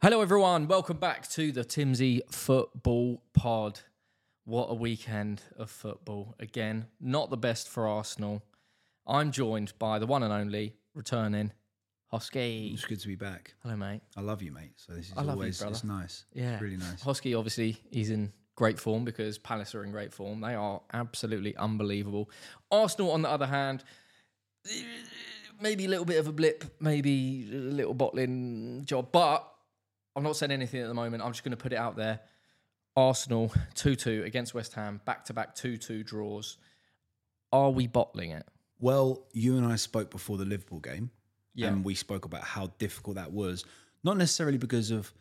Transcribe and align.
Hello, 0.00 0.20
everyone. 0.20 0.68
Welcome 0.68 0.98
back 0.98 1.28
to 1.30 1.50
the 1.50 1.64
Timsy 1.64 2.20
Football 2.30 3.20
Pod. 3.32 3.80
What 4.44 4.66
a 4.70 4.74
weekend 4.74 5.42
of 5.56 5.72
football. 5.72 6.36
Again, 6.38 6.86
not 7.00 7.30
the 7.30 7.36
best 7.36 7.68
for 7.68 7.88
Arsenal. 7.88 8.44
I'm 9.08 9.32
joined 9.32 9.72
by 9.80 9.98
the 9.98 10.06
one 10.06 10.22
and 10.22 10.32
only 10.32 10.76
returning 10.94 11.50
Hosky. 12.12 12.72
It's 12.74 12.84
good 12.84 13.00
to 13.00 13.08
be 13.08 13.16
back. 13.16 13.54
Hello, 13.64 13.74
mate. 13.74 14.02
I 14.16 14.20
love 14.20 14.40
you, 14.40 14.52
mate. 14.52 14.74
So 14.76 14.92
this 14.92 15.06
is 15.06 15.14
I 15.16 15.22
love 15.22 15.26
you, 15.26 15.32
always 15.32 15.58
brother. 15.58 15.72
it's 15.72 15.82
nice. 15.82 16.26
Yeah. 16.32 16.52
It's 16.52 16.62
really 16.62 16.76
nice. 16.76 17.02
Hosky, 17.02 17.36
obviously, 17.36 17.82
he's 17.90 18.10
in 18.10 18.32
great 18.54 18.78
form 18.78 19.04
because 19.04 19.36
Palace 19.36 19.74
are 19.74 19.82
in 19.82 19.90
great 19.90 20.14
form. 20.14 20.40
They 20.40 20.54
are 20.54 20.80
absolutely 20.92 21.56
unbelievable. 21.56 22.30
Arsenal, 22.70 23.10
on 23.10 23.22
the 23.22 23.30
other 23.30 23.46
hand, 23.46 23.82
maybe 25.60 25.86
a 25.86 25.88
little 25.88 26.04
bit 26.04 26.18
of 26.18 26.28
a 26.28 26.32
blip, 26.32 26.64
maybe 26.80 27.48
a 27.52 27.56
little 27.56 27.94
bottling 27.94 28.82
job, 28.84 29.08
but 29.10 29.54
I'm 30.18 30.24
not 30.24 30.36
saying 30.36 30.50
anything 30.50 30.82
at 30.82 30.88
the 30.88 30.94
moment. 30.94 31.22
I'm 31.22 31.30
just 31.30 31.44
going 31.44 31.56
to 31.56 31.56
put 31.56 31.72
it 31.72 31.76
out 31.76 31.96
there. 31.96 32.18
Arsenal 32.96 33.52
2 33.76 33.94
2 33.94 34.24
against 34.24 34.52
West 34.52 34.74
Ham, 34.74 35.00
back 35.04 35.24
to 35.26 35.32
back 35.32 35.54
2 35.54 35.76
2 35.76 36.02
draws. 36.02 36.58
Are 37.52 37.70
we 37.70 37.86
bottling 37.86 38.32
it? 38.32 38.44
Well, 38.80 39.26
you 39.32 39.56
and 39.56 39.64
I 39.64 39.76
spoke 39.76 40.10
before 40.10 40.36
the 40.36 40.44
Liverpool 40.44 40.80
game, 40.80 41.10
Yeah. 41.54 41.68
and 41.68 41.84
we 41.84 41.94
spoke 41.94 42.24
about 42.24 42.42
how 42.42 42.66
difficult 42.78 43.14
that 43.14 43.30
was. 43.32 43.64
Not 44.02 44.16
necessarily 44.16 44.58
because 44.58 44.90
of 44.90 45.12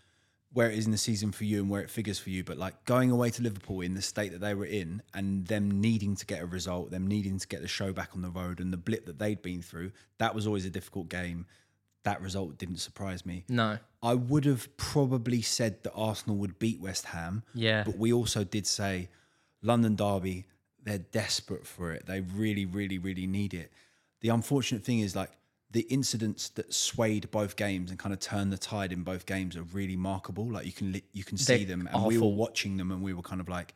where 0.51 0.71
it 0.71 0.77
is 0.79 0.85
in 0.87 0.91
the 0.91 0.97
season 0.97 1.31
for 1.31 1.43
you 1.43 1.61
and 1.61 1.69
where 1.69 1.81
it 1.81 1.89
figures 1.91 2.17
for 2.17 2.31
you, 2.31 2.43
but 2.43 2.57
like 2.57 2.83
going 2.85 3.11
away 3.11 3.29
to 3.29 3.43
Liverpool 3.43 3.81
in 3.81 3.93
the 3.93 4.01
state 4.01 4.31
that 4.31 4.41
they 4.41 4.55
were 4.55 4.65
in, 4.65 5.03
and 5.13 5.45
them 5.45 5.79
needing 5.79 6.15
to 6.15 6.25
get 6.25 6.41
a 6.41 6.45
result, 6.47 6.89
them 6.89 7.05
needing 7.05 7.37
to 7.37 7.47
get 7.47 7.61
the 7.61 7.67
show 7.67 7.93
back 7.93 8.11
on 8.15 8.23
the 8.23 8.31
road, 8.31 8.59
and 8.59 8.73
the 8.73 8.77
blip 8.77 9.05
that 9.05 9.19
they'd 9.19 9.43
been 9.43 9.61
through. 9.61 9.91
That 10.17 10.33
was 10.33 10.47
always 10.47 10.65
a 10.65 10.71
difficult 10.71 11.09
game. 11.09 11.45
That 12.03 12.21
result 12.21 12.57
didn't 12.57 12.77
surprise 12.77 13.25
me. 13.25 13.43
No. 13.49 13.79
I 14.01 14.13
would 14.13 14.45
have 14.45 14.75
probably 14.77 15.41
said 15.41 15.83
that 15.83 15.91
Arsenal 15.93 16.37
would 16.37 16.59
beat 16.59 16.79
West 16.79 17.05
Ham. 17.07 17.43
Yeah. 17.53 17.83
But 17.83 17.97
we 17.97 18.13
also 18.13 18.43
did 18.43 18.65
say 18.65 19.09
London 19.61 19.95
Derby, 19.95 20.45
they're 20.83 20.99
desperate 20.99 21.67
for 21.67 21.91
it. 21.91 22.05
They 22.05 22.21
really, 22.21 22.65
really, 22.65 22.97
really 22.97 23.27
need 23.27 23.53
it. 23.53 23.71
The 24.21 24.29
unfortunate 24.29 24.83
thing 24.83 24.99
is 24.99 25.15
like 25.15 25.31
the 25.69 25.81
incidents 25.81 26.49
that 26.49 26.73
swayed 26.73 27.29
both 27.29 27.55
games 27.55 27.89
and 27.89 27.99
kind 27.99 28.13
of 28.13 28.19
turned 28.19 28.53
the 28.53 28.57
tide 28.57 28.93
in 28.93 29.03
both 29.03 29.25
games 29.25 29.57
are 29.57 29.63
really 29.63 29.97
markable. 29.97 30.49
Like 30.49 30.65
you 30.65 30.71
can 30.71 31.01
you 31.11 31.23
can 31.23 31.37
see 31.37 31.65
They're 31.65 31.75
them, 31.75 31.89
and 31.91 32.05
we 32.05 32.17
were 32.17 32.27
watching 32.27 32.77
them, 32.77 32.91
and 32.91 33.01
we 33.01 33.13
were 33.13 33.21
kind 33.21 33.41
of 33.41 33.49
like 33.49 33.73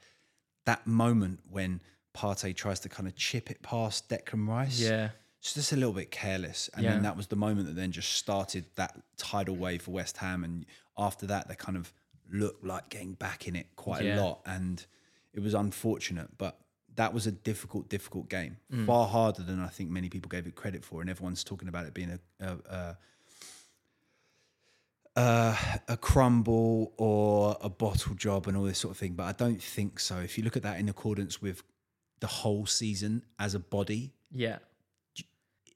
that 0.66 0.88
moment 0.88 1.40
when 1.50 1.82
Partey 2.16 2.56
tries 2.56 2.80
to 2.82 2.90
kind 2.90 3.08
of 3.08 3.16
chip 3.16 3.52
it 3.52 3.62
past 3.62 4.10
Declan 4.10 4.48
Rice. 4.48 4.80
Yeah. 4.80 5.10
It's 5.42 5.54
just 5.56 5.72
a 5.74 5.76
little 5.76 5.94
bit 5.94 6.12
careless. 6.12 6.70
And 6.74 6.84
Yeah. 6.84 6.92
then 6.94 7.04
that 7.04 7.18
was 7.18 7.28
the 7.28 7.36
moment 7.36 7.68
that 7.68 7.76
then 7.76 7.92
just 7.92 8.14
started 8.14 8.66
that 8.76 8.96
tidal 9.18 9.56
wave 9.56 9.82
for 9.82 9.92
West 9.92 10.18
Ham. 10.18 10.44
And 10.44 10.66
after 10.98 11.26
that, 11.28 11.48
they 11.48 11.56
kind 11.56 11.76
of 11.78 11.92
looked 12.32 12.64
like 12.64 12.90
getting 12.90 13.14
back 13.14 13.48
in 13.48 13.56
it 13.56 13.76
quite 13.76 14.04
Yeah. 14.06 14.20
a 14.20 14.24
lot. 14.24 14.42
And 14.46 14.86
it 15.34 15.40
was 15.40 15.54
unfortunate, 15.54 16.38
but 16.38 16.60
that 16.96 17.14
was 17.14 17.26
a 17.26 17.32
difficult, 17.32 17.90
difficult 17.90 18.30
game. 18.30 18.58
Mm. 18.72 18.86
Far 18.86 19.08
harder 19.08 19.42
than 19.44 19.60
I 19.60 19.68
think 19.70 19.90
many 19.90 20.10
people 20.10 20.30
gave 20.30 20.46
it 20.46 20.56
credit 20.56 20.86
for. 20.86 21.02
And 21.02 21.10
everyone's 21.10 21.44
talking 21.44 21.68
about 21.68 21.86
it 21.88 21.94
being 21.94 22.12
a, 22.12 22.20
a, 22.46 22.58
a 22.70 22.98
uh, 25.16 25.56
a 25.90 25.98
crumble 25.98 26.94
or 26.98 27.58
a 27.62 27.70
bottle 27.70 28.16
job 28.16 28.48
and 28.48 28.56
all 28.56 28.64
this 28.64 28.80
sort 28.80 28.92
of 28.94 28.98
thing, 28.98 29.14
but 29.14 29.24
I 29.24 29.34
don't 29.34 29.62
think 29.62 30.00
so. 30.00 30.18
If 30.20 30.38
you 30.38 30.44
look 30.44 30.56
at 30.56 30.64
that 30.64 30.80
in 30.80 30.88
accordance 30.88 31.42
with 31.42 31.64
the 32.22 32.28
whole 32.28 32.66
season 32.66 33.24
as 33.40 33.54
a 33.56 33.60
body, 33.60 34.14
Yeah. 34.32 34.60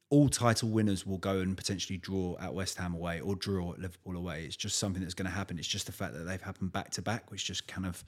All 0.08 0.28
title 0.28 0.68
winners 0.68 1.04
will 1.04 1.18
go 1.18 1.40
and 1.40 1.56
potentially 1.56 1.98
draw 1.98 2.36
at 2.40 2.54
West 2.54 2.78
Ham 2.78 2.94
away 2.94 3.20
or 3.20 3.34
draw 3.34 3.72
at 3.72 3.80
Liverpool 3.80 4.16
away. 4.16 4.44
It's 4.44 4.56
just 4.56 4.78
something 4.78 5.02
that's 5.02 5.14
going 5.14 5.28
to 5.28 5.34
happen. 5.34 5.58
It's 5.58 5.66
just 5.66 5.86
the 5.86 5.92
fact 5.92 6.14
that 6.14 6.20
they've 6.20 6.40
happened 6.40 6.72
back 6.72 6.90
to 6.90 7.02
back, 7.02 7.30
which 7.30 7.44
just 7.44 7.66
kind 7.66 7.86
of 7.86 8.04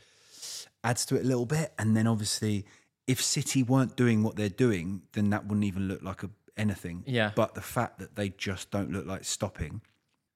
adds 0.85 1.05
to 1.07 1.17
it 1.17 1.25
a 1.25 1.27
little 1.27 1.47
bit. 1.47 1.73
And 1.79 1.97
then 1.97 2.07
obviously, 2.07 2.67
if 3.07 3.21
City 3.23 3.63
weren't 3.63 3.97
doing 3.97 4.23
what 4.23 4.37
they're 4.37 4.49
doing, 4.49 5.03
then 5.13 5.31
that 5.31 5.47
wouldn't 5.47 5.65
even 5.65 5.89
look 5.89 6.03
like 6.03 6.23
a, 6.23 6.31
anything. 6.57 7.03
Yeah. 7.07 7.33
But 7.35 7.55
the 7.55 7.63
fact 7.63 7.99
that 7.99 8.15
they 8.15 8.29
just 8.29 8.71
don't 8.71 8.93
look 8.93 9.07
like 9.07 9.25
stopping. 9.25 9.81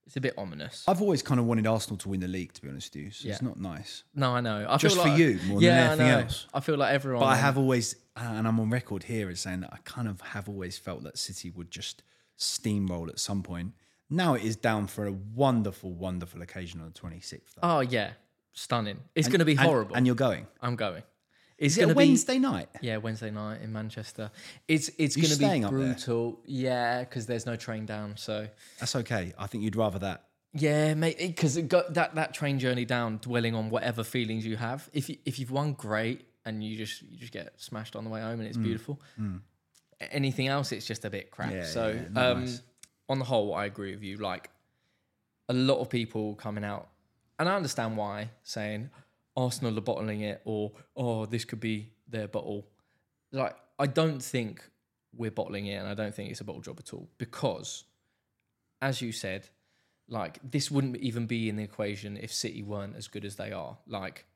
It's 0.06 0.16
a 0.16 0.20
bit 0.20 0.34
ominous. 0.36 0.84
I've 0.88 1.00
always 1.00 1.22
kind 1.22 1.38
of 1.38 1.46
wanted 1.46 1.66
Arsenal 1.66 1.96
to 1.98 2.08
win 2.08 2.20
the 2.20 2.28
league, 2.28 2.52
to 2.54 2.62
be 2.62 2.68
honest 2.68 2.92
with 2.94 3.04
you. 3.04 3.10
So 3.12 3.28
Yeah. 3.28 3.34
it's 3.34 3.42
not 3.42 3.58
nice. 3.58 4.02
No, 4.14 4.32
I 4.32 4.40
know. 4.40 4.66
I 4.68 4.76
Just 4.76 4.96
feel 4.96 5.04
for 5.04 5.10
like, 5.10 5.18
you 5.18 5.38
more 5.46 5.60
than 5.60 5.70
anything 5.78 6.06
I 6.06 6.22
else. 6.22 6.46
I 6.52 6.60
feel 6.60 6.76
like 6.76 6.92
everyone. 6.92 7.20
But 7.20 7.26
I 7.26 7.36
have 7.36 7.56
always, 7.56 7.94
uh, 8.16 8.20
and 8.20 8.48
I'm 8.48 8.58
on 8.58 8.68
record 8.70 9.04
here 9.04 9.30
as 9.30 9.40
saying 9.40 9.60
that 9.60 9.70
I 9.72 9.78
kind 9.84 10.08
of 10.08 10.20
have 10.20 10.48
always 10.48 10.76
felt 10.76 11.04
that 11.04 11.18
City 11.18 11.50
would 11.50 11.70
just 11.70 12.02
steamroll 12.38 13.08
at 13.08 13.20
some 13.20 13.42
point. 13.42 13.72
Now 14.10 14.34
it 14.34 14.42
is 14.42 14.56
down 14.56 14.88
for 14.88 15.06
a 15.06 15.12
wonderful, 15.12 15.92
wonderful 15.94 16.42
occasion 16.42 16.80
on 16.80 16.86
the 16.86 16.92
26th. 16.92 17.54
though. 17.54 17.60
Oh 17.62 17.80
yeah, 17.80 18.10
stunning. 18.52 18.98
It's 19.14 19.28
going 19.28 19.38
to 19.38 19.44
be 19.44 19.52
And- 19.52 19.60
horrible. 19.60 19.94
And, 19.96 20.04
you're 20.06 20.16
going. 20.16 20.46
I'm 20.60 20.76
going. 20.76 21.02
It's 21.58 21.74
Is 21.74 21.78
it 21.78 21.80
going 21.82 21.90
a 21.90 21.94
to 21.94 21.98
be 22.00 22.06
Wednesday 22.08 22.38
night? 22.38 22.68
yeah 22.80 22.96
Wednesday 22.96 23.30
night 23.30 23.60
in 23.62 23.72
Manchester. 23.72 24.30
It's 24.68 24.88
it's 24.98 25.14
going 25.16 25.24
to 25.28 25.38
be 25.38 25.44
staying 25.44 25.64
up 25.64 25.70
there? 25.70 25.80
brutal. 25.80 26.40
Yeah, 26.44 27.00
because 27.00 27.26
there's 27.26 27.46
no 27.46 27.56
train 27.56 27.86
down. 27.86 28.16
So 28.16 28.48
That's 28.80 28.96
okay. 28.96 29.32
I 29.38 29.46
think 29.46 29.62
you'd 29.64 29.76
rather 29.76 29.98
that. 30.00 30.24
yeah, 30.54 30.94
mate. 30.94 31.18
Because 31.18 31.54
that 31.54 32.14
that 32.14 32.34
train 32.34 32.58
journey 32.58 32.84
down, 32.84 33.18
dwelling 33.18 33.54
on 33.54 33.70
whatever 33.70 34.02
feelings 34.04 34.44
you 34.44 34.56
have. 34.56 34.88
If 34.92 35.08
you, 35.08 35.16
if 35.24 35.38
you've 35.38 35.50
won, 35.50 35.72
great, 35.74 36.26
and 36.44 36.62
you 36.64 36.76
just 36.76 37.02
you 37.02 37.16
just 37.18 37.32
get 37.32 37.52
smashed 37.60 37.94
on 37.96 38.04
the 38.04 38.10
way 38.10 38.20
home, 38.20 38.40
and 38.40 38.48
it's 38.48 38.56
beautiful. 38.58 39.00
A- 39.18 40.12
Anything 40.12 40.48
else, 40.48 40.72
it's 40.72 40.84
just 40.86 41.04
a 41.04 41.10
bit 41.10 41.30
crap. 41.30 41.50
Mm. 41.50 41.54
Yeah, 41.54 41.64
so 41.64 41.88
yeah, 42.14 42.20
um, 42.30 42.40
nice. 42.40 42.60
on 43.08 43.18
the 43.20 43.24
whole, 43.24 43.54
I 43.54 43.66
agree 43.66 43.92
with 43.94 44.02
you. 44.02 44.16
Like 44.16 44.50
a 45.48 45.54
lot 45.54 45.78
of 45.80 45.88
people 45.88 46.34
coming 46.34 46.64
out, 46.64 46.88
and 47.38 47.48
I 47.48 47.54
understand 47.54 47.96
why, 47.96 48.30
saying 48.42 48.90
Arsenal 49.36 49.76
are 49.78 49.82
bottling 49.82 50.20
it, 50.20 50.40
or 50.44 50.72
oh, 50.96 51.26
this 51.26 51.44
could 51.44 51.60
be 51.60 51.90
their 52.08 52.28
bottle. 52.28 52.66
Like 53.32 53.56
I 53.78 53.86
don't 53.86 54.22
think 54.22 54.62
we're 55.16 55.30
bottling 55.30 55.66
it, 55.66 55.76
and 55.76 55.88
I 55.88 55.94
don't 55.94 56.14
think 56.14 56.30
it's 56.30 56.40
a 56.40 56.44
bottle 56.44 56.62
job 56.62 56.78
at 56.78 56.92
all 56.92 57.08
because, 57.18 57.84
as 58.80 59.00
you 59.00 59.12
said, 59.12 59.48
like 60.08 60.38
this 60.48 60.70
wouldn't 60.70 60.96
even 60.98 61.26
be 61.26 61.48
in 61.48 61.56
the 61.56 61.62
equation 61.62 62.16
if 62.16 62.32
City 62.32 62.62
weren't 62.62 62.96
as 62.96 63.08
good 63.08 63.24
as 63.24 63.36
they 63.36 63.52
are. 63.52 63.78
Like 63.86 64.26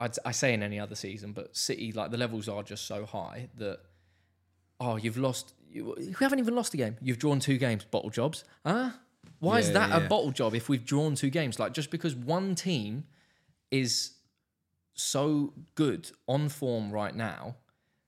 I'd, 0.00 0.16
I 0.24 0.32
say 0.32 0.54
in 0.54 0.62
any 0.62 0.78
other 0.78 0.94
season, 0.94 1.32
but 1.32 1.56
City 1.56 1.92
like 1.92 2.10
the 2.10 2.16
levels 2.16 2.48
are 2.48 2.62
just 2.62 2.86
so 2.86 3.06
high 3.06 3.48
that 3.56 3.80
oh, 4.80 4.96
you've 4.96 5.18
lost. 5.18 5.54
You, 5.70 5.94
you 5.98 6.14
haven't 6.18 6.38
even 6.38 6.54
lost 6.54 6.74
a 6.74 6.76
game. 6.76 6.96
You've 7.02 7.18
drawn 7.18 7.40
two 7.40 7.58
games. 7.58 7.84
Bottle 7.84 8.10
jobs, 8.10 8.44
huh? 8.64 8.90
Why 9.40 9.58
is 9.58 9.72
that 9.72 9.90
yeah, 9.90 9.98
a 9.98 10.08
bottle 10.08 10.32
job 10.32 10.54
if 10.54 10.68
we've 10.68 10.84
drawn 10.84 11.14
two 11.14 11.30
games? 11.30 11.58
Like 11.58 11.72
just 11.72 11.90
because 11.90 12.14
one 12.14 12.54
team 12.54 13.04
is 13.70 14.12
so 14.94 15.52
good 15.74 16.10
on 16.26 16.48
form 16.48 16.90
right 16.90 17.14
now, 17.14 17.56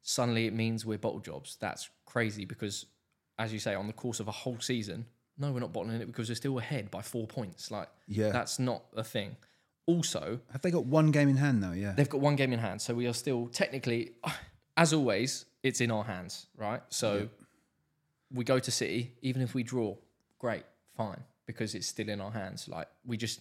suddenly 0.03 0.47
it 0.47 0.55
means 0.55 0.85
we're 0.85 0.99
bottle 0.99 1.21
jobs. 1.21 1.57
That's 1.61 1.89
crazy 2.07 2.45
because, 2.45 2.87
as 3.39 3.53
you 3.53 3.59
say, 3.59 3.75
on 3.75 3.87
the 3.87 3.93
course 3.93 4.21
of 4.21 4.29
a 4.29 4.33
whole 4.33 4.59
season, 4.61 5.07
no, 5.39 5.53
we're 5.53 5.61
not 5.61 5.73
bottling 5.73 6.01
it 6.01 6.07
because 6.07 6.29
we're 6.29 6.35
still 6.35 6.59
ahead 6.59 6.91
by 6.91 7.03
four 7.03 7.27
points. 7.27 7.71
Like, 7.71 7.89
Yeah. 8.07 8.31
that's 8.31 8.59
not 8.59 8.83
a 8.95 9.05
thing. 9.05 9.37
Also, 9.87 10.41
Have 10.53 10.63
they 10.63 10.71
got 10.71 10.85
one 10.87 11.11
game 11.11 11.29
in 11.29 11.37
hand 11.37 11.61
now? 11.61 11.73
Yeah. 11.73 11.93
they've 11.93 12.09
got 12.09 12.21
one 12.21 12.37
game 12.37 12.53
in 12.53 12.59
hand, 12.59 12.81
so 12.83 12.95
we 12.95 13.07
are 13.07 13.13
still 13.15 13.49
technically, 13.49 14.13
as 14.77 14.93
always, 14.93 15.47
it's 15.63 15.81
in 15.81 15.91
our 15.91 16.05
hands, 16.05 16.47
right? 16.57 16.83
So 16.91 17.29
we 18.33 18.45
go 18.45 18.59
to 18.59 18.71
City, 18.71 19.15
even 19.23 19.43
if 19.43 19.55
we 19.55 19.63
draw, 19.63 19.97
great, 20.39 20.65
fine, 20.97 21.23
because 21.47 21.75
it's 21.75 21.87
still 21.87 22.09
in 22.09 22.21
our 22.21 22.31
hands. 22.31 22.69
Like 22.69 22.89
we 23.05 23.17
just 23.17 23.41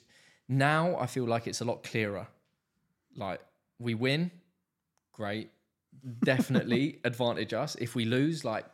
now, 0.50 0.98
I 0.98 1.06
feel 1.06 1.26
like 1.26 1.46
it's 1.46 1.62
a 1.62 1.66
lot 1.66 1.84
clearer. 1.84 2.28
Like 3.16 3.40
we 3.78 3.94
win, 3.94 4.32
great, 5.14 5.52
definitely 6.24 7.00
advantage 7.04 7.54
us. 7.54 7.76
If 7.76 7.96
we 7.96 8.06
lose, 8.06 8.44
like 8.44 8.66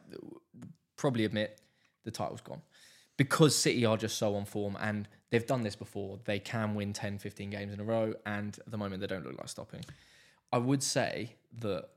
probably 0.95 1.25
admit 1.25 1.59
the 2.05 2.11
title's 2.11 2.41
gone 2.41 2.61
because 3.17 3.55
City 3.55 3.85
are 3.85 3.97
just 3.97 4.17
so 4.17 4.35
on 4.35 4.45
form 4.45 4.77
and 4.79 5.07
they've 5.29 5.45
done 5.45 5.63
this 5.63 5.75
before. 5.75 6.19
They 6.23 6.39
can 6.39 6.75
win 6.75 6.93
10, 6.93 7.17
15 7.17 7.49
games 7.49 7.73
in 7.73 7.79
a 7.79 7.83
row, 7.83 8.13
and 8.25 8.57
at 8.57 8.71
the 8.71 8.77
moment 8.77 9.01
they 9.01 9.07
don't 9.07 9.25
look 9.25 9.37
like 9.37 9.49
stopping. 9.49 9.81
I 10.53 10.57
would 10.57 10.81
say 10.81 11.35
that 11.59 11.89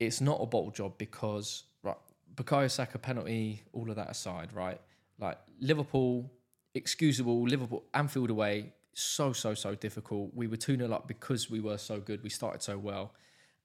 it's 0.00 0.20
not 0.20 0.38
a 0.40 0.46
bottle 0.46 0.70
job 0.72 0.98
because 0.98 1.64
right, 1.84 1.96
Bukayo 2.34 2.68
Saka 2.68 2.98
penalty, 2.98 3.62
all 3.72 3.88
of 3.90 3.96
that 3.96 4.10
aside, 4.10 4.52
right? 4.52 4.80
Like 5.20 5.38
Liverpool, 5.60 6.32
excusable. 6.74 7.42
Liverpool 7.42 7.84
Anfield 7.94 8.30
away, 8.30 8.72
so 8.94 9.32
so 9.32 9.54
so 9.54 9.74
difficult. 9.74 10.32
We 10.34 10.46
were 10.46 10.56
two 10.56 10.76
0 10.76 10.92
up 10.92 11.08
because 11.08 11.50
we 11.50 11.60
were 11.60 11.78
so 11.78 12.00
good. 12.00 12.22
We 12.22 12.30
started 12.30 12.62
so 12.62 12.78
well, 12.78 13.14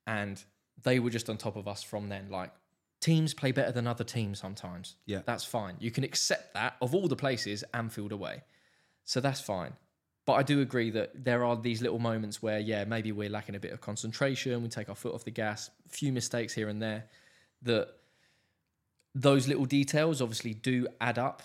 and 0.05 0.43
they 0.83 0.99
were 0.99 1.09
just 1.09 1.29
on 1.29 1.37
top 1.37 1.55
of 1.55 1.67
us 1.67 1.83
from 1.83 2.09
then. 2.09 2.27
Like 2.29 2.51
teams 3.01 3.33
play 3.33 3.51
better 3.51 3.71
than 3.71 3.87
other 3.87 4.03
teams 4.03 4.39
sometimes. 4.39 4.95
Yeah. 5.05 5.21
that's 5.25 5.43
fine. 5.43 5.75
You 5.79 5.91
can 5.91 6.03
accept 6.03 6.53
that 6.53 6.75
of 6.81 6.95
all 6.95 7.07
the 7.07 7.15
places, 7.15 7.63
Anfield 7.73 8.11
away, 8.11 8.43
so 9.03 9.19
that's 9.19 9.41
fine. 9.41 9.73
But 10.25 10.33
I 10.33 10.43
do 10.43 10.59
agree 10.59 10.91
that 10.91 11.23
there 11.23 11.45
are 11.45 11.55
these 11.55 11.81
little 11.81 11.99
moments 11.99 12.43
where, 12.43 12.59
yeah, 12.59 12.83
maybe 12.83 13.13
we're 13.13 13.29
lacking 13.29 13.55
a 13.55 13.61
bit 13.61 13.71
of 13.71 13.79
concentration. 13.79 14.61
We 14.61 14.67
take 14.67 14.89
our 14.89 14.95
foot 14.95 15.13
off 15.15 15.23
the 15.23 15.31
gas, 15.31 15.69
a 15.85 15.89
few 15.89 16.11
mistakes 16.11 16.53
here 16.53 16.67
and 16.67 16.81
there. 16.81 17.05
That 17.61 17.93
those 19.15 19.47
little 19.47 19.63
details 19.63 20.21
obviously 20.21 20.53
do 20.53 20.85
add 20.99 21.17
up 21.17 21.43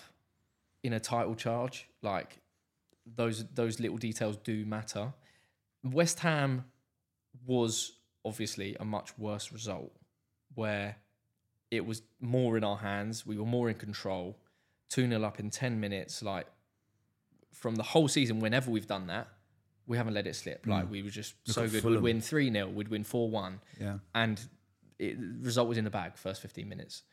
in 0.83 0.93
a 0.93 0.99
title 0.99 1.35
charge. 1.35 1.87
Like 2.01 2.37
those 3.05 3.45
those 3.53 3.79
little 3.79 3.97
details 3.97 4.37
do 4.37 4.65
matter. 4.65 5.13
West 5.83 6.19
Ham 6.19 6.65
was 7.45 7.93
obviously 8.23 8.75
a 8.79 8.85
much 8.85 9.17
worse 9.17 9.51
result 9.51 9.91
where 10.55 10.97
it 11.71 11.85
was 11.85 12.03
more 12.21 12.57
in 12.57 12.63
our 12.63 12.77
hands. 12.77 13.25
We 13.25 13.37
were 13.37 13.45
more 13.45 13.69
in 13.69 13.75
control. 13.75 14.37
2 14.89 15.07
0 15.09 15.23
up 15.23 15.39
in 15.39 15.49
10 15.49 15.79
minutes. 15.79 16.21
Like 16.21 16.45
from 17.51 17.75
the 17.75 17.83
whole 17.83 18.07
season, 18.07 18.39
whenever 18.39 18.69
we've 18.69 18.87
done 18.87 19.07
that, 19.07 19.27
we 19.87 19.97
haven't 19.97 20.13
let 20.13 20.27
it 20.27 20.35
slip. 20.35 20.65
Mm. 20.65 20.69
Like 20.69 20.91
we 20.91 21.01
were 21.01 21.09
just 21.09 21.33
so 21.45 21.67
good. 21.67 21.81
Fulham. 21.81 22.03
We'd 22.03 22.13
win 22.13 22.21
3 22.21 22.51
0, 22.51 22.69
we'd 22.69 22.89
win 22.89 23.03
4 23.03 23.29
1. 23.29 23.59
Yeah. 23.79 23.97
And 24.13 24.39
it, 24.99 25.19
the 25.19 25.45
result 25.45 25.67
was 25.67 25.77
in 25.77 25.83
the 25.83 25.89
bag 25.89 26.15
first 26.15 26.41
15 26.41 26.69
minutes. 26.69 27.03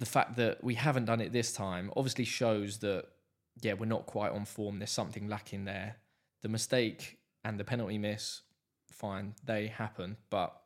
The 0.00 0.06
fact 0.06 0.36
that 0.36 0.64
we 0.64 0.74
haven't 0.74 1.04
done 1.04 1.20
it 1.20 1.32
this 1.32 1.52
time 1.52 1.92
obviously 1.96 2.24
shows 2.24 2.78
that, 2.78 3.04
yeah, 3.60 3.74
we're 3.74 3.86
not 3.86 4.06
quite 4.06 4.32
on 4.32 4.44
form. 4.46 4.78
There's 4.80 4.90
something 4.90 5.28
lacking 5.28 5.66
there. 5.66 5.96
The 6.42 6.48
mistake 6.48 7.18
and 7.44 7.60
the 7.60 7.64
penalty 7.64 7.98
miss, 7.98 8.40
fine, 8.90 9.34
they 9.44 9.68
happen. 9.68 10.16
But 10.30 10.58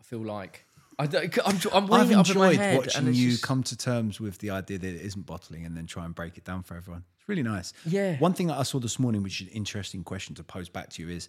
I 0.00 0.02
feel 0.02 0.24
like 0.24 0.66
I 0.98 1.06
don't, 1.06 1.38
I'm, 1.46 1.58
I'm 1.72 1.86
weighing 1.86 2.02
I've 2.02 2.10
it 2.10 2.16
up 2.16 2.30
in 2.30 2.38
my 2.38 2.50
enjoyed 2.50 2.76
watching 2.76 3.06
and 3.06 3.16
you 3.16 3.30
just- 3.30 3.42
come 3.42 3.62
to 3.62 3.76
terms 3.76 4.20
with 4.20 4.38
the 4.38 4.50
idea 4.50 4.76
that 4.78 4.86
it 4.94 5.00
isn't 5.00 5.24
bottling 5.24 5.64
and 5.64 5.76
then 5.76 5.86
try 5.86 6.04
and 6.04 6.14
break 6.14 6.36
it 6.36 6.44
down 6.44 6.62
for 6.62 6.76
everyone. 6.76 7.04
It's 7.18 7.28
really 7.28 7.42
nice. 7.42 7.72
Yeah. 7.86 8.18
One 8.18 8.34
thing 8.34 8.48
that 8.48 8.58
I 8.58 8.64
saw 8.64 8.80
this 8.80 8.98
morning, 8.98 9.22
which 9.22 9.40
is 9.40 9.46
an 9.46 9.52
interesting 9.54 10.02
question 10.04 10.34
to 10.34 10.44
pose 10.44 10.68
back 10.68 10.90
to 10.90 11.02
you, 11.02 11.08
is 11.08 11.28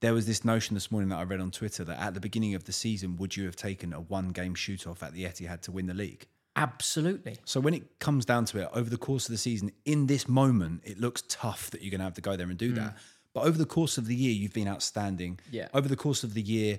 there 0.00 0.14
was 0.14 0.26
this 0.26 0.44
notion 0.44 0.74
this 0.74 0.90
morning 0.90 1.08
that 1.10 1.16
I 1.16 1.24
read 1.24 1.40
on 1.40 1.50
Twitter 1.50 1.84
that 1.84 1.98
at 1.98 2.14
the 2.14 2.20
beginning 2.20 2.54
of 2.54 2.64
the 2.64 2.72
season, 2.72 3.16
would 3.16 3.36
you 3.36 3.44
have 3.46 3.56
taken 3.56 3.92
a 3.92 4.00
one 4.00 4.28
game 4.28 4.54
shoot 4.54 4.86
off 4.86 5.02
at 5.02 5.12
the 5.12 5.24
Etihad 5.24 5.62
to 5.62 5.72
win 5.72 5.86
the 5.86 5.94
league? 5.94 6.26
Absolutely. 6.56 7.36
So 7.44 7.60
when 7.60 7.74
it 7.74 7.98
comes 7.98 8.24
down 8.24 8.44
to 8.46 8.60
it, 8.60 8.68
over 8.72 8.90
the 8.90 8.96
course 8.96 9.26
of 9.26 9.32
the 9.32 9.38
season, 9.38 9.70
in 9.84 10.06
this 10.06 10.28
moment, 10.28 10.82
it 10.84 11.00
looks 11.00 11.22
tough 11.28 11.70
that 11.70 11.82
you're 11.82 11.90
going 11.90 12.00
to 12.00 12.04
have 12.04 12.14
to 12.14 12.20
go 12.20 12.36
there 12.36 12.48
and 12.48 12.58
do 12.58 12.72
mm. 12.72 12.76
that. 12.76 12.96
But 13.32 13.44
over 13.44 13.58
the 13.58 13.66
course 13.66 13.98
of 13.98 14.06
the 14.06 14.14
year, 14.14 14.32
you've 14.32 14.52
been 14.52 14.68
outstanding. 14.68 15.38
Yeah. 15.50 15.68
Over 15.74 15.88
the 15.88 15.96
course 15.96 16.24
of 16.24 16.34
the 16.34 16.42
year, 16.42 16.78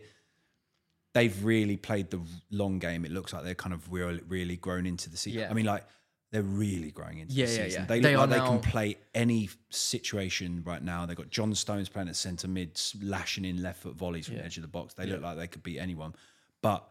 they've 1.14 1.44
really 1.44 1.78
played 1.78 2.10
the 2.10 2.22
long 2.52 2.80
game. 2.80 3.06
It 3.06 3.12
looks 3.12 3.34
like 3.34 3.44
they're 3.44 3.56
kind 3.56 3.74
of 3.74 3.92
really, 3.92 4.22
really 4.28 4.58
grown 4.58 4.86
into 4.86 5.10
the 5.10 5.18
season. 5.18 5.42
Yeah. 5.42 5.50
I 5.50 5.54
mean, 5.54 5.66
like 5.66 5.86
they're 6.32 6.44
really 6.44 6.92
growing 6.92 7.20
into 7.20 7.34
Yeah, 7.34 7.46
the 7.46 7.52
season. 7.52 7.82
yeah. 7.82 7.86
They 7.88 8.00
They 8.00 8.16
look 8.16 8.26
are 8.26 8.28
like 8.28 8.42
they 8.42 8.48
can 8.48 8.60
play 8.72 8.98
any 9.16 9.50
situation 9.70 10.62
right 10.66 10.84
now. 10.84 11.06
They've 11.06 11.18
got 11.18 11.30
John 11.30 11.56
Stones 11.56 11.90
playing 11.90 12.10
at 12.10 12.16
centre 12.16 12.48
mid, 12.48 12.80
lashing 13.02 13.46
in 13.46 13.62
left 13.64 13.82
foot 13.82 13.96
volleys 13.96 14.28
from 14.28 14.36
the 14.38 14.46
edge 14.46 14.58
of 14.58 14.62
the 14.62 14.68
box. 14.68 14.94
They 14.94 15.06
look 15.06 15.22
like 15.22 15.38
they 15.38 15.48
could 15.48 15.64
beat 15.64 15.80
anyone. 15.80 16.14
But 16.62 16.88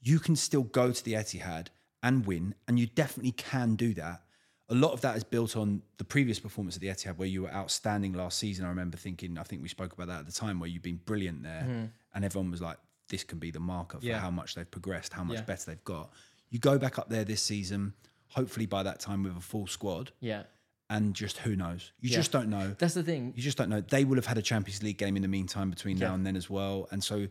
you 0.00 0.18
can 0.20 0.36
still 0.36 0.62
go 0.62 0.92
to 0.92 1.04
the 1.04 1.14
Etihad 1.14 1.68
and 2.02 2.24
win, 2.26 2.54
and 2.68 2.78
you 2.78 2.86
definitely 2.86 3.32
can 3.32 3.74
do 3.74 3.92
that. 3.94 4.22
A 4.68 4.74
lot 4.74 4.92
of 4.92 5.00
that 5.00 5.16
is 5.16 5.24
built 5.24 5.56
on 5.56 5.82
the 5.96 6.04
previous 6.04 6.38
performance 6.38 6.76
at 6.76 6.80
the 6.80 6.88
Etihad, 6.88 7.16
where 7.16 7.28
you 7.28 7.42
were 7.42 7.52
outstanding 7.52 8.12
last 8.12 8.38
season. 8.38 8.64
I 8.64 8.68
remember 8.68 8.96
thinking, 8.96 9.38
I 9.38 9.42
think 9.42 9.62
we 9.62 9.68
spoke 9.68 9.92
about 9.92 10.08
that 10.08 10.20
at 10.20 10.26
the 10.26 10.32
time, 10.32 10.60
where 10.60 10.68
you've 10.68 10.82
been 10.82 11.00
brilliant 11.04 11.42
there, 11.42 11.62
mm-hmm. 11.62 11.84
and 12.14 12.24
everyone 12.24 12.50
was 12.50 12.60
like, 12.60 12.78
"This 13.08 13.24
can 13.24 13.38
be 13.38 13.50
the 13.50 13.60
marker 13.60 13.98
for. 13.98 14.04
Yeah. 14.06 14.18
how 14.20 14.30
much 14.30 14.54
they've 14.54 14.70
progressed, 14.70 15.12
how 15.12 15.24
much 15.24 15.38
Yeah. 15.38 15.42
better 15.42 15.70
they've 15.70 15.84
got." 15.84 16.12
You 16.50 16.58
go 16.60 16.78
back 16.78 16.98
up 16.98 17.08
there 17.08 17.24
this 17.24 17.42
season, 17.42 17.94
hopefully 18.28 18.66
by 18.66 18.82
that 18.82 19.00
time 19.00 19.22
with 19.22 19.36
a 19.36 19.40
full 19.40 19.66
squad, 19.66 20.12
Yeah. 20.20 20.44
and 20.90 21.14
just 21.14 21.38
who 21.38 21.56
knows? 21.56 21.92
You 22.00 22.10
Yeah. 22.10 22.16
just 22.16 22.32
don't 22.32 22.48
know. 22.48 22.74
That's 22.78 22.94
the 22.94 23.02
thing. 23.02 23.32
You 23.36 23.42
just 23.42 23.58
don't 23.58 23.68
know. 23.68 23.80
They 23.80 24.04
will 24.04 24.16
have 24.16 24.26
had 24.26 24.38
a 24.38 24.42
Champions 24.42 24.82
League 24.82 24.98
game 24.98 25.16
in 25.16 25.22
the 25.22 25.28
meantime 25.28 25.70
between 25.70 25.96
Yeah. 25.96 26.08
now 26.08 26.14
and 26.14 26.26
then 26.26 26.36
as 26.36 26.48
well, 26.50 26.88
and 26.90 27.02
so 27.02 27.28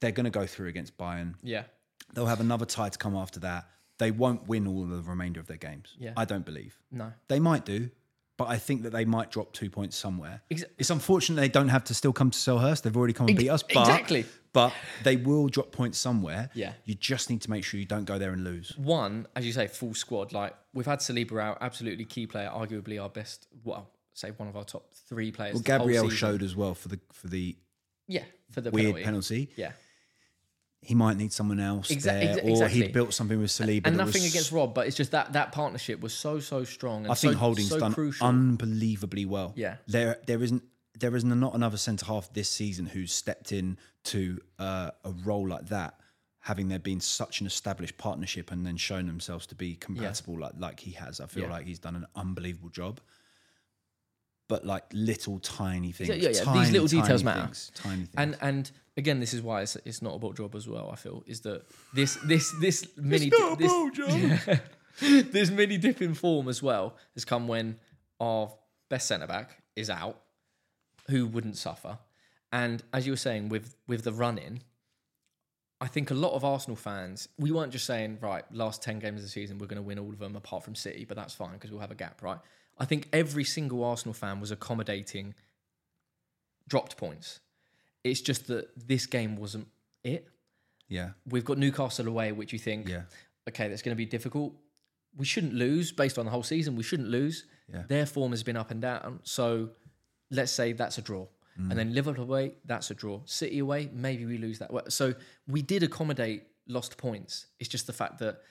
they're 0.00 0.12
going 0.12 0.24
to 0.24 0.30
go 0.30 0.46
through 0.46 0.68
against 0.68 0.96
Bayern. 0.96 1.34
Yeah. 1.42 1.64
They'll 2.14 2.26
have 2.26 2.40
another 2.40 2.66
tie 2.66 2.88
to 2.90 2.98
come 2.98 3.16
after 3.16 3.40
that. 3.40 3.68
They 3.98 4.10
won't 4.10 4.46
win 4.46 4.66
all 4.66 4.82
of 4.82 4.90
the 4.90 5.02
remainder 5.02 5.40
of 5.40 5.46
their 5.46 5.56
games. 5.56 5.96
Yeah. 5.98 6.12
I 6.16 6.24
don't 6.26 6.44
believe. 6.44 6.78
No. 6.90 7.12
They 7.28 7.40
might 7.40 7.64
do, 7.64 7.90
but 8.36 8.48
I 8.48 8.58
think 8.58 8.82
that 8.82 8.90
they 8.90 9.04
might 9.04 9.30
drop 9.30 9.52
two 9.52 9.70
points 9.70 9.96
somewhere. 9.96 10.42
Exa- 10.50 10.64
it's 10.78 10.90
unfortunate 10.90 11.40
they 11.40 11.48
don't 11.48 11.68
have 11.68 11.84
to 11.84 11.94
still 11.94 12.12
come 12.12 12.30
to 12.30 12.38
Selhurst. 12.38 12.82
They've 12.82 12.96
already 12.96 13.12
come 13.14 13.26
and 13.28 13.36
Ex- 13.36 13.42
beat 13.42 13.48
us. 13.50 13.62
But, 13.62 13.80
exactly. 13.80 14.26
But 14.52 14.72
they 15.02 15.16
will 15.16 15.48
drop 15.48 15.70
points 15.72 15.98
somewhere. 15.98 16.50
Yeah. 16.54 16.72
You 16.84 16.94
just 16.94 17.28
need 17.30 17.42
to 17.42 17.50
make 17.50 17.62
sure 17.64 17.78
you 17.80 17.86
don't 17.86 18.04
go 18.04 18.18
there 18.18 18.32
and 18.32 18.42
lose. 18.44 18.76
One, 18.78 19.26
as 19.36 19.44
you 19.46 19.52
say, 19.52 19.66
full 19.66 19.94
squad. 19.94 20.32
Like 20.32 20.54
we've 20.72 20.86
had 20.86 21.00
Saliba 21.00 21.40
out, 21.40 21.58
absolutely 21.60 22.04
key 22.04 22.26
player, 22.26 22.50
arguably 22.54 23.00
our 23.02 23.08
best. 23.10 23.46
Well, 23.64 23.90
say 24.14 24.30
one 24.30 24.48
of 24.48 24.56
our 24.56 24.64
top 24.64 24.92
three 25.08 25.30
players. 25.30 25.54
Well, 25.54 25.62
Gabriel 25.62 26.08
showed 26.08 26.42
as 26.42 26.56
well 26.56 26.74
for 26.74 26.88
the 26.88 26.98
for 27.12 27.28
the 27.28 27.56
Yeah, 28.06 28.24
for 28.50 28.60
the 28.62 28.70
weird 28.70 28.96
penalty. 28.96 29.04
penalty. 29.04 29.50
Yeah, 29.56 29.72
He 30.82 30.94
might 30.94 31.16
need 31.16 31.32
someone 31.32 31.58
else 31.58 31.88
Exa- 31.88 32.02
there, 32.02 32.36
exa- 32.36 32.44
or 32.44 32.50
exactly. 32.50 32.82
he 32.82 32.88
built 32.88 33.12
something 33.12 33.40
with 33.40 33.50
Saliba. 33.50 33.86
and 33.86 33.98
that 33.98 34.04
nothing 34.06 34.22
was- 34.22 34.30
against 34.32 34.52
Rob, 34.52 34.72
but 34.74 34.86
it's 34.86 34.96
just 34.96 35.10
that 35.10 35.32
that 35.32 35.50
partnership 35.52 36.00
was 36.00 36.14
so 36.14 36.38
so 36.38 36.62
strong. 36.64 37.04
And 37.04 37.12
I 37.12 37.14
think 37.16 37.32
so, 37.34 37.38
Holding's 37.38 37.68
so 37.70 37.80
done 37.80 37.92
crucial. 37.92 38.26
unbelievably 38.26 39.24
well. 39.26 39.52
Yeah. 39.56 39.76
there 39.88 40.18
there 40.26 40.42
isn't 40.42 40.62
there 40.98 41.14
is 41.16 41.24
not 41.24 41.54
another 41.54 41.76
centre 41.76 42.06
half 42.06 42.32
this 42.32 42.48
season 42.48 42.86
who's 42.86 43.12
stepped 43.12 43.52
in 43.52 43.78
to 44.04 44.40
uh, 44.58 44.90
a 45.04 45.10
role 45.24 45.46
like 45.48 45.66
that, 45.66 45.98
having 46.40 46.68
there 46.68 46.78
been 46.78 47.00
such 47.00 47.40
an 47.40 47.46
established 47.46 47.98
partnership 47.98 48.50
and 48.52 48.64
then 48.64 48.76
shown 48.76 49.06
themselves 49.06 49.46
to 49.48 49.54
be 49.54 49.74
compatible 49.74 50.38
like 50.38 50.52
like 50.56 50.78
he 50.80 50.92
has. 50.92 51.20
I 51.20 51.26
feel 51.26 51.44
Yeah. 51.44 51.50
like 51.50 51.66
he's 51.66 51.80
done 51.80 51.96
an 51.96 52.06
unbelievable 52.14 52.68
job. 52.70 53.00
But 54.48 54.64
like 54.64 54.84
little 54.92 55.40
tiny 55.40 55.90
things, 55.90 56.08
yeah, 56.08 56.14
yeah, 56.14 56.28
these 56.28 56.40
tiny, 56.42 56.70
little 56.70 56.86
details 56.86 57.24
matter. 57.24 57.42
things, 57.46 57.72
tiny 57.74 57.96
things. 58.04 58.14
and 58.16 58.36
and 58.40 58.70
again, 58.96 59.20
this 59.20 59.34
is 59.34 59.42
why 59.42 59.62
it's, 59.62 59.76
it's 59.84 60.02
not 60.02 60.14
about 60.14 60.36
job 60.36 60.54
as 60.54 60.68
well. 60.68 60.90
I 60.92 60.96
feel 60.96 61.22
is 61.26 61.40
that 61.40 61.62
this 61.94 62.16
this 62.24 62.52
this 62.60 62.86
mini 62.96 63.30
not 63.30 63.58
this, 63.58 63.72
job. 63.92 64.60
this 65.32 65.50
mini 65.50 65.78
dip 65.78 66.00
in 66.00 66.14
form 66.14 66.48
as 66.48 66.62
well 66.62 66.96
has 67.14 67.24
come 67.24 67.46
when 67.46 67.78
our 68.20 68.50
best 68.88 69.08
centre 69.08 69.26
back 69.26 69.62
is 69.74 69.90
out, 69.90 70.20
who 71.08 71.26
wouldn't 71.26 71.56
suffer, 71.56 71.98
and 72.52 72.82
as 72.92 73.06
you 73.06 73.12
were 73.12 73.18
saying 73.18 73.48
with 73.48 73.74
with 73.86 74.04
the 74.04 74.12
run 74.12 74.38
in, 74.38 74.60
I 75.80 75.88
think 75.88 76.10
a 76.10 76.14
lot 76.14 76.32
of 76.32 76.44
Arsenal 76.44 76.76
fans 76.76 77.28
we 77.38 77.50
weren't 77.50 77.72
just 77.72 77.86
saying 77.86 78.18
right 78.20 78.44
last 78.52 78.82
ten 78.82 78.98
games 78.98 79.20
of 79.20 79.24
the 79.24 79.30
season 79.30 79.58
we're 79.58 79.66
going 79.66 79.76
to 79.76 79.82
win 79.82 79.98
all 79.98 80.10
of 80.10 80.18
them 80.18 80.36
apart 80.36 80.64
from 80.64 80.74
City, 80.74 81.04
but 81.04 81.16
that's 81.16 81.34
fine 81.34 81.54
because 81.54 81.70
we'll 81.70 81.80
have 81.80 81.90
a 81.90 81.96
gap, 81.96 82.22
right? 82.22 82.38
I 82.78 82.84
think 82.84 83.08
every 83.12 83.44
single 83.44 83.84
Arsenal 83.84 84.12
fan 84.12 84.40
was 84.40 84.50
accommodating 84.50 85.34
dropped 86.68 86.96
points. 86.96 87.40
It's 88.10 88.20
just 88.20 88.46
that 88.48 88.68
this 88.76 89.06
game 89.06 89.36
wasn't 89.36 89.68
it. 90.04 90.28
yeah, 90.88 91.10
We've 91.28 91.44
got 91.44 91.58
Newcastle 91.58 92.06
away, 92.08 92.32
which 92.32 92.52
you 92.52 92.58
think, 92.58 92.88
yeah, 92.88 93.02
okay, 93.48 93.68
that's 93.68 93.82
going 93.82 93.94
to 93.94 93.96
be 93.96 94.06
difficult. 94.06 94.54
We 95.16 95.24
shouldn't 95.24 95.54
lose 95.54 95.92
based 95.92 96.18
on 96.18 96.24
the 96.24 96.30
whole 96.30 96.42
season. 96.42 96.76
We 96.76 96.82
shouldn't 96.82 97.08
lose. 97.08 97.46
Yeah. 97.72 97.82
Their 97.88 98.06
form 98.06 98.32
has 98.32 98.42
been 98.42 98.56
up 98.56 98.70
and 98.70 98.80
down. 98.82 99.20
So 99.22 99.70
let's 100.30 100.52
say 100.52 100.72
that's 100.72 100.98
a 100.98 101.02
draw. 101.02 101.26
Mm. 101.58 101.70
And 101.70 101.78
then 101.78 101.94
Liverpool 101.94 102.24
away, 102.24 102.54
that's 102.64 102.90
a 102.90 102.94
draw. 102.94 103.20
City 103.24 103.60
away, 103.60 103.88
maybe 103.92 104.26
we 104.26 104.38
lose 104.38 104.58
that. 104.58 104.70
So 104.92 105.14
we 105.48 105.62
did 105.62 105.82
accommodate 105.82 106.44
lost 106.68 106.98
points. 106.98 107.46
It's 107.58 107.68
just 107.68 107.86
the 107.86 107.92
fact 107.92 108.18
that 108.18 108.42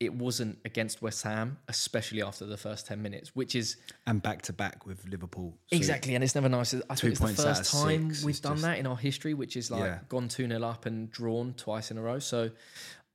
it 0.00 0.14
wasn't 0.14 0.58
against 0.64 1.02
West 1.02 1.24
Ham, 1.24 1.58
especially 1.66 2.22
after 2.22 2.46
the 2.46 2.56
first 2.56 2.86
10 2.86 3.02
minutes, 3.02 3.34
which 3.34 3.56
is 3.56 3.76
and 4.06 4.22
back 4.22 4.42
to 4.42 4.52
back 4.52 4.86
with 4.86 5.04
Liverpool. 5.08 5.58
So 5.70 5.76
Exactly, 5.76 6.14
and 6.14 6.22
it's 6.22 6.36
never 6.36 6.48
nice. 6.48 6.72
I 6.72 6.94
think 6.94 7.12
it's 7.12 7.20
the 7.20 7.34
first 7.34 7.72
time 7.72 8.10
six 8.10 8.24
we've 8.24 8.40
done 8.40 8.52
just- 8.54 8.62
that 8.62 8.78
in 8.78 8.86
our 8.86 8.96
history, 8.96 9.34
which 9.34 9.56
is 9.56 9.70
like 9.70 9.80
Yeah. 9.82 9.98
gone 10.08 10.28
2 10.28 10.46
0 10.46 10.62
up 10.62 10.86
and 10.86 11.10
drawn 11.10 11.54
twice 11.54 11.90
in 11.90 11.98
a 11.98 12.02
row. 12.02 12.20
So 12.20 12.50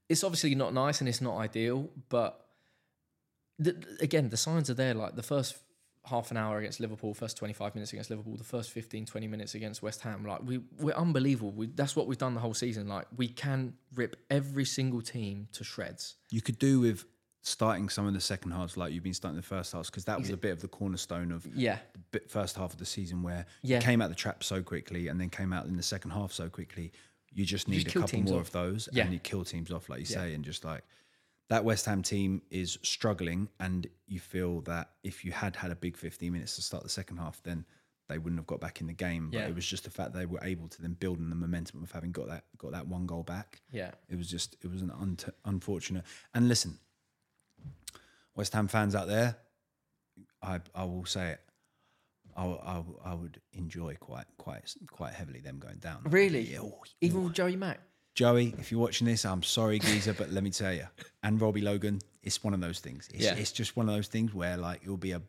it's 0.09 0.23
obviously 0.25 0.55
not 0.55 0.73
nice 0.73 0.99
and 0.99 1.07
it's 1.07 1.21
not 1.21 1.37
ideal, 1.37 1.89
but 2.09 2.45
the, 3.59 3.81
again, 4.01 4.29
the 4.29 4.37
signs 4.37 4.69
are 4.69 4.73
there. 4.73 4.93
Like 4.93 5.15
the 5.15 5.23
first 5.23 5.55
half 6.05 6.31
an 6.31 6.37
hour 6.37 6.57
against 6.59 6.79
Liverpool, 6.79 7.13
first 7.13 7.37
25 7.37 7.75
minutes 7.75 7.93
against 7.93 8.09
Liverpool, 8.09 8.35
the 8.35 8.43
first 8.43 8.71
15, 8.71 9.05
20 9.05 9.27
minutes 9.27 9.55
against 9.55 9.81
West 9.81 10.01
Ham. 10.01 10.25
Like 10.25 10.41
we, 10.43 10.59
we're 10.79 10.93
unbelievable. 10.95 11.51
We, 11.51 11.67
that's 11.67 11.95
what 11.95 12.07
we've 12.07 12.17
done 12.17 12.33
the 12.33 12.41
whole 12.41 12.53
season. 12.53 12.87
Like 12.87 13.05
we 13.15 13.27
can 13.29 13.73
rip 13.95 14.17
every 14.29 14.65
single 14.65 15.01
team 15.01 15.47
to 15.53 15.63
shreds. 15.63 16.15
You 16.29 16.41
could 16.41 16.59
do 16.59 16.81
with 16.81 17.05
starting 17.41 17.89
some 17.89 18.05
of 18.07 18.13
the 18.13 18.21
second 18.21 18.51
halves 18.51 18.77
like 18.77 18.93
you've 18.93 19.03
been 19.03 19.13
starting 19.13 19.35
the 19.35 19.41
first 19.45 19.71
halves 19.73 19.89
because 19.89 20.05
that 20.05 20.17
was 20.17 20.29
a 20.29 20.37
bit 20.37 20.51
of 20.51 20.61
the 20.61 20.67
cornerstone 20.67 21.29
of 21.31 21.45
Yeah. 21.53 21.77
the 22.11 22.21
first 22.27 22.55
half 22.55 22.71
of 22.73 22.79
the 22.79 22.85
season 22.85 23.21
where 23.21 23.45
Yeah. 23.61 23.77
you 23.77 23.81
came 23.81 24.01
out 24.01 24.09
the 24.09 24.15
trap 24.15 24.43
so 24.43 24.61
quickly 24.63 25.09
and 25.09 25.19
then 25.19 25.29
came 25.29 25.51
out 25.51 25.65
in 25.65 25.75
the 25.75 25.83
second 25.83 26.11
half 26.11 26.31
so 26.31 26.47
quickly. 26.49 26.91
You 27.33 27.43
just 27.45 27.67
need 27.67 27.83
just 27.83 27.95
a 27.95 27.99
couple 27.99 28.21
more 28.21 28.39
off. 28.39 28.47
of 28.47 28.51
those 28.51 28.87
Yeah. 28.93 29.03
and 29.05 29.13
you 29.13 29.19
kill 29.19 29.43
teams 29.43 29.71
off, 29.71 29.89
like 29.89 29.99
you 29.99 30.05
Yeah. 30.09 30.21
say, 30.23 30.33
and 30.33 30.43
just 30.45 30.63
like 30.63 30.83
that 31.53 31.63
West 31.63 31.85
Ham 31.85 32.01
team 32.01 32.41
is 32.49 32.79
struggling, 32.81 33.47
and 33.59 33.85
you 34.07 34.19
feel 34.19 34.61
that 34.61 34.89
if 35.03 35.23
you 35.23 35.31
had 35.31 35.55
had 35.55 35.69
a 35.69 35.75
big 35.75 35.95
15 35.95 36.31
minutes 36.33 36.55
to 36.55 36.63
start 36.63 36.81
the 36.81 36.89
second 36.89 37.17
half, 37.17 37.43
then 37.43 37.63
they 38.09 38.17
wouldn't 38.17 38.39
have 38.39 38.47
got 38.47 38.59
back 38.59 38.81
in 38.81 38.87
the 38.87 38.93
game. 38.93 39.29
But 39.29 39.37
Yeah. 39.41 39.47
it 39.49 39.53
was 39.55 39.65
just 39.67 39.83
the 39.83 39.91
fact 39.91 40.13
they 40.13 40.25
were 40.25 40.39
able 40.43 40.67
to 40.67 40.81
then 40.81 40.93
build 40.93 41.19
on 41.19 41.29
the 41.29 41.35
momentum 41.35 41.83
of 41.83 41.91
having 41.91 42.11
got 42.11 42.27
that 42.27 42.45
got 42.57 42.71
that 42.71 42.87
one 42.87 43.05
goal 43.05 43.21
back. 43.21 43.61
Yeah. 43.71 43.91
It 44.09 44.15
was 44.15 44.27
just 44.31 44.57
it 44.63 44.67
was 44.71 44.81
an 44.81 44.89
un- 44.89 45.19
unfortunate. 45.45 46.05
And 46.33 46.47
listen, 46.47 46.79
West 48.35 48.53
Ham 48.53 48.67
fans 48.67 48.95
out 48.95 49.07
there, 49.07 49.37
I 50.41 50.59
I 50.73 50.85
will 50.85 51.05
say 51.05 51.33
it. 51.33 51.41
I, 52.35 52.45
I, 52.45 52.83
I 53.05 53.13
would 53.13 53.39
enjoy 53.51 53.93
quite 53.99 54.25
quite 54.37 54.73
quite 54.87 55.13
heavily 55.13 55.39
them 55.39 55.59
going 55.59 55.77
down. 55.77 56.01
Really? 56.05 56.41
Yeah, 56.41 56.61
oh, 56.61 56.81
Even 56.99 57.23
with 57.25 57.33
Joey 57.33 57.55
Mack. 57.55 57.79
Joey, 58.13 58.53
if 58.59 58.71
you're 58.71 58.79
watching 58.81 59.07
this, 59.07 59.25
I'm 59.25 59.41
sorry, 59.43 59.79
geezer, 59.79 60.13
but 60.13 60.31
let 60.31 60.43
me 60.43 60.51
tell 60.51 60.71
you, 60.73 60.85
and 61.23 61.41
Robbie 61.41 61.61
Logan, 61.61 61.99
it's 62.21 62.43
one 62.43 62.53
of 62.53 62.61
those 62.61 62.79
things. 62.79 63.09
It's, 63.13 63.23
Yeah. 63.23 63.33
it's 63.35 63.51
just 63.51 63.75
one 63.75 63.89
of 63.89 63.95
those 63.95 64.07
things 64.07 64.33
where 64.33 64.55
like 64.55 64.81
it'll 64.83 64.97
be 64.97 65.13
a 65.13 65.21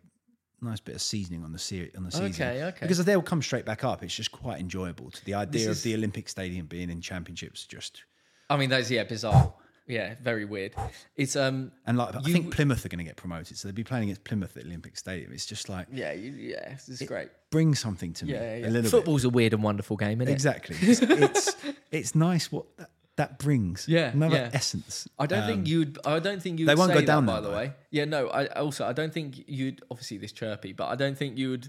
nice 0.61 0.81
bit 0.81 0.95
of 0.95 1.03
seasoning 1.03 1.45
on 1.45 1.53
the 1.53 1.59
series 1.59 1.95
on 1.97 2.05
the 2.05 2.11
season. 2.11 2.26
Okay, 2.47 2.62
okay. 2.64 2.79
Because 2.83 3.03
they'll 3.05 3.23
come 3.23 3.41
straight 3.43 3.64
back 3.64 3.85
up. 3.85 4.03
It's 4.03 4.14
just 4.14 4.33
quite 4.33 4.61
enjoyable. 4.61 5.11
To 5.11 5.25
the 5.25 5.35
idea 5.35 5.71
is- 5.71 5.79
of 5.79 5.83
the 5.83 5.95
Olympic 5.95 6.29
Stadium 6.29 6.67
being 6.67 6.91
in 6.91 7.00
championships, 7.00 7.64
just 7.67 8.03
I 8.50 8.59
mean, 8.59 8.69
that's 8.69 8.91
yeah, 8.91 9.05
bizarre. 9.05 9.55
Yeah, 9.87 10.14
very 10.23 10.45
weird. 10.47 10.75
It's 11.14 11.37
um, 11.37 11.71
and 11.87 11.99
like 11.99 12.14
I 12.14 12.21
think 12.23 12.55
Plymouth 12.55 12.85
are 12.87 12.88
going 12.88 12.99
to 12.99 13.05
get 13.05 13.17
promoted, 13.17 13.59
so 13.59 13.69
they'll 13.69 13.75
be 13.75 13.85
playing 13.85 14.05
against 14.05 14.25
Plymouth 14.25 14.57
at 14.57 14.64
Olympic 14.64 14.97
Stadium. 14.97 15.33
It's 15.33 15.45
just 15.47 15.69
like 15.69 15.88
yeah, 15.93 16.12
you, 16.12 16.33
yeah, 16.33 16.73
it's 16.73 17.03
great. 17.03 17.29
bring 17.50 17.75
something 17.75 18.12
to 18.14 18.25
me 18.25 18.33
Yeah, 18.33 18.41
a 18.43 18.59
yeah. 18.61 18.67
little 18.67 18.83
bit. 18.83 18.91
Football's 18.91 19.25
a 19.25 19.31
weird 19.31 19.53
and 19.53 19.62
wonderful 19.62 19.97
game, 19.97 20.21
isn't 20.23 20.31
it? 20.31 20.33
Exactly. 20.33 20.76
It's, 20.81 21.03
it's 21.03 21.57
it's 21.91 22.14
nice 22.14 22.50
what 22.50 22.64
that, 22.79 22.91
that 23.17 23.38
brings. 23.38 23.87
Yeah, 23.87 24.11
another 24.12 24.37
yeah. 24.37 24.50
essence. 24.55 25.07
I 25.19 25.26
don't 25.26 25.41
Um, 25.43 25.47
think 25.49 25.69
you'd. 25.69 25.99
I 26.07 26.19
don't 26.19 26.43
think 26.43 26.61
you. 26.61 26.67
they 26.67 26.75
won't 26.75 26.88
say 26.88 26.95
go 26.95 27.00
that, 27.00 27.07
down 27.07 27.26
by 27.26 27.41
the 27.43 27.50
way. 27.50 27.55
way. 27.55 27.73
Yeah, 27.91 28.07
no. 28.07 28.29
I 28.29 28.47
also 28.47 28.87
I 28.87 28.95
don't 28.95 29.12
think 29.12 29.45
you'd. 29.47 29.83
Obviously, 29.91 30.17
this 30.17 30.33
chirpy, 30.33 30.73
but 30.73 30.87
I 30.88 30.95
don't 30.97 31.17
think 31.19 31.37
you 31.37 31.50
would 31.50 31.69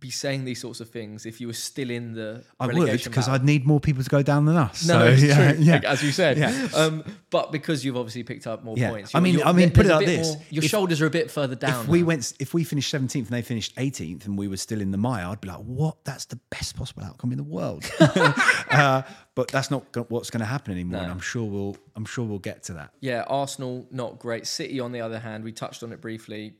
be 0.00 0.10
saying 0.10 0.44
these 0.44 0.60
sorts 0.60 0.80
of 0.80 0.88
things 0.88 1.26
if 1.26 1.40
you 1.40 1.46
were 1.46 1.52
still 1.52 1.90
in 1.90 2.14
the. 2.14 2.42
I 2.58 2.66
would 2.66 3.02
because. 3.04 3.28
I'd 3.28 3.44
need 3.44 3.66
more 3.66 3.80
people 3.80 4.02
to 4.02 4.10
go 4.10 4.22
down 4.22 4.46
than 4.46 4.56
us. 4.56 4.86
No, 4.86 4.98
so, 4.98 5.04
it's 5.06 5.22
yeah, 5.22 5.52
true. 5.52 5.62
yeah. 5.62 5.72
like, 5.74 5.84
as 5.84 6.02
you 6.02 6.10
said. 6.12 6.38
Yeah. 6.38 6.68
Um, 6.74 7.04
but 7.30 7.52
because 7.52 7.84
you've 7.84 7.96
obviously 7.96 8.22
picked 8.22 8.46
up 8.46 8.64
more 8.64 8.76
Yeah. 8.76 8.90
points. 8.90 9.14
I 9.14 9.20
mean- 9.20 9.42
I 9.42 9.52
mean, 9.52 9.70
put 9.70 9.86
it 9.86 9.90
like 9.90 10.06
this. 10.06 10.34
more- 10.34 10.42
your 10.50 10.64
If- 10.64 10.70
shoulders 10.70 11.00
are 11.00 11.06
a 11.06 11.10
bit 11.10 11.30
further 11.30 11.54
down. 11.54 11.82
If 11.82 11.88
we 11.88 12.00
now. 12.00 12.06
went, 12.06 12.32
if 12.40 12.54
we 12.54 12.64
finished 12.64 12.90
seventeenth 12.90 13.28
and 13.28 13.36
they 13.36 13.42
finished 13.42 13.74
eighteenth, 13.76 14.26
and 14.26 14.38
we 14.38 14.48
were 14.48 14.56
still 14.56 14.80
in 14.80 14.90
the 14.90 14.98
mire, 14.98 15.26
I'd 15.26 15.40
be 15.40 15.48
like, 15.48 15.58
"What? 15.58 16.04
That's 16.04 16.24
the 16.24 16.40
best 16.50 16.76
possible 16.76 17.04
outcome 17.04 17.32
in 17.32 17.38
the 17.38 17.44
world." 17.44 17.84
uh, 18.00 19.02
but 19.34 19.48
that's 19.48 19.70
not 19.70 19.84
what's 20.10 20.30
going 20.30 20.40
to 20.40 20.46
happen 20.46 20.72
anymore, 20.72 21.02
and 21.02 21.10
I'm 21.10 21.20
sure 21.20 21.44
we'll, 21.44 21.76
I'm 21.96 22.04
sure 22.04 22.24
we'll 22.24 22.38
get 22.38 22.62
to 22.64 22.74
that. 22.74 22.92
Yeah, 23.00 23.24
Arsenal 23.28 23.86
not 23.90 24.18
great. 24.18 24.46
City, 24.46 24.80
on 24.80 24.92
the 24.92 25.00
other 25.00 25.18
hand, 25.18 25.44
we 25.44 25.52
touched 25.52 25.82
on 25.82 25.92
it 25.92 26.00
briefly. 26.00 26.54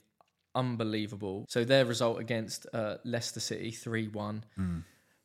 Unbelievable. 0.54 1.46
So 1.48 1.64
their 1.64 1.84
result 1.84 2.18
against 2.20 2.66
uh, 2.72 2.96
Leicester 3.04 3.40
City, 3.40 3.70
three 3.70 4.08
one. 4.08 4.44
Hmm. 4.56 4.78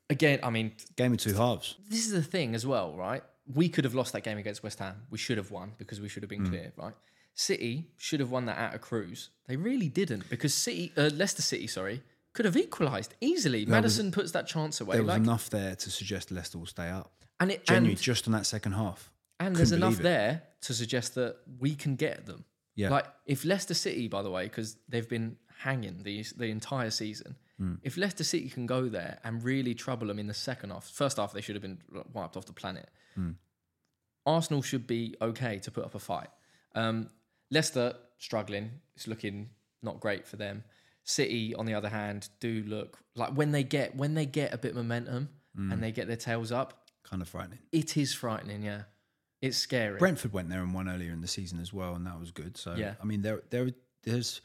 Again, 0.10 0.40
I 0.44 0.50
mean, 0.52 0.74
Game 0.96 1.14
of 1.14 1.20
two 1.20 1.34
halves. 1.34 1.76
this 1.90 2.06
is 2.06 2.12
the 2.12 2.22
thing 2.22 2.54
as 2.54 2.66
well, 2.66 2.96
right? 2.96 3.24
We 3.54 3.70
could 3.70 3.84
have 3.86 3.96
lost 3.96 4.14
that 4.14 4.22
game 4.22 4.38
against 4.38 4.62
West 4.64 4.80
Ham. 4.80 4.96
We 5.10 5.18
should 5.18 5.38
have 5.38 5.52
won 5.52 5.74
because 5.78 6.00
we 6.02 6.10
should 6.10 6.24
have 6.24 6.30
been 6.30 6.48
clear, 6.48 6.72
right? 6.78 6.94
City 7.34 7.88
should 7.98 8.20
have 8.20 8.32
won 8.32 8.46
that 8.46 8.58
at 8.58 8.74
a 8.76 8.80
cruise. 8.80 9.30
They 9.48 9.56
really 9.56 9.90
didn't 9.90 10.30
because 10.30 10.54
City, 10.54 10.92
uh, 10.96 11.10
Leicester 11.14 11.42
City, 11.42 11.68
sorry, 11.68 12.02
could 12.34 12.46
have 12.46 12.56
equalised 12.58 13.14
easily. 13.22 13.66
Maddison 13.66 14.12
puts 14.12 14.32
that 14.32 14.48
chance 14.48 14.80
away, 14.80 14.96
There 14.96 15.04
was 15.04 15.10
like, 15.10 15.22
enough 15.22 15.50
there 15.50 15.76
to 15.76 15.90
suggest 15.92 16.32
Leicester 16.32 16.58
will 16.60 16.66
stay 16.66 16.90
up. 16.90 17.12
and 17.40 17.52
it 17.52 17.66
Genuinely, 17.66 17.92
and, 17.94 18.02
just 18.02 18.28
on 18.28 18.34
that 18.34 18.46
second 18.46 18.72
half. 18.74 19.12
and 19.40 19.56
there's 19.56 19.72
couldn't 19.72 19.84
enough 19.88 20.00
it. 20.00 20.04
there 20.04 20.44
to 20.62 20.74
suggest 20.74 21.16
that 21.16 21.38
we 21.60 21.76
can 21.76 21.96
get 21.96 22.26
them. 22.26 22.46
Yeah. 22.76 22.90
Like 22.90 23.06
if 23.26 23.46
Leicester 23.46 23.74
City, 23.74 24.08
by 24.08 24.22
the 24.22 24.30
way, 24.32 24.44
because 24.46 24.78
they've 24.90 25.08
been 25.08 25.38
hanging 25.60 26.04
the 26.04 26.24
the 26.38 26.46
entire 26.48 26.90
season. 26.92 27.38
Hmm. 27.58 27.76
If 27.84 27.96
Leicester 27.96 28.26
City 28.26 28.50
can 28.50 28.66
go 28.66 28.90
there 28.90 29.20
and 29.24 29.42
really 29.44 29.74
trouble 29.74 30.08
them 30.08 30.20
in 30.20 30.28
the 30.28 30.34
second 30.34 30.72
half, 30.72 30.86
first 30.90 31.16
half 31.18 31.32
they 31.32 31.40
should 31.42 31.56
have 31.56 31.62
been 31.62 31.80
wiped 32.14 32.36
off 32.36 32.46
the 32.46 32.54
planet. 32.54 32.90
Hmm. 33.16 33.32
Arsenal 34.26 34.62
should 34.62 34.88
be 34.88 35.16
okay 35.22 35.60
to 35.60 35.72
put 35.72 35.86
up 35.86 35.96
a 35.96 36.00
fight. 36.00 36.30
Um, 36.74 37.10
Leicester 37.52 37.94
struggling. 38.18 38.72
It's 38.96 39.08
looking 39.08 39.50
not 39.82 40.00
great 40.00 40.26
for 40.28 40.36
them. 40.36 40.64
City, 41.04 41.54
on 41.54 41.66
the 41.66 41.76
other 41.76 41.90
hand, 41.90 42.28
do 42.40 42.64
look 42.68 42.98
like 43.16 43.30
when 43.38 43.52
they 43.52 43.64
get 43.64 43.96
when 43.96 44.16
they 44.16 44.26
get 44.26 44.54
a 44.54 44.58
bit 44.58 44.76
momentum 44.76 45.30
Hmm. 45.56 45.72
and 45.72 45.82
they 45.82 45.94
get 45.94 46.08
their 46.08 46.18
tails 46.18 46.52
up, 46.52 46.90
Kind 47.04 47.22
of 47.22 47.30
frightening. 47.30 47.60
it 47.72 47.96
is 47.96 48.14
frightening. 48.14 48.64
Yeah, 48.64 48.84
it's 49.42 49.58
scary. 49.58 49.98
Brentford 50.00 50.34
went 50.34 50.50
there 50.50 50.62
and 50.62 50.74
won 50.74 50.90
earlier 50.90 51.12
in 51.12 51.22
the 51.22 51.28
season 51.28 51.60
as 51.60 51.72
well, 51.74 51.96
and 51.96 52.06
that 52.08 52.20
was 52.20 52.32
good. 52.32 52.58
So 52.58 52.76
Yeah. 52.76 52.96
I 53.02 53.06
mean, 53.06 53.22
there, 53.22 53.42
there, 53.50 53.70
there's, 54.04 54.42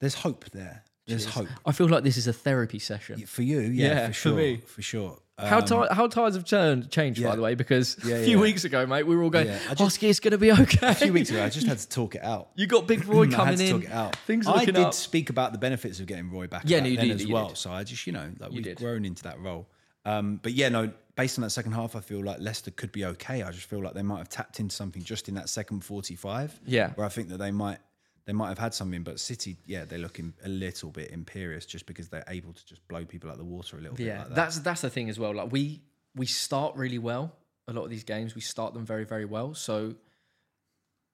there's 0.00 0.14
hope 0.14 0.44
there. 0.50 0.84
There's 1.06 1.24
hope 1.26 1.48
I 1.66 1.72
feel 1.72 1.88
like 1.88 2.04
this 2.04 2.16
is 2.16 2.28
a 2.28 2.32
therapy 2.32 2.78
session. 2.78 3.26
for 3.26 3.42
you. 3.42 3.58
Yeah, 3.60 3.86
Yeah, 3.88 4.06
for 4.06 4.12
for 4.12 4.18
sure. 4.20 4.36
me. 4.36 4.56
For 4.64 4.82
sure. 4.82 5.18
How 5.36 5.58
Um, 5.58 5.88
how 5.90 6.06
tides 6.06 6.36
have 6.36 6.44
turned 6.44 6.88
changed 6.92 7.20
by 7.24 7.34
the 7.34 7.42
way 7.42 7.56
because 7.56 7.96
Yeah, 8.04 8.16
a 8.16 8.24
few 8.24 8.36
yeah. 8.36 8.42
weeks 8.42 8.62
ago, 8.64 8.86
mate, 8.86 9.04
we 9.04 9.16
were 9.16 9.24
all 9.24 9.30
going, 9.30 9.48
Yeah, 9.48 9.58
"Oh, 9.80 9.86
it's 9.86 10.20
going 10.20 10.30
to 10.30 10.38
be 10.38 10.52
okay." 10.52 10.86
a 10.88 10.94
few 10.94 11.12
weeks 11.12 11.30
ago, 11.30 11.42
I 11.44 11.48
just 11.48 11.66
had 11.66 11.78
to 11.78 11.88
talk 11.88 12.14
it 12.14 12.22
out. 12.22 12.50
you 12.54 12.68
got 12.68 12.86
Big 12.86 13.04
Roy 13.08 13.22
I 13.26 13.30
had 13.30 13.32
coming 13.36 13.56
to 13.58 13.64
in. 13.64 13.72
talk 13.72 13.84
it 13.84 13.90
out. 13.92 14.16
Things 14.26 14.46
I 14.46 14.64
did 14.64 14.76
up. 14.76 14.94
speak 14.94 15.30
about 15.30 15.50
the 15.50 15.58
benefits 15.58 15.98
of 15.98 16.06
getting 16.06 16.30
Roy 16.30 16.46
back. 16.46 16.62
Yeah, 16.66 16.78
no, 16.80 16.86
you 16.86 16.96
did, 16.96 17.10
as 17.10 17.24
you 17.24 17.34
well. 17.34 17.48
did. 17.48 17.56
So 17.56 17.72
I 17.72 17.82
just, 17.82 18.06
you 18.06 18.12
know, 18.12 18.30
like 18.38 18.52
we've 18.52 18.62
did. 18.62 18.76
grown 18.78 19.04
into 19.04 19.24
that 19.24 19.40
role. 19.40 19.66
Um, 20.04 20.40
but 20.42 20.52
yeah, 20.52 20.68
no. 20.68 20.92
Based 21.14 21.38
on 21.38 21.42
that 21.42 21.50
second 21.50 21.72
half, 21.72 21.94
I 21.94 22.00
feel 22.00 22.24
like 22.24 22.40
Leicester 22.40 22.70
could 22.70 22.90
be 22.90 23.04
okay. 23.04 23.42
I 23.42 23.50
just 23.50 23.66
feel 23.66 23.82
like 23.82 23.92
they 23.92 24.02
might 24.02 24.18
have 24.18 24.30
tapped 24.30 24.60
into 24.60 24.74
something 24.74 25.02
just 25.02 25.28
in 25.28 25.34
that 25.34 25.50
second 25.50 25.84
forty-five. 25.84 26.58
Yeah. 26.66 26.90
where 26.94 27.06
I 27.06 27.10
think 27.10 27.28
that 27.28 27.36
they 27.36 27.50
might 27.50 27.78
they 28.24 28.32
might 28.32 28.48
have 28.48 28.58
had 28.58 28.72
something. 28.72 29.02
But 29.02 29.20
City, 29.20 29.58
yeah, 29.66 29.84
they're 29.84 29.98
looking 29.98 30.32
a 30.44 30.48
little 30.48 30.90
bit 30.90 31.10
imperious 31.10 31.66
just 31.66 31.84
because 31.84 32.08
they're 32.08 32.24
able 32.28 32.54
to 32.54 32.64
just 32.64 32.86
blow 32.88 33.04
people 33.04 33.28
out 33.28 33.34
of 33.34 33.38
the 33.40 33.44
water 33.44 33.76
a 33.76 33.80
little 33.80 33.96
bit. 33.96 34.06
Yeah, 34.06 34.20
like 34.20 34.28
that. 34.28 34.34
that's 34.34 34.58
that's 34.60 34.80
the 34.80 34.90
thing 34.90 35.10
as 35.10 35.18
well. 35.18 35.34
Like 35.34 35.52
we 35.52 35.82
we 36.16 36.24
start 36.26 36.76
really 36.76 36.98
well. 36.98 37.32
A 37.68 37.72
lot 37.72 37.84
of 37.84 37.90
these 37.90 38.04
games 38.04 38.34
we 38.34 38.40
start 38.40 38.72
them 38.72 38.86
very 38.86 39.04
very 39.04 39.26
well. 39.26 39.54
So 39.54 39.94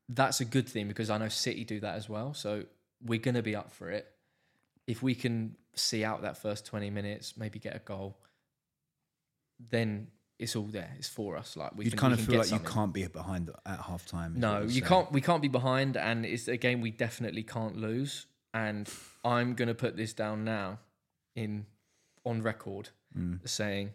that's 0.08 0.40
a 0.40 0.44
good 0.44 0.68
thing 0.68 0.86
because 0.86 1.10
I 1.10 1.18
know 1.18 1.28
City 1.28 1.64
do 1.64 1.80
that 1.80 1.96
as 1.96 2.08
well. 2.08 2.34
So 2.34 2.64
we're 3.04 3.18
gonna 3.18 3.42
be 3.42 3.56
up 3.56 3.72
for 3.72 3.90
it 3.90 4.06
if 4.86 5.02
we 5.02 5.14
can 5.14 5.54
see 5.74 6.04
out 6.04 6.22
that 6.22 6.38
first 6.38 6.66
twenty 6.66 6.90
minutes, 6.90 7.36
maybe 7.36 7.58
get 7.58 7.74
a 7.74 7.80
goal. 7.80 8.16
Then 9.58 10.08
it's 10.38 10.54
all 10.54 10.64
there. 10.64 10.90
It's 10.98 11.08
for 11.08 11.36
us. 11.36 11.56
Like 11.56 11.76
we 11.76 11.84
You'd 11.84 11.92
can, 11.92 11.98
kind 12.00 12.16
we 12.16 12.22
of 12.22 12.26
feel 12.28 12.38
like 12.38 12.46
something. 12.46 12.66
you 12.66 12.72
can't 12.72 12.92
be 12.92 13.06
behind 13.06 13.50
at 13.66 13.80
half 13.80 14.06
time. 14.06 14.34
No, 14.38 14.62
you 14.62 14.82
can't. 14.82 15.10
We 15.12 15.20
can't 15.20 15.42
be 15.42 15.48
behind, 15.48 15.96
and 15.96 16.24
it's 16.24 16.46
a 16.48 16.56
game 16.56 16.80
we 16.80 16.90
definitely 16.90 17.42
can't 17.42 17.76
lose. 17.76 18.26
And 18.54 18.88
I'm 19.24 19.54
gonna 19.54 19.74
put 19.74 19.96
this 19.96 20.12
down 20.12 20.44
now, 20.44 20.78
in 21.34 21.66
on 22.24 22.42
record, 22.42 22.90
Mm. 23.16 23.46
saying, 23.48 23.92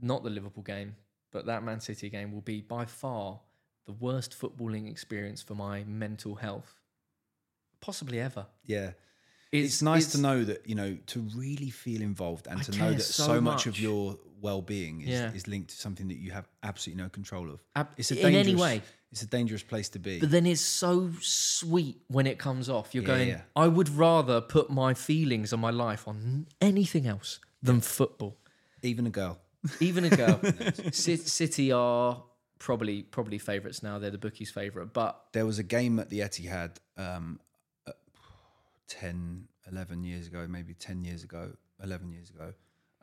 not 0.00 0.22
the 0.22 0.30
Liverpool 0.30 0.62
game, 0.62 0.96
but 1.32 1.46
that 1.46 1.62
Man 1.64 1.80
City 1.80 2.08
game 2.08 2.32
will 2.32 2.40
be 2.40 2.60
by 2.60 2.84
far 2.84 3.40
the 3.84 3.92
worst 3.92 4.32
footballing 4.38 4.88
experience 4.90 5.42
for 5.42 5.54
my 5.54 5.84
mental 5.84 6.36
health, 6.36 6.80
possibly 7.80 8.20
ever. 8.20 8.46
Yeah. 8.64 8.92
It's, 9.52 9.80
nice 9.82 10.12
to 10.12 10.18
know 10.18 10.44
that 10.44 10.68
you 10.68 10.74
know 10.74 10.96
to 11.06 11.20
really 11.34 11.70
feel 11.70 12.02
involved 12.02 12.46
and 12.46 12.58
I 12.60 12.62
to 12.64 12.72
know 12.78 12.92
that 12.92 13.00
so 13.02 13.24
so, 13.26 13.40
much. 13.40 13.66
of 13.66 13.78
your 13.78 14.18
well-being 14.40 15.00
is, 15.02 15.08
Yeah. 15.08 15.32
is 15.32 15.46
linked 15.48 15.70
to 15.70 15.76
something 15.76 16.08
that 16.08 16.18
you 16.18 16.30
have 16.32 16.46
absolutely 16.62 17.02
no 17.02 17.08
control 17.08 17.50
of. 17.50 17.60
Ab- 17.74 17.88
It's 17.96 18.10
a 18.10 18.18
in 18.18 18.26
any 18.26 18.34
dangerous, 18.44 18.60
way. 18.60 18.82
It's 19.12 19.22
a 19.22 19.26
dangerous 19.26 19.62
place 19.62 19.88
to 19.90 19.98
be. 19.98 20.20
But 20.20 20.30
then 20.30 20.46
it's 20.46 20.60
so 20.60 21.10
sweet 21.20 22.02
when 22.08 22.26
it 22.26 22.38
comes 22.38 22.68
off. 22.68 22.94
You're 22.94 23.02
Yeah, 23.04 23.06
going, 23.16 23.28
yeah. 23.28 23.40
I 23.54 23.66
would 23.68 23.88
rather 23.88 24.40
put 24.40 24.68
my 24.70 24.94
feelings 24.94 25.52
and 25.52 25.62
my 25.62 25.70
life 25.70 26.06
on 26.06 26.46
anything 26.60 27.06
else 27.06 27.40
than 27.62 27.80
football. 27.80 28.36
Even 28.82 29.06
a 29.06 29.10
girl. 29.10 29.38
Even 29.80 30.04
a 30.04 30.10
girl. 30.10 30.38
Ci- 30.92 31.16
City 31.16 31.72
are 31.72 32.22
probably 32.58 33.02
probably 33.02 33.38
favourites 33.38 33.82
now. 33.82 33.98
They're 33.98 34.10
the 34.10 34.18
bookies' 34.18 34.50
favourite. 34.50 34.92
But 34.92 35.18
There 35.32 35.46
was 35.46 35.58
a 35.58 35.62
game 35.64 35.98
at 35.98 36.10
the 36.10 36.20
Etihad 36.20 36.76
um, 36.98 37.40
10, 38.88 39.48
11 39.70 40.04
years 40.04 40.26
ago, 40.26 40.46
maybe 40.48 40.74
10 40.74 41.02
years 41.02 41.24
ago, 41.24 41.52
11 41.82 42.10
years 42.12 42.30
ago. 42.30 42.52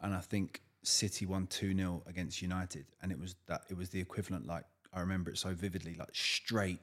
And 0.02 0.14
I 0.14 0.20
think 0.20 0.62
City 0.84 1.26
won 1.26 1.48
2 1.48 1.76
0 1.76 2.04
against 2.08 2.42
United. 2.42 2.86
And 3.02 3.12
it 3.12 3.20
was 3.20 3.36
that 3.48 3.64
it 3.70 3.78
was 3.78 3.90
the 3.90 4.00
equivalent, 4.00 4.46
like, 4.48 4.66
I 4.94 5.00
remember 5.00 5.32
it 5.32 5.38
so 5.38 5.54
vividly, 5.54 5.96
like 5.96 6.10
straight 6.14 6.80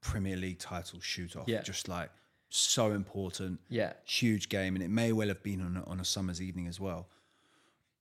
Premier 0.00 0.36
League 0.36 0.58
title 0.58 1.00
shoot 1.00 1.36
off. 1.36 1.48
Yeah. 1.48 1.62
Just 1.62 1.88
like 1.88 2.10
so 2.48 2.92
important. 2.92 3.60
yeah, 3.68 3.94
Huge 4.04 4.48
game. 4.48 4.74
And 4.76 4.82
it 4.84 4.90
may 4.90 5.12
well 5.12 5.28
have 5.28 5.42
been 5.42 5.60
on 5.60 5.76
a, 5.76 5.84
on 5.84 6.00
a 6.00 6.04
summer's 6.04 6.40
evening 6.42 6.66
as 6.68 6.78
well. 6.78 7.08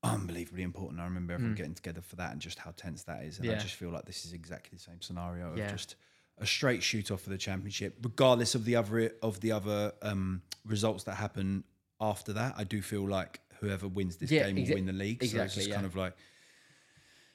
Unbelievably 0.03 0.61
important. 0.61 1.01
I 1.01 1.05
remember 1.05 1.33
everyone 1.33 1.55
getting 1.55 1.73
together 1.73 2.01
for 2.01 2.15
that 2.17 2.31
and 2.31 2.39
just 2.39 2.59
how 2.59 2.71
tense 2.77 3.03
that 3.03 3.23
is. 3.23 3.39
And 3.39 3.49
I 3.49 3.55
Mm. 3.55 3.61
Just 3.61 3.73
feel 3.75 3.89
like 3.89 4.05
this 4.05 4.23
is 4.25 4.33
exactly 4.33 4.77
the 4.77 4.83
same 4.83 5.01
scenario 5.01 5.51
of 5.51 5.57
Yeah. 5.57 5.71
just 5.71 5.95
a 6.37 6.45
straight 6.45 6.83
shoot 6.83 7.11
off 7.11 7.21
for 7.21 7.29
the 7.29 7.37
championship, 7.37 7.97
regardless 8.03 8.55
of 8.55 8.65
the 8.65 8.75
other 8.75 9.11
of 9.21 9.39
the 9.41 9.51
other 9.51 9.93
um, 10.01 10.41
results 10.65 11.03
that 11.05 11.15
happen 11.15 11.63
after 12.01 12.33
that. 12.33 12.55
I 12.57 12.63
do 12.65 12.81
feel 12.81 13.07
like 13.07 13.39
whoever 13.61 13.87
wins 13.87 14.17
this 14.17 14.29
Yeah, 14.31 14.47
game 14.47 14.55
will 14.55 14.63
exa- 14.63 14.73
win 14.73 14.85
the 14.85 14.93
league. 14.93 15.23
so 15.23 15.41
it's 15.41 15.55
just 15.55 15.67
yeah. 15.69 15.75
kind 15.75 15.85
of 15.85 15.95
like 15.95 16.13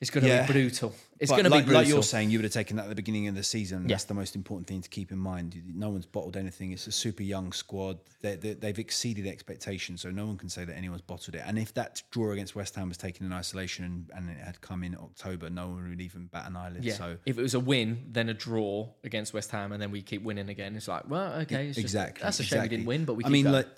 it's 0.01 0.11
going 0.11 0.23
to 0.25 0.29
Yeah. 0.31 0.47
be 0.47 0.53
brutal. 0.53 0.95
It's 1.19 1.31
but 1.31 1.37
going 1.37 1.45
to 1.45 1.51
like, 1.51 1.65
be 1.65 1.67
brutal. 1.67 1.83
like 1.83 1.89
you're 1.89 2.03
saying, 2.03 2.31
you 2.31 2.39
would 2.39 2.45
have 2.45 2.53
taken 2.53 2.77
that 2.79 2.85
at 2.85 2.89
the 2.89 2.95
beginning 2.95 3.29
of 3.29 3.35
the 3.35 3.43
season. 3.43 3.83
Yeah. 3.83 3.89
That's 3.89 4.05
the 4.05 4.15
most 4.15 4.35
important 4.35 4.67
thing 4.67 4.81
to 4.81 4.89
keep 4.89 5.13
in 5.13 5.19
mind. 5.19 5.61
No 5.75 5.91
one's 5.91 6.07
bottled 6.07 6.37
anything. 6.39 6.73
It's 6.73 6.87
a 6.87 6.93
super 6.93 7.23
young 7.23 7.53
squad. 7.53 7.99
They, 8.23 8.37
they, 8.37 8.55
they've 8.55 8.79
exceeded 8.79 9.27
expectations, 9.27 10.01
so 10.01 10.11
no 10.11 10.25
one 10.27 10.39
can 10.39 10.49
say 10.49 10.65
that 10.65 10.75
anyone's 10.75 11.03
bottled 11.03 11.35
it. 11.35 11.43
And 11.45 11.59
if 11.59 11.75
that 11.75 12.03
draw 12.11 12.33
against 12.33 12.57
West 12.57 12.75
Ham 12.77 12.89
was 12.89 12.97
taken 12.97 13.27
in 13.27 13.33
isolation 13.35 13.85
and, 13.85 14.11
and 14.15 14.31
it 14.31 14.43
had 14.43 14.61
come 14.63 14.83
in 14.83 14.95
October, 14.95 15.51
no 15.51 15.69
one 15.69 15.89
would 15.91 16.01
even 16.01 16.27
bat 16.27 16.47
an 16.47 16.57
eyelid. 16.57 16.83
yeah. 16.85 16.95
So 16.95 17.19
if 17.27 17.37
it 17.39 17.43
was 17.43 17.53
a 17.55 17.61
win, 17.61 18.07
then 18.11 18.31
a 18.31 18.35
draw 18.35 18.89
against 19.05 19.35
West 19.35 19.51
Ham, 19.51 19.73
and 19.73 19.83
then 19.83 19.91
we 19.91 20.01
keep 20.01 20.23
winning 20.23 20.49
again, 20.49 20.75
it's 20.77 20.89
like, 20.89 21.09
well, 21.11 21.35
okay, 21.41 21.67
it's 21.67 21.75
just- 21.77 21.85
exactly. 21.85 22.23
that's 22.23 22.41
a 22.41 22.45
shame 22.45 22.63
we 22.63 22.69
didn't 22.69 22.87
win, 22.87 23.05
but 23.05 23.15
we. 23.15 23.25
I 23.25 23.29
mean, 23.29 23.45
going. 23.45 23.57
like 23.57 23.69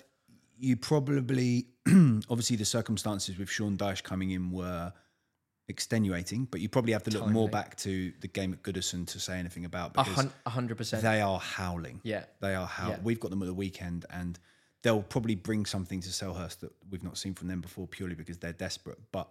you 0.57 0.77
probably 0.77 1.65
obviously 2.29 2.55
the 2.55 2.63
circumstances 2.63 3.37
with 3.37 3.49
Sean 3.49 3.75
Dyche 3.75 4.03
coming 4.03 4.31
in 4.31 4.51
were 4.51 4.93
extenuating, 5.67 6.45
but 6.51 6.61
you 6.61 6.69
probably 6.69 6.93
have 6.93 7.03
to 7.03 7.11
look 7.11 7.27
more 7.27 7.47
back 7.49 7.75
to 7.77 8.11
the 8.21 8.27
game 8.27 8.53
at 8.53 8.61
Goodison 8.63 9.07
to 9.07 9.19
say 9.19 9.37
anything 9.39 9.65
about 9.65 9.93
because 9.93 10.27
a 10.45 10.49
hundred 10.49 10.77
percent. 10.77 11.03
they 11.03 11.21
are 11.21 11.39
howling. 11.39 12.01
Yeah. 12.03 12.25
They 12.41 12.55
are 12.55 12.67
howling. 12.67 12.97
Yeah. 12.97 13.03
We've 13.03 13.19
got 13.19 13.31
them 13.31 13.41
at 13.41 13.45
the 13.47 13.53
weekend 13.53 14.05
and 14.09 14.37
they'll 14.81 15.01
probably 15.03 15.35
bring 15.35 15.65
something 15.65 16.01
to 16.01 16.09
Selhurst 16.09 16.59
that 16.59 16.71
we've 16.89 17.03
not 17.03 17.17
seen 17.17 17.33
from 17.33 17.47
them 17.47 17.61
before, 17.61 17.87
purely 17.87 18.15
because 18.15 18.37
they're 18.37 18.53
desperate. 18.53 18.99
But 19.11 19.29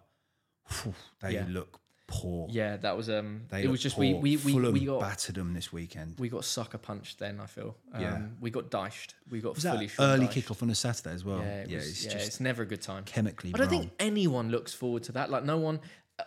whew, 0.83 0.95
they 1.21 1.35
Yeah. 1.35 1.45
look 1.49 1.79
poor. 2.09 2.47
Yeah, 2.51 2.77
that 2.79 2.97
was 2.97 3.09
um. 3.09 3.43
They 3.51 3.63
it 3.65 3.71
was 3.71 3.81
just 3.83 3.97
we 3.97 4.13
poor. 4.13 4.21
we 4.23 4.37
we, 4.39 4.53
Fulham 4.53 4.73
we 4.73 4.85
got 4.85 5.01
battered 5.01 5.35
them 5.37 5.55
this 5.55 5.73
weekend. 5.73 6.19
we 6.19 6.29
got 6.29 6.45
sucker 6.45 6.77
punched. 6.79 7.19
Then 7.19 7.41
I 7.41 7.47
feel. 7.47 7.77
Um, 7.93 8.01
Yeah. 8.03 8.23
We 8.41 8.51
got 8.51 8.71
dished. 8.71 9.15
We 9.31 9.41
got 9.41 9.55
Was 9.55 9.65
fully 9.65 9.91
early 9.99 10.27
dished. 10.27 10.49
kickoff 10.49 10.63
on 10.63 10.71
a 10.71 10.75
Saturday 10.75 11.15
as 11.15 11.25
well? 11.25 11.39
Yeah, 11.41 11.63
it 11.63 11.71
was, 11.75 11.89
it's 11.89 12.05
yeah, 12.05 12.13
just 12.13 12.27
it's 12.27 12.41
never 12.41 12.63
a 12.63 12.67
good 12.67 12.83
time. 12.83 13.05
chemically 13.05 13.53
I 13.55 13.59
don't 13.59 13.71
wrong. 13.71 13.81
think 13.83 13.93
anyone 14.01 14.51
looks 14.51 14.73
forward 14.75 15.03
to 15.05 15.13
that. 15.13 15.31
Like 15.31 15.45
no 15.45 15.59
one. 15.59 15.81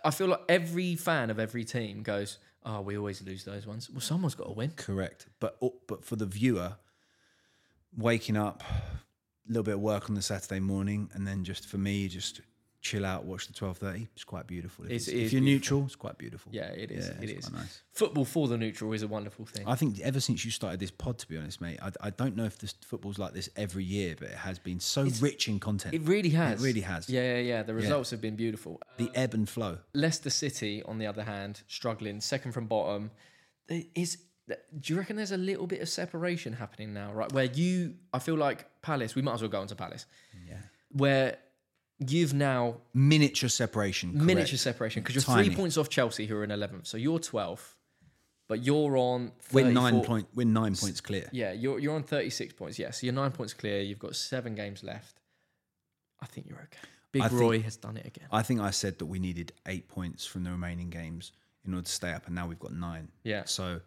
I 0.04 0.12
feel 0.12 0.28
like 0.28 0.42
every 0.50 0.96
fan 0.96 1.30
of 1.30 1.40
every 1.40 1.64
team 1.64 2.04
goes, 2.04 2.38
"Oh, 2.64 2.82
we 2.82 2.98
always 2.98 3.22
lose 3.22 3.44
those 3.44 3.66
ones." 3.66 3.90
Well, 3.90 4.02
someone's 4.02 4.36
got 4.36 4.46
to 4.46 4.54
win. 4.54 4.72
Correct. 4.72 5.28
But 5.40 5.58
oh, 5.62 5.76
but 5.88 6.04
for 6.04 6.16
the 6.16 6.26
viewer, 6.26 6.78
waking 7.96 8.38
up, 8.38 8.64
a 8.64 9.48
little 9.48 9.64
bit 9.64 9.76
of 9.76 9.82
work 9.82 10.10
on 10.10 10.16
the 10.16 10.22
Saturday 10.22 10.60
morning, 10.60 11.10
and 11.14 11.28
then 11.28 11.44
just 11.44 11.68
for 11.68 11.78
me, 11.78 12.08
just 12.08 12.42
chill 12.86 13.04
out, 13.06 13.26
watch 13.26 13.48
the 13.48 13.54
twelve 13.54 13.78
thirty. 13.80 14.08
It's 14.14 14.24
quite 14.24 14.46
beautiful. 14.46 14.86
If, 14.86 14.92
It's- 14.92 15.08
it's- 15.08 15.22
it 15.22 15.26
if 15.26 15.34
you're 15.34 15.42
beautiful. 15.42 15.78
neutral, 15.78 15.86
it's 15.88 15.96
quite 15.96 16.18
beautiful. 16.20 16.52
Yeah, 16.54 16.68
it 16.84 16.92
is. 16.92 17.08
Yeah, 17.08 17.24
it 17.24 17.30
it's 17.32 17.48
is. 17.48 17.52
nice. 17.54 17.82
Football 17.94 18.26
for 18.26 18.48
the 18.48 18.58
neutral 18.58 18.94
is 18.94 19.02
a 19.02 19.08
wonderful 19.08 19.46
thing. 19.46 19.68
I 19.68 19.74
think 19.76 20.00
ever 20.02 20.20
since 20.20 20.46
you 20.46 20.52
started 20.52 20.80
this 20.80 20.92
pod, 20.92 21.18
to 21.20 21.28
be 21.28 21.36
honest, 21.36 21.62
mate, 21.62 21.80
I, 21.82 21.90
I 22.02 22.10
don't 22.12 22.36
know 22.36 22.44
if 22.44 22.60
this 22.60 22.76
football's 22.86 23.18
like 23.18 23.34
this 23.34 23.50
every 23.56 23.84
year, 23.84 24.16
but 24.20 24.28
it 24.30 24.36
has 24.36 24.60
been 24.60 24.80
so 24.80 25.04
rich 25.20 25.48
in 25.48 25.60
content. 25.60 25.96
It 25.96 26.02
really 26.04 26.30
has. 26.30 26.62
It 26.62 26.66
really 26.66 26.82
has. 26.82 27.10
Yeah, 27.10 27.38
yeah, 27.38 27.40
yeah. 27.40 27.64
The 27.64 27.74
results 27.74 28.12
have 28.12 28.22
been 28.22 28.36
beautiful. 28.36 28.80
the 28.98 29.10
ebb 29.16 29.34
and 29.34 29.50
flow. 29.50 29.74
Uh, 29.74 29.78
Leicester 29.96 30.30
City, 30.30 30.84
on 30.84 31.00
the 31.00 31.08
other 31.08 31.24
hand, 31.24 31.64
struggling 31.68 32.22
second 32.22 32.52
from 32.52 32.68
bottom. 32.68 33.10
Is 33.96 34.20
do 34.80 34.94
you 34.94 35.00
reckon 35.00 35.16
there's 35.16 35.32
a 35.32 35.38
little 35.38 35.66
bit 35.66 35.82
of 35.82 35.90
separation 35.90 36.54
happening 36.54 36.94
now, 36.94 37.12
right? 37.12 37.32
Where 37.34 37.46
you, 37.46 37.96
I 38.14 38.20
feel 38.20 38.36
like 38.36 38.68
Palace. 38.84 39.16
We 39.16 39.24
might 39.24 39.34
as 39.34 39.42
well 39.42 39.50
go 39.50 39.60
on 39.60 39.66
to 39.68 39.76
Palace. 39.76 40.06
Yeah. 40.48 40.58
Where 40.92 41.38
you've 42.00 42.34
now 42.34 42.78
Miniature 42.94 43.50
separation. 43.50 44.12
correct. 44.12 44.26
miniature 44.26 44.58
separation 44.58 45.02
because 45.04 45.16
you're 45.16 45.24
Tiny. 45.24 45.48
three 45.48 45.56
points 45.56 45.78
off 45.78 45.90
Chelsea, 45.90 46.26
who 46.26 46.36
are 46.38 46.44
in 46.44 46.50
11th. 46.50 46.88
So 46.88 46.98
you're 46.98 47.20
12th, 47.20 47.74
but 48.48 48.64
you're 48.64 48.98
on. 48.98 49.32
We're 49.52 49.72
nine 49.72 49.94
34 49.94 50.04
point. 50.06 50.28
We're 50.36 50.46
nine 50.46 50.76
points 50.76 51.02
clear. 51.02 51.30
Yeah, 51.32 51.52
you're 51.54 51.80
you're 51.80 51.96
on 51.96 52.04
36 52.04 52.54
points. 52.54 52.78
Yeah, 52.78 52.92
so 52.92 53.06
you're 53.06 53.14
nine 53.14 53.32
points 53.32 53.54
clear. 53.54 53.82
You've 53.82 54.00
got 54.00 54.16
seven 54.16 54.56
games 54.56 54.84
left. 54.84 55.20
I 56.22 56.26
think 56.28 56.48
you're 56.48 56.58
okay. 56.60 56.88
Big 57.12 57.22
I 57.22 57.28
think- 57.30 57.42
Roy 57.42 57.62
has 57.62 57.78
done 57.78 57.98
it 57.98 58.06
again. 58.06 58.28
I 58.32 58.42
think 58.44 58.60
I 58.62 58.72
said 58.72 59.00
that 59.00 59.06
we 59.06 59.20
needed 59.20 59.54
eight 59.68 59.88
points 59.88 60.26
from 60.26 60.44
the 60.44 60.52
remaining 60.52 60.90
games 60.90 61.32
in 61.66 61.74
order 61.74 61.86
to 61.86 61.92
stay 61.92 62.12
up, 62.12 62.26
and 62.28 62.36
now 62.36 62.48
we've 62.48 62.60
got 62.60 62.74
nine. 62.74 63.08
Yeah. 63.24 63.44
So 63.46 63.80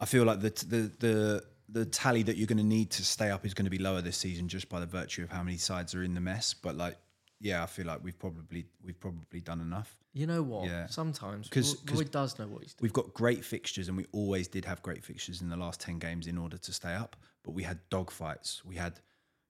I 0.00 0.06
feel 0.06 0.24
like 0.24 0.40
the 0.40 0.50
the 0.66 0.92
the 0.98 1.44
the 1.68 1.84
tally 1.86 2.22
that 2.24 2.36
you're 2.36 2.46
going 2.48 2.58
to 2.58 2.64
need 2.64 2.90
to 2.90 3.04
stay 3.04 3.30
up 3.30 3.46
is 3.46 3.54
going 3.54 3.64
to 3.64 3.70
be 3.70 3.78
lower 3.78 4.02
this 4.02 4.16
season 4.18 4.46
just 4.48 4.68
by 4.68 4.78
the 4.80 4.84
virtue 4.86 5.22
of 5.22 5.30
how 5.30 5.42
many 5.42 5.56
sides 5.56 5.94
are 5.94 6.02
in 6.02 6.12
the 6.14 6.20
mess. 6.20 6.52
But 6.52 6.76
like, 6.76 6.98
yeah, 7.42 7.62
I 7.62 7.66
feel 7.66 7.86
like 7.86 8.02
we've 8.02 8.18
probably 8.18 8.64
we've 8.84 8.98
probably 8.98 9.40
done 9.40 9.60
enough. 9.60 9.94
You 10.14 10.26
know 10.26 10.42
what? 10.42 10.68
Yeah. 10.68 10.86
Sometimes 10.86 11.48
'Cause- 11.48 11.76
Roy, 11.90 12.04
does 12.04 12.38
know 12.38 12.46
what 12.46 12.62
he's 12.62 12.74
doing. 12.74 12.82
We've 12.82 12.92
got 12.92 13.12
great 13.12 13.44
fixtures, 13.44 13.88
and 13.88 13.96
we 13.96 14.06
always 14.12 14.46
did 14.48 14.64
have 14.64 14.80
great 14.82 15.02
fixtures 15.04 15.40
in 15.42 15.48
the 15.48 15.56
last 15.56 15.80
ten 15.80 15.98
games 15.98 16.26
in 16.26 16.38
order 16.38 16.56
to 16.58 16.72
stay 16.72 16.94
up. 16.94 17.16
But 17.42 17.52
we 17.52 17.64
had 17.64 17.80
dogfights. 17.90 18.64
We 18.64 18.76
had, 18.76 19.00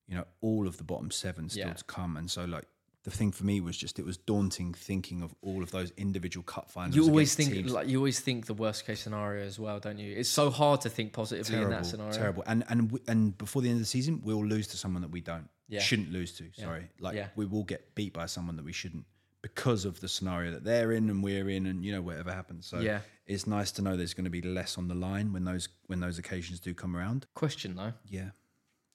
you 0.08 0.14
know, 0.16 0.24
all 0.40 0.66
of 0.66 0.78
the 0.78 0.84
bottom 0.84 1.10
seven 1.10 1.48
still 1.50 1.66
Yeah. 1.68 1.74
to 1.74 1.84
come, 1.84 2.16
and 2.16 2.30
so 2.30 2.44
like. 2.44 2.66
The 3.04 3.10
thing 3.10 3.32
for 3.32 3.44
me 3.44 3.60
was 3.60 3.76
just 3.76 3.98
it 3.98 4.04
was 4.04 4.16
daunting 4.16 4.74
thinking 4.74 5.22
of 5.22 5.34
all 5.42 5.64
of 5.64 5.72
those 5.72 5.90
individual 5.96 6.44
cup 6.44 6.70
finals. 6.70 6.94
You 6.94 7.02
always 7.02 7.34
think 7.34 7.50
teams. 7.52 7.72
like 7.72 7.88
you 7.88 7.96
always 7.98 8.20
think 8.20 8.46
the 8.46 8.54
worst 8.54 8.86
case 8.86 9.00
scenario 9.00 9.44
as 9.44 9.58
well, 9.58 9.80
don't 9.80 9.98
you? 9.98 10.14
It's 10.14 10.28
so 10.28 10.50
hard 10.50 10.82
to 10.82 10.88
think 10.88 11.12
positively 11.12 11.56
in 11.56 11.62
that 11.70 11.82
terrible, 11.82 11.88
scenario. 11.90 12.12
terrible. 12.12 12.44
And 12.46 12.62
and 12.68 13.00
and 13.08 13.36
before 13.36 13.60
the 13.60 13.70
end 13.70 13.78
of 13.78 13.82
the 13.82 13.86
season, 13.86 14.20
we'll 14.22 14.46
lose 14.46 14.68
to 14.68 14.76
someone 14.76 15.02
that 15.02 15.10
we 15.10 15.20
don't 15.20 15.48
Yeah. 15.68 15.80
shouldn't 15.80 16.12
lose 16.12 16.32
to. 16.38 16.50
Sorry, 16.54 16.88
like 17.00 17.14
Yeah. 17.16 17.28
we 17.36 17.46
will 17.46 17.64
get 17.64 17.94
beat 17.94 18.12
by 18.12 18.26
someone 18.26 18.56
that 18.56 18.64
we 18.64 18.72
shouldn't 18.72 19.04
because 19.40 19.84
of 19.84 19.98
the 20.00 20.08
scenario 20.08 20.50
that 20.52 20.62
they're 20.64 20.92
in 20.92 21.10
and 21.10 21.22
we're 21.22 21.48
in, 21.48 21.66
and 21.66 21.84
you 21.84 21.92
know 21.92 22.02
whatever 22.02 22.32
happens. 22.32 22.66
So 22.66 22.78
Yeah. 22.80 23.00
it's 23.26 23.46
nice 23.46 23.72
to 23.72 23.82
know 23.82 23.96
there's 23.96 24.14
going 24.14 24.24
to 24.24 24.30
be 24.30 24.42
less 24.42 24.76
on 24.78 24.88
the 24.88 24.94
line 24.94 25.32
when 25.32 25.44
those 25.44 25.68
when 25.86 26.00
those 26.00 26.18
occasions 26.18 26.60
do 26.60 26.74
come 26.74 26.96
around. 26.96 27.26
Question 27.34 27.74
though, 27.76 27.92
Yeah, 28.06 28.30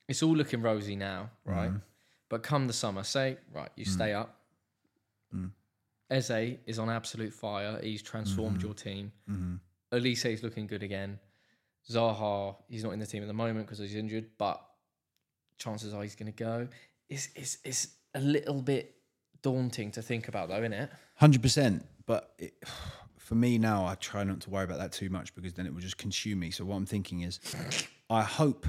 it's 0.08 0.22
all 0.24 0.36
looking 0.36 0.62
rosy 0.62 0.96
now, 0.96 1.32
right? 1.46 1.70
Mm-hmm. 1.70 1.78
But 2.30 2.44
come 2.44 2.68
the 2.68 2.74
summer, 2.74 3.04
say 3.04 3.38
right, 3.54 3.72
you 3.76 3.86
stay 3.86 4.10
Mm. 4.12 4.22
up. 4.22 4.34
Eze 6.10 6.58
is 6.66 6.80
on 6.80 6.90
absolute 6.90 7.34
fire. 7.34 7.80
He's 7.82 8.02
transformed 8.02 8.60
Mm-hmm. 8.60 8.66
your 8.66 8.74
team. 8.74 9.12
Olise 9.92 10.26
is 10.34 10.44
looking 10.44 10.68
good 10.68 10.84
again. 10.84 11.20
Zaha, 11.90 12.56
he's 12.70 12.84
not 12.84 12.92
in 12.94 13.00
the 13.00 13.06
team 13.06 13.24
at 13.24 13.28
the 13.28 13.34
moment 13.34 13.66
because 13.66 13.80
he's 13.80 13.96
injured, 13.96 14.30
but 14.38 14.62
chances 15.58 15.94
are 15.94 16.04
he's 16.04 16.16
going 16.16 16.32
to 16.32 16.44
go. 16.44 16.68
It's, 17.10 17.30
it's, 17.36 17.58
it's 17.64 17.88
a 18.14 18.20
little 18.22 18.62
bit 18.62 18.96
daunting 19.42 19.92
to 19.92 20.02
think 20.02 20.28
about, 20.28 20.50
though, 20.50 20.60
isn't 20.60 20.74
it? 20.74 20.90
hundred 21.16 21.42
percent. 21.42 21.86
But 22.06 22.34
it, 22.38 22.54
for 23.18 23.36
me 23.36 23.58
now, 23.58 23.86
I 23.86 23.96
try 23.96 24.24
not 24.24 24.40
to 24.42 24.50
worry 24.50 24.64
about 24.64 24.80
that 24.80 24.92
too 24.92 25.10
much 25.10 25.34
because 25.36 25.54
then 25.54 25.66
it 25.66 25.74
will 25.74 25.82
just 25.82 25.98
consume 25.98 26.40
me. 26.40 26.52
So 26.52 26.64
what 26.66 26.76
I'm 26.76 26.86
thinking 26.86 27.22
is, 27.22 27.40
I 28.10 28.24
hope, 28.24 28.66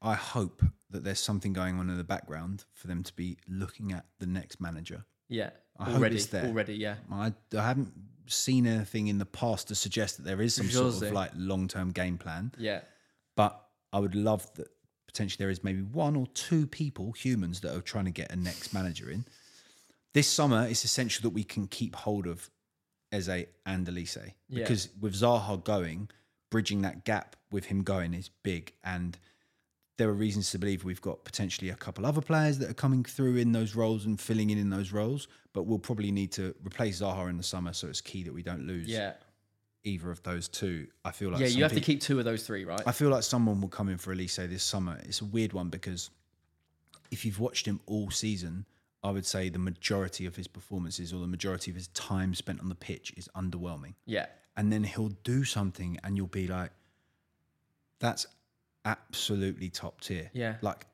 I 0.00 0.14
hope 0.14 0.62
that 0.90 1.02
there's 1.02 1.18
something 1.20 1.52
going 1.52 1.78
on 1.78 1.90
in 1.90 1.96
the 1.96 2.04
background 2.04 2.64
for 2.72 2.86
them 2.86 3.02
to 3.02 3.12
be 3.14 3.38
looking 3.48 3.92
at 3.92 4.06
the 4.20 4.26
next 4.26 4.60
manager. 4.60 5.04
Yeah, 5.28 5.50
I 5.78 5.86
hope 5.86 5.96
already, 5.96 6.16
it's 6.16 6.26
there. 6.26 6.46
already, 6.46 6.74
yeah. 6.74 6.96
I, 7.10 7.32
I 7.56 7.62
haven't 7.66 7.92
seen 8.28 8.66
anything 8.66 9.08
in 9.08 9.18
the 9.18 9.26
past 9.26 9.68
to 9.68 9.74
suggest 9.74 10.16
that 10.18 10.24
there 10.24 10.40
is 10.40 10.54
some 10.54 10.68
sort 10.68 10.86
Jose. 10.92 11.08
of 11.08 11.12
like 11.12 11.32
long 11.36 11.66
term 11.66 11.90
game 11.90 12.18
plan, 12.18 12.52
Yeah, 12.58 12.82
but 13.34 13.60
I 13.92 13.98
would 13.98 14.14
love 14.14 14.48
that 14.54 14.68
potentially 15.06 15.42
there 15.42 15.50
is 15.50 15.62
maybe 15.64 15.82
one 15.82 16.16
or 16.16 16.26
two 16.28 16.66
people, 16.66 17.12
humans, 17.12 17.60
that 17.60 17.76
are 17.76 17.80
trying 17.80 18.04
to 18.06 18.10
get 18.10 18.30
a 18.32 18.36
next 18.36 18.72
manager 18.72 19.10
in. 19.10 19.24
This 20.12 20.28
summer, 20.28 20.66
it's 20.66 20.84
essential 20.84 21.22
that 21.24 21.34
we 21.34 21.44
can 21.44 21.66
keep 21.66 21.94
hold 21.94 22.26
of 22.26 22.50
Eze 23.12 23.46
and 23.66 23.86
Olise 23.86 24.32
Yeah. 24.48 24.60
because 24.62 24.88
with 25.00 25.14
Zaha 25.14 25.62
going, 25.62 26.08
bridging 26.50 26.82
that 26.82 27.04
gap 27.04 27.36
with 27.50 27.66
him 27.66 27.82
going 27.82 28.14
is 28.14 28.30
big. 28.42 28.72
And 28.82 29.18
there 29.98 30.08
are 30.08 30.14
reasons 30.14 30.50
to 30.50 30.58
believe 30.58 30.84
we've 30.84 31.00
got 31.00 31.24
potentially 31.24 31.70
a 31.70 31.74
couple 31.74 32.04
other 32.04 32.20
players 32.20 32.58
that 32.58 32.70
are 32.70 32.74
coming 32.74 33.04
through 33.04 33.36
in 33.36 33.52
those 33.52 33.74
roles 33.74 34.04
and 34.06 34.20
filling 34.20 34.50
in 34.50 34.58
in 34.58 34.70
those 34.70 34.92
roles. 34.92 35.28
But 35.52 35.64
we'll 35.64 35.78
probably 35.78 36.10
need 36.10 36.32
to 36.32 36.54
replace 36.64 37.00
Zaha 37.00 37.30
in 37.30 37.36
the 37.38 37.42
summer, 37.42 37.72
so 37.72 37.88
it's 37.88 38.00
key 38.02 38.22
that 38.24 38.32
we 38.32 38.42
don't 38.42 38.66
lose 38.66 38.88
yeah. 38.88 39.14
Either 39.86 40.10
of 40.10 40.22
those 40.24 40.48
two. 40.48 40.88
I 41.04 41.12
feel 41.12 41.30
like 41.30 41.40
Yeah, 41.40 41.46
you 41.46 41.62
have 41.62 41.72
to 41.72 41.80
keep 41.80 42.00
two 42.00 42.18
of 42.18 42.24
those 42.24 42.44
three, 42.46 42.64
right? 42.64 42.82
I 42.86 42.92
feel 42.92 43.08
like 43.08 43.22
someone 43.22 43.60
will 43.60 43.68
come 43.68 43.88
in 43.88 43.98
for 43.98 44.14
Olise 44.14 44.48
this 44.50 44.64
summer. 44.64 44.98
It's 45.04 45.20
a 45.20 45.24
weird 45.24 45.52
one 45.52 45.68
because 45.68 46.10
if 47.10 47.24
you've 47.24 47.38
watched 47.38 47.66
him 47.66 47.80
all 47.86 48.10
season, 48.10 48.66
I 49.04 49.10
would 49.10 49.24
say 49.24 49.48
the 49.48 49.60
majority 49.60 50.26
of 50.26 50.34
his 50.34 50.48
performances 50.48 51.12
or 51.12 51.20
the 51.20 51.28
majority 51.28 51.70
of 51.70 51.76
his 51.76 51.86
time 51.88 52.34
spent 52.34 52.60
on 52.60 52.68
the 52.68 52.74
pitch 52.74 53.12
is 53.16 53.28
underwhelming. 53.36 53.94
yeah, 54.06 54.26
And 54.56 54.72
then 54.72 54.82
he'll 54.82 55.12
do 55.22 55.44
something 55.44 55.98
and 56.02 56.16
you'll 56.16 56.26
be 56.26 56.48
like, 56.48 56.72
that's 58.00 58.26
absolutely 58.84 59.70
top 59.70 60.00
tier. 60.00 60.30
Yeah. 60.32 60.56
Like 60.62 60.84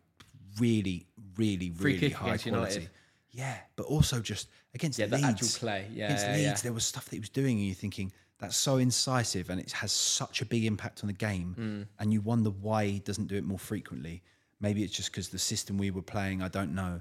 really, 0.60 1.06
really, 1.36 1.70
Free 1.70 1.94
really 1.94 2.10
high 2.10 2.36
quality. 2.36 2.50
United. 2.50 2.90
Yeah. 3.30 3.56
But 3.76 3.86
also 3.86 4.20
just 4.20 4.48
against 4.74 4.98
yeah. 4.98 5.06
The 5.06 5.16
Leeds. 5.16 5.26
actual 5.28 5.48
play, 5.60 5.86
yeah, 5.94 6.04
Against 6.06 6.26
yeah, 6.26 6.32
Leeds, 6.32 6.44
yeah. 6.44 6.56
there 6.62 6.72
was 6.74 6.84
stuff 6.84 7.06
that 7.06 7.12
he 7.16 7.20
was 7.20 7.30
doing, 7.30 7.56
and 7.56 7.66
you're 7.66 7.74
thinking 7.74 8.12
that's 8.42 8.56
so 8.56 8.76
incisive, 8.76 9.48
and 9.50 9.58
it 9.60 9.72
has 9.72 9.92
such 9.92 10.42
a 10.42 10.44
big 10.44 10.64
impact 10.64 11.02
on 11.02 11.06
the 11.06 11.12
game, 11.14 11.54
Mm. 11.58 11.86
and 11.98 12.12
you 12.12 12.20
wonder 12.20 12.50
why 12.50 12.86
he 12.86 12.98
doesn't 12.98 13.28
do 13.28 13.36
it 13.36 13.44
more 13.44 13.58
frequently. 13.58 14.22
Maybe 14.60 14.82
it's 14.84 14.94
just 14.94 15.10
because 15.10 15.28
the 15.30 15.38
system 15.38 15.78
we 15.78 15.90
were 15.90 16.02
playing, 16.02 16.42
I 16.42 16.48
don't 16.48 16.74
know. 16.74 17.00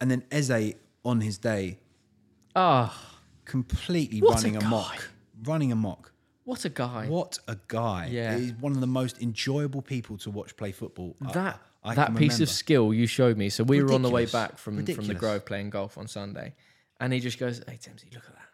And 0.00 0.10
then 0.10 0.22
Eze 0.30 0.74
on 1.04 1.20
his 1.20 1.38
day, 1.38 1.78
Ah, 2.54 3.18
completely 3.44 4.20
What 4.20 4.32
a 4.32 4.36
running 4.36 4.54
guy. 4.60 4.66
amok, 4.66 5.10
running 5.44 5.72
amok. 5.72 6.12
what 6.44 6.64
a 6.64 6.68
guy! 6.68 7.06
What 7.08 7.38
a 7.48 7.56
guy! 7.68 8.06
Yeah. 8.10 8.36
he's 8.38 8.52
one 8.54 8.72
of 8.72 8.80
the 8.80 8.86
most 8.86 9.20
enjoyable 9.22 9.82
people 9.82 10.18
to 10.18 10.30
watch 10.30 10.56
play 10.56 10.72
football. 10.72 11.16
That 11.32 11.60
I 11.84 11.94
that 11.94 12.06
can 12.08 12.16
piece 12.16 12.32
remember. 12.34 12.42
of 12.44 12.48
skill 12.50 12.94
you 12.94 13.06
showed 13.06 13.36
me. 13.36 13.48
So 13.48 13.64
we 13.64 13.82
were 13.82 13.92
on 13.92 14.02
the 14.02 14.10
way 14.10 14.26
back 14.26 14.58
from 14.58 14.84
from 14.84 15.06
the 15.06 15.14
Grove 15.14 15.44
playing 15.46 15.70
golf 15.70 15.96
on 15.98 16.06
Sunday, 16.08 16.54
and 17.00 17.12
he 17.12 17.20
just 17.20 17.38
goes, 17.38 17.60
"Hey 17.66 17.78
Timsy, 17.82 18.12
look 18.14 18.24
at 18.26 18.34
that." 18.34 18.48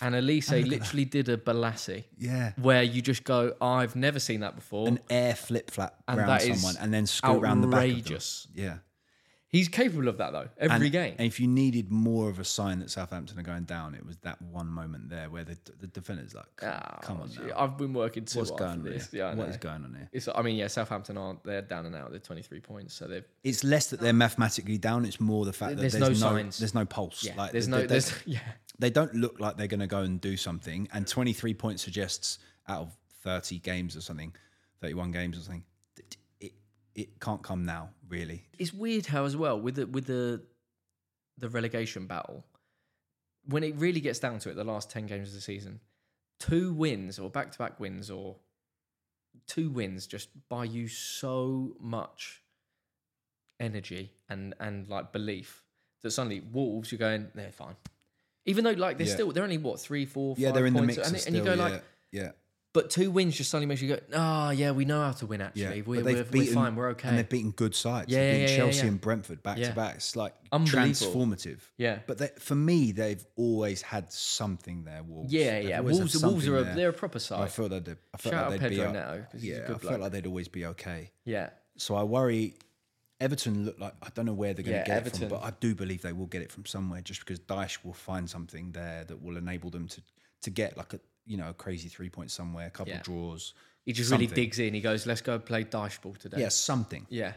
And 0.00 0.14
Olise 0.14 0.68
literally 0.68 1.04
did 1.04 1.28
a 1.28 1.36
Balassi 1.36 2.04
yeah, 2.18 2.52
where 2.56 2.82
you 2.82 3.00
just 3.00 3.24
go, 3.24 3.54
"I've 3.60 3.94
never 3.94 4.18
seen 4.18 4.40
that 4.40 4.56
before." 4.56 4.88
an 4.88 5.00
air 5.08 5.34
flip 5.34 5.70
flap 5.70 5.94
And 6.08 6.18
around 6.18 6.40
someone, 6.40 6.76
and 6.80 6.92
then 6.92 7.06
scoot 7.06 7.42
around 7.42 7.60
the 7.60 7.68
back. 7.68 7.78
Outrageous. 7.84 8.48
Yeah. 8.54 8.78
He's 9.54 9.68
capable 9.68 10.08
of 10.08 10.18
that 10.18 10.32
though. 10.32 10.48
Every 10.58 10.86
and, 10.86 10.92
game. 10.92 11.14
And 11.16 11.28
if 11.28 11.38
you 11.38 11.46
needed 11.46 11.88
more 11.92 12.28
of 12.28 12.40
a 12.40 12.44
sign 12.44 12.80
that 12.80 12.90
Southampton 12.90 13.38
are 13.38 13.44
going 13.44 13.62
down, 13.62 13.94
it 13.94 14.04
was 14.04 14.16
that 14.22 14.42
one 14.42 14.66
moment 14.66 15.10
there 15.10 15.30
where 15.30 15.44
the 15.44 15.56
the 15.78 15.86
defender's 15.86 16.34
like, 16.34 16.46
Ah, 16.60 16.98
"Come 17.02 17.20
on 17.20 17.30
gee, 17.30 17.40
now, 17.42 17.60
I've 17.60 17.78
been 17.78 17.92
working 17.92 18.24
too 18.24 18.40
what's 18.40 18.50
hard 18.50 18.58
going 18.58 18.72
on 18.72 18.82
this. 18.82 19.12
here? 19.12 19.20
Yeah, 19.20 19.34
what 19.36 19.48
is 19.48 19.56
going 19.56 19.84
on 19.84 19.94
here?" 19.94 20.08
It's, 20.12 20.28
I 20.34 20.42
mean, 20.42 20.56
yeah, 20.56 20.66
Southampton 20.66 21.16
aren't. 21.16 21.44
They're 21.44 21.62
down 21.62 21.86
and 21.86 21.94
out. 21.94 22.10
They're 22.10 22.18
23 22.18 22.58
points, 22.58 22.94
so 22.94 23.06
they've. 23.06 23.24
It's 23.44 23.62
less 23.62 23.90
that 23.90 24.00
they're 24.00 24.12
mathematically 24.12 24.76
down; 24.76 25.04
it's 25.04 25.20
more 25.20 25.44
the 25.44 25.52
fact 25.52 25.76
that 25.76 25.82
There's 25.82 25.92
there's, 25.92 26.20
no 26.20 26.30
no, 26.30 26.34
signs. 26.36 26.58
there's 26.58 26.74
no 26.74 26.84
pulse. 26.84 27.22
Yeah, 27.22 27.36
like 27.36 27.52
there's 27.52 27.68
they, 27.68 27.82
no. 27.82 27.86
there's 27.86 28.12
yeah. 28.26 28.40
They 28.78 28.90
don't 28.90 29.14
look 29.14 29.40
like 29.40 29.56
they're 29.56 29.66
going 29.66 29.80
to 29.80 29.86
go 29.86 30.00
and 30.00 30.20
do 30.20 30.36
something. 30.36 30.88
And 30.92 31.06
23 31.06 31.54
points 31.54 31.82
suggests 31.82 32.38
out 32.68 32.82
of 32.82 32.96
30 33.22 33.58
games 33.58 33.96
or 33.96 34.00
something, 34.00 34.34
31 34.80 35.12
games 35.12 35.38
or 35.38 35.40
something, 35.40 35.64
it 36.40 36.52
it 36.94 37.20
can't 37.20 37.42
come 37.42 37.64
now, 37.64 37.90
really. 38.08 38.44
It's 38.58 38.72
weird 38.72 39.06
how 39.06 39.24
as 39.24 39.36
well 39.36 39.60
with 39.60 39.76
the 39.76 39.86
with 39.86 40.06
the 40.06 40.42
the 41.38 41.48
relegation 41.48 42.06
battle, 42.06 42.44
when 43.46 43.64
it 43.64 43.74
really 43.76 44.00
gets 44.00 44.18
down 44.18 44.38
to 44.40 44.50
it, 44.50 44.54
the 44.54 44.64
last 44.64 44.90
ten 44.90 45.06
games 45.06 45.28
of 45.28 45.34
the 45.34 45.40
season, 45.40 45.80
two 46.38 46.72
wins 46.72 47.18
or 47.18 47.30
back 47.30 47.52
to 47.52 47.58
back 47.58 47.80
wins 47.80 48.10
or 48.10 48.36
two 49.46 49.70
wins 49.70 50.06
just 50.06 50.28
buy 50.48 50.64
you 50.64 50.86
so 50.88 51.76
much 51.80 52.42
energy 53.60 54.12
and 54.28 54.54
and 54.60 54.88
like 54.88 55.12
belief 55.12 55.62
that 56.02 56.10
suddenly 56.10 56.40
Wolves 56.52 56.92
you're 56.92 56.98
going 56.98 57.28
they're 57.34 57.52
fine. 57.52 57.76
Even 58.46 58.64
though 58.64 58.72
like 58.72 58.98
they're 58.98 59.06
Yeah. 59.06 59.12
still 59.14 59.32
they're 59.32 59.44
only 59.44 59.58
what 59.58 59.80
three, 59.80 60.04
four, 60.06 60.34
Yeah, 60.38 60.48
five 60.48 60.54
they're 60.54 60.66
in 60.66 60.74
the 60.74 60.80
points, 60.80 60.96
mix. 60.98 61.08
and, 61.08 61.18
still, 61.20 61.28
and 61.28 61.36
you 61.36 61.44
go 61.44 61.54
yeah, 61.54 61.70
like, 61.70 61.82
yeah, 62.12 62.30
but 62.74 62.90
two 62.90 63.10
wins 63.10 63.36
just 63.36 63.50
suddenly 63.50 63.66
makes 63.66 63.80
you 63.82 63.88
go, 63.88 64.00
ah, 64.14 64.50
yeah, 64.50 64.72
we 64.72 64.84
know 64.84 65.00
how 65.00 65.12
to 65.12 65.26
win. 65.26 65.40
Actually, 65.40 65.62
yeah. 65.78 65.82
we're, 65.86 66.02
But 66.02 66.12
we're, 66.12 66.24
beaten- 66.24 66.48
we're 66.48 66.52
fine, 66.64 66.74
we're 66.76 66.88
okay. 66.90 67.08
And 67.08 67.16
they've 67.18 67.28
beaten 67.28 67.52
good 67.52 67.72
sides. 67.74 68.10
Yeah, 68.10 68.18
they've 68.18 68.26
yeah, 68.26 68.32
beaten 68.46 68.50
yeah, 68.50 68.56
Chelsea 68.64 68.78
yeah. 68.80 68.86
and 68.88 69.00
Brentford 69.00 69.42
back 69.44 69.58
Yeah. 69.58 69.68
to 69.68 69.74
back. 69.76 69.94
It's 69.94 70.16
like 70.16 70.34
Unbelievable. 70.50 70.82
transformative. 71.26 71.60
yeah, 71.78 72.00
But 72.06 72.18
they, 72.18 72.30
for 72.40 72.56
me, 72.56 72.90
they've 72.92 73.24
always 73.36 73.80
had 73.80 74.12
something 74.12 74.82
there. 74.84 75.02
Wolves. 75.04 75.32
yeah, 75.32 75.60
They've 75.60 75.68
yeah. 75.70 75.78
always 75.78 75.96
had 75.98 76.00
Wolves, 76.02 76.22
Wolves 76.24 76.48
are 76.48 76.58
a, 76.58 76.64
there. 76.64 76.74
they're 76.74 76.88
a 76.90 76.92
proper 76.92 77.18
I 77.18 77.20
side. 77.20 77.50
felt 77.52 77.70
that 77.70 77.84
they, 77.84 77.92
I 78.12 78.16
felt 78.18 78.32
Shout 78.34 78.50
like 78.50 78.54
out 78.56 78.60
they'd 78.60 78.68
be. 78.70 78.76
Pedro 78.76 78.90
o- 78.90 78.92
Neto, 78.92 79.26
'cause 79.30 79.40
he's 79.42 79.50
a 79.52 79.54
yeah, 79.54 79.58
good 79.60 79.64
I 79.64 79.78
bloke. 79.78 79.90
felt 79.90 80.00
like 80.02 80.12
they'd 80.12 80.26
always 80.26 80.48
be 80.48 80.66
okay. 80.66 81.10
Yeah, 81.24 81.50
So 81.76 81.94
I 81.94 82.02
worry. 82.02 82.54
Everton 83.24 83.64
look 83.64 83.78
like 83.80 83.94
I 84.02 84.08
don't 84.14 84.26
know 84.26 84.32
where 84.34 84.52
they're 84.54 84.64
going 84.64 84.76
Yeah, 84.76 84.84
to 84.84 84.88
get 84.90 84.96
Everton. 84.98 85.22
it 85.24 85.28
from, 85.30 85.38
but 85.38 85.44
I 85.44 85.52
do 85.58 85.74
believe 85.74 86.02
they 86.02 86.12
will 86.12 86.26
get 86.26 86.42
it 86.42 86.52
from 86.52 86.64
somewhere. 86.66 87.00
Just 87.00 87.20
because 87.20 87.40
Dyche 87.40 87.78
will 87.84 87.92
find 87.94 88.28
something 88.28 88.72
there 88.72 89.04
that 89.04 89.22
will 89.22 89.36
enable 89.36 89.70
them 89.70 89.88
to 89.88 90.02
to 90.42 90.50
get 90.50 90.76
like 90.76 90.92
a 90.92 91.00
you 91.26 91.36
know 91.36 91.48
a 91.48 91.54
crazy 91.54 91.88
three 91.88 92.10
points 92.10 92.34
somewhere, 92.34 92.66
a 92.66 92.70
couple 92.70 92.92
Yeah. 92.92 93.02
draws. 93.02 93.54
he 93.86 93.92
just 93.92 94.10
really 94.10 94.26
digs 94.26 94.58
in. 94.58 94.74
He 94.74 94.80
goes, 94.80 95.06
"Let's 95.06 95.20
go 95.22 95.38
play 95.38 95.64
Dyche 95.64 96.00
ball 96.02 96.14
today." 96.14 96.40
Yeah, 96.40 96.48
something. 96.50 97.06
yeah. 97.10 97.32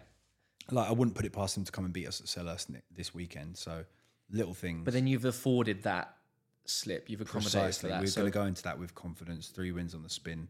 Like 0.70 0.90
I 0.90 0.92
wouldn't 0.92 1.16
put 1.16 1.26
it 1.26 1.32
past 1.34 1.56
them 1.56 1.64
to 1.64 1.72
come 1.72 1.86
and 1.86 1.94
beat 1.94 2.08
us 2.08 2.20
at 2.22 2.28
Selhurst 2.28 2.68
this 2.94 3.14
weekend. 3.14 3.58
So 3.58 3.86
little 4.30 4.54
things. 4.54 4.84
But 4.84 4.94
then 4.94 5.08
you've 5.08 5.24
afforded 5.26 5.84
that 5.84 6.14
slip. 6.66 7.10
You've 7.10 7.22
accommodated 7.22 7.54
precisely, 7.62 7.90
that. 7.92 8.02
we're 8.02 8.08
So 8.08 8.22
going 8.22 8.32
to 8.34 8.38
go 8.38 8.46
into 8.46 8.64
that 8.64 8.78
with 8.78 8.94
confidence. 8.94 9.48
Three 9.48 9.72
wins 9.72 9.96
on 9.96 10.04
the 10.04 10.10
spin 10.10 10.50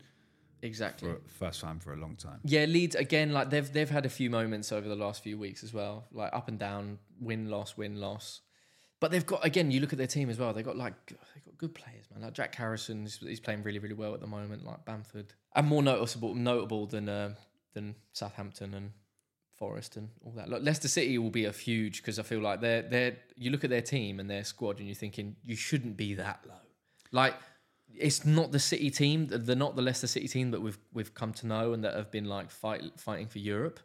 exactly. 0.61 1.09
for 1.09 1.19
first 1.27 1.61
time 1.61 1.79
for 1.79 1.93
a 1.93 1.97
long 1.97 2.15
time. 2.15 2.39
Yeah, 2.43 2.65
Leeds 2.65 2.95
again. 2.95 3.31
Like 3.33 3.49
they've 3.49 3.71
they've 3.71 3.89
had 3.89 4.05
a 4.05 4.09
few 4.09 4.29
moments 4.29 4.71
over 4.71 4.87
the 4.87 4.95
last 4.95 5.23
few 5.23 5.37
weeks 5.37 5.63
as 5.63 5.73
well, 5.73 6.07
like 6.11 6.33
up 6.33 6.47
and 6.47 6.59
down, 6.59 6.99
win 7.19 7.49
loss, 7.49 7.77
win 7.77 7.99
loss. 7.99 8.41
But 8.99 9.11
they've 9.11 9.25
got 9.25 9.45
again. 9.45 9.71
You 9.71 9.79
look 9.79 9.93
at 9.93 9.97
their 9.97 10.07
team 10.07 10.29
as 10.29 10.39
well. 10.39 10.53
They've 10.53 10.65
got 10.65 10.77
like 10.77 10.93
they 11.07 11.41
got 11.45 11.57
good 11.57 11.75
players, 11.75 12.05
man. 12.11 12.23
Like 12.23 12.33
Jack 12.33 12.55
Harrison, 12.55 13.03
he's, 13.03 13.17
he's 13.17 13.39
playing 13.39 13.63
really 13.63 13.79
really 13.79 13.95
well 13.95 14.13
at 14.13 14.21
the 14.21 14.27
moment. 14.27 14.65
Like 14.65 14.85
Bamford, 14.85 15.33
and 15.55 15.67
more 15.67 15.83
noticeable 15.83 16.33
notable 16.33 16.87
than 16.87 17.07
uh, 17.07 17.35
than 17.73 17.95
Southampton 18.13 18.73
and 18.73 18.91
Forest 19.57 19.97
and 19.97 20.09
all 20.23 20.33
that. 20.35 20.49
Look, 20.49 20.63
Leicester 20.63 20.87
City 20.87 21.17
will 21.17 21.29
be 21.29 21.45
a 21.45 21.51
huge 21.51 21.97
because 21.97 22.19
I 22.19 22.23
feel 22.23 22.39
like 22.39 22.61
they're 22.61 22.81
they're. 22.81 23.17
You 23.35 23.51
look 23.51 23.63
at 23.63 23.69
their 23.69 23.81
team 23.81 24.19
and 24.19 24.29
their 24.29 24.43
squad, 24.43 24.79
and 24.79 24.87
you're 24.87 24.95
thinking 24.95 25.35
you 25.43 25.55
shouldn't 25.55 25.95
be 25.95 26.15
that 26.15 26.41
low. 26.47 26.55
Like 27.11 27.35
it's 27.93 28.25
not 28.25 28.51
the 28.51 28.59
City 28.59 28.89
team. 28.89 29.27
They're 29.29 29.55
not 29.55 29.75
the 29.75 29.81
Leicester 29.81 30.07
City 30.07 30.27
team 30.27 30.51
that 30.51 30.61
we've 30.61 30.77
we've 30.93 31.13
come 31.13 31.33
to 31.33 31.47
know 31.47 31.73
and 31.73 31.83
that 31.83 31.95
have 31.95 32.11
been 32.11 32.25
like 32.25 32.51
fight, 32.51 32.83
fighting 32.97 33.27
for 33.27 33.39
Europe. 33.39 33.79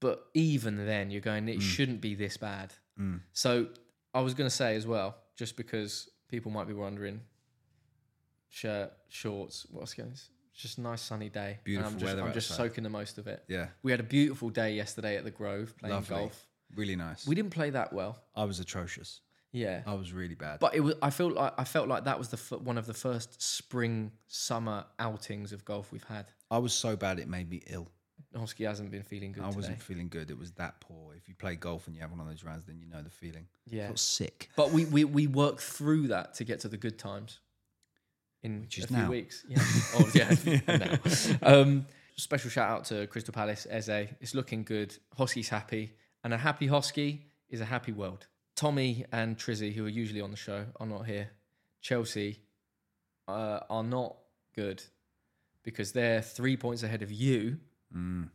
But 0.00 0.26
even 0.34 0.84
then, 0.86 1.10
you're 1.10 1.20
going. 1.20 1.48
It 1.48 1.58
mm. 1.58 1.62
shouldn't 1.62 2.00
be 2.00 2.14
this 2.14 2.36
bad. 2.36 2.72
Mm. 3.00 3.20
So 3.32 3.68
I 4.14 4.20
was 4.20 4.34
going 4.34 4.48
to 4.48 4.54
say 4.54 4.76
as 4.76 4.86
well, 4.86 5.16
just 5.36 5.56
because 5.56 6.08
people 6.28 6.50
might 6.50 6.66
be 6.66 6.74
wondering, 6.74 7.20
shirt, 8.48 8.92
shorts, 9.08 9.66
what's 9.70 9.94
going? 9.94 10.08
On? 10.08 10.12
It's 10.12 10.30
just 10.54 10.78
a 10.78 10.80
nice 10.80 11.02
sunny 11.02 11.28
day. 11.28 11.52
and 11.56 11.64
Beautiful 11.64 11.92
I'm 11.92 11.98
just, 11.98 12.04
weather 12.04 12.26
I'm 12.26 12.32
just 12.32 12.50
outside. 12.50 12.68
soaking 12.68 12.84
the 12.84 12.90
most 12.90 13.18
of 13.18 13.26
it. 13.26 13.42
Yeah, 13.48 13.66
We 13.82 13.90
had 13.90 14.00
a 14.00 14.04
beautiful 14.04 14.48
day 14.48 14.74
yesterday 14.74 15.16
at 15.16 15.24
the 15.24 15.30
Grove 15.30 15.74
playing 15.78 15.94
lovely, 15.94 16.16
golf. 16.16 16.46
really 16.74 16.96
nice. 16.96 17.26
We 17.26 17.34
didn't 17.34 17.50
play 17.50 17.70
that 17.70 17.92
well. 17.92 18.18
I 18.34 18.44
was 18.44 18.58
atrocious. 18.58 19.20
Yeah. 19.52 19.82
I 19.86 19.94
was 19.94 20.12
really 20.12 20.34
bad. 20.34 20.60
But 20.60 20.74
it 20.74 20.80
was. 20.80 20.94
I 21.00 21.10
felt 21.10 21.32
like 21.34 21.54
I 21.56 21.64
felt 21.64 21.88
like 21.88 22.04
that 22.04 22.18
was 22.18 22.28
the 22.28 22.36
f- 22.36 22.60
one 22.60 22.76
of 22.78 22.86
the 22.86 22.94
first 22.94 23.40
spring 23.40 24.12
summer 24.26 24.84
outings 24.98 25.52
of 25.52 25.64
golf 25.64 25.92
we've 25.92 26.04
had. 26.04 26.26
I 26.50 26.58
was 26.58 26.72
so 26.74 26.96
bad 26.96 27.18
it 27.18 27.28
made 27.28 27.48
me 27.48 27.62
ill. 27.68 27.88
Hosky 28.34 28.66
hasn't 28.66 28.90
been 28.90 29.02
feeling 29.02 29.32
good 29.32 29.42
I 29.44 29.46
today. 29.46 29.56
wasn't 29.56 29.82
feeling 29.82 30.08
good. 30.08 30.30
It 30.30 30.38
was 30.38 30.52
that 30.52 30.80
poor. 30.80 31.14
If 31.14 31.26
you 31.28 31.34
play 31.34 31.54
golf 31.56 31.86
and 31.86 31.94
you 31.96 32.02
have 32.02 32.10
one 32.10 32.20
of 32.20 32.26
those 32.26 32.44
rounds, 32.44 32.66
then 32.66 32.78
you 32.78 32.86
know 32.86 33.00
the 33.02 33.08
feeling. 33.10 33.46
I 33.72 33.76
Yeah, 33.76 33.86
felt 33.86 33.98
sick. 33.98 34.50
but 34.56 34.72
we, 34.72 34.84
we 34.86 35.04
we 35.04 35.26
worked 35.26 35.60
through 35.60 36.08
that 36.08 36.34
to 36.34 36.44
get 36.44 36.60
to 36.60 36.68
the 36.68 36.76
good 36.76 36.98
times 36.98 37.40
in 38.42 38.62
Which 38.62 38.78
is 38.78 38.84
a 38.84 38.88
few 38.88 38.96
now. 38.98 39.10
weeks. 39.10 39.44
Yeah. 39.48 39.62
oh 39.94 40.10
yeah. 40.14 40.58
now. 41.42 41.60
Um, 41.60 41.86
special 42.16 42.50
shout 42.50 42.70
out 42.70 42.84
to 42.86 43.06
Crystal 43.06 43.32
Palace, 43.32 43.66
Eze. 43.70 43.88
It's 44.20 44.34
looking 44.34 44.64
good. 44.64 44.94
Hosky's 45.18 45.48
happy, 45.48 45.92
and 46.24 46.34
a 46.34 46.38
happy 46.38 46.68
Hosky 46.68 47.20
is 47.48 47.60
a 47.60 47.64
happy 47.66 47.92
world. 47.92 48.26
Tommy 48.56 49.04
and 49.12 49.36
Trizzy, 49.36 49.72
who 49.74 49.84
are 49.84 49.90
usually 49.90 50.20
on 50.20 50.30
the 50.30 50.36
show, 50.36 50.64
are 50.80 50.86
not 50.86 51.06
here. 51.06 51.30
Chelsea 51.82 52.40
uh, 53.28 53.60
are 53.70 53.84
not 53.84 54.16
good 54.54 54.82
because 55.62 55.92
they're 55.92 56.22
three 56.22 56.56
points 56.56 56.82
ahead 56.82 57.02
of 57.02 57.12
you, 57.12 57.58
Mm. 57.94 58.30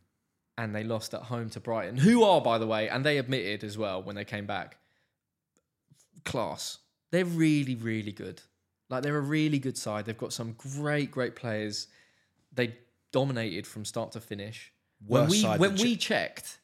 and 0.57 0.73
they 0.73 0.84
lost 0.86 1.13
at 1.13 1.23
home 1.23 1.49
to 1.49 1.60
Brighton, 1.60 1.97
who 1.97 2.23
are, 2.23 2.39
by 2.39 2.57
the 2.57 2.65
way, 2.67 2.88
and 2.88 3.05
they 3.05 3.17
admitted 3.17 3.63
as 3.65 3.77
well 3.77 4.01
when 4.01 4.15
they 4.15 4.23
came 4.23 4.45
back, 4.45 4.77
class. 6.23 6.77
They're 7.12 7.25
really, 7.25 7.75
really 7.75 8.12
good. 8.13 8.41
Like 8.89 9.03
they're 9.03 9.17
a 9.17 9.21
really 9.21 9.60
good 9.60 9.77
side. 9.77 10.05
They've 10.05 10.17
got 10.17 10.34
some 10.34 10.53
great, 10.53 11.12
great 11.12 11.36
players. 11.36 11.88
They 12.53 12.75
dominated 13.12 13.67
from 13.67 13.84
start 13.86 14.13
to 14.13 14.21
finish. 14.21 14.71
When 15.05 15.27
we 15.29 15.43
when 15.43 15.75
we 15.75 15.95
Ch- 15.97 15.99
checked 15.99 16.60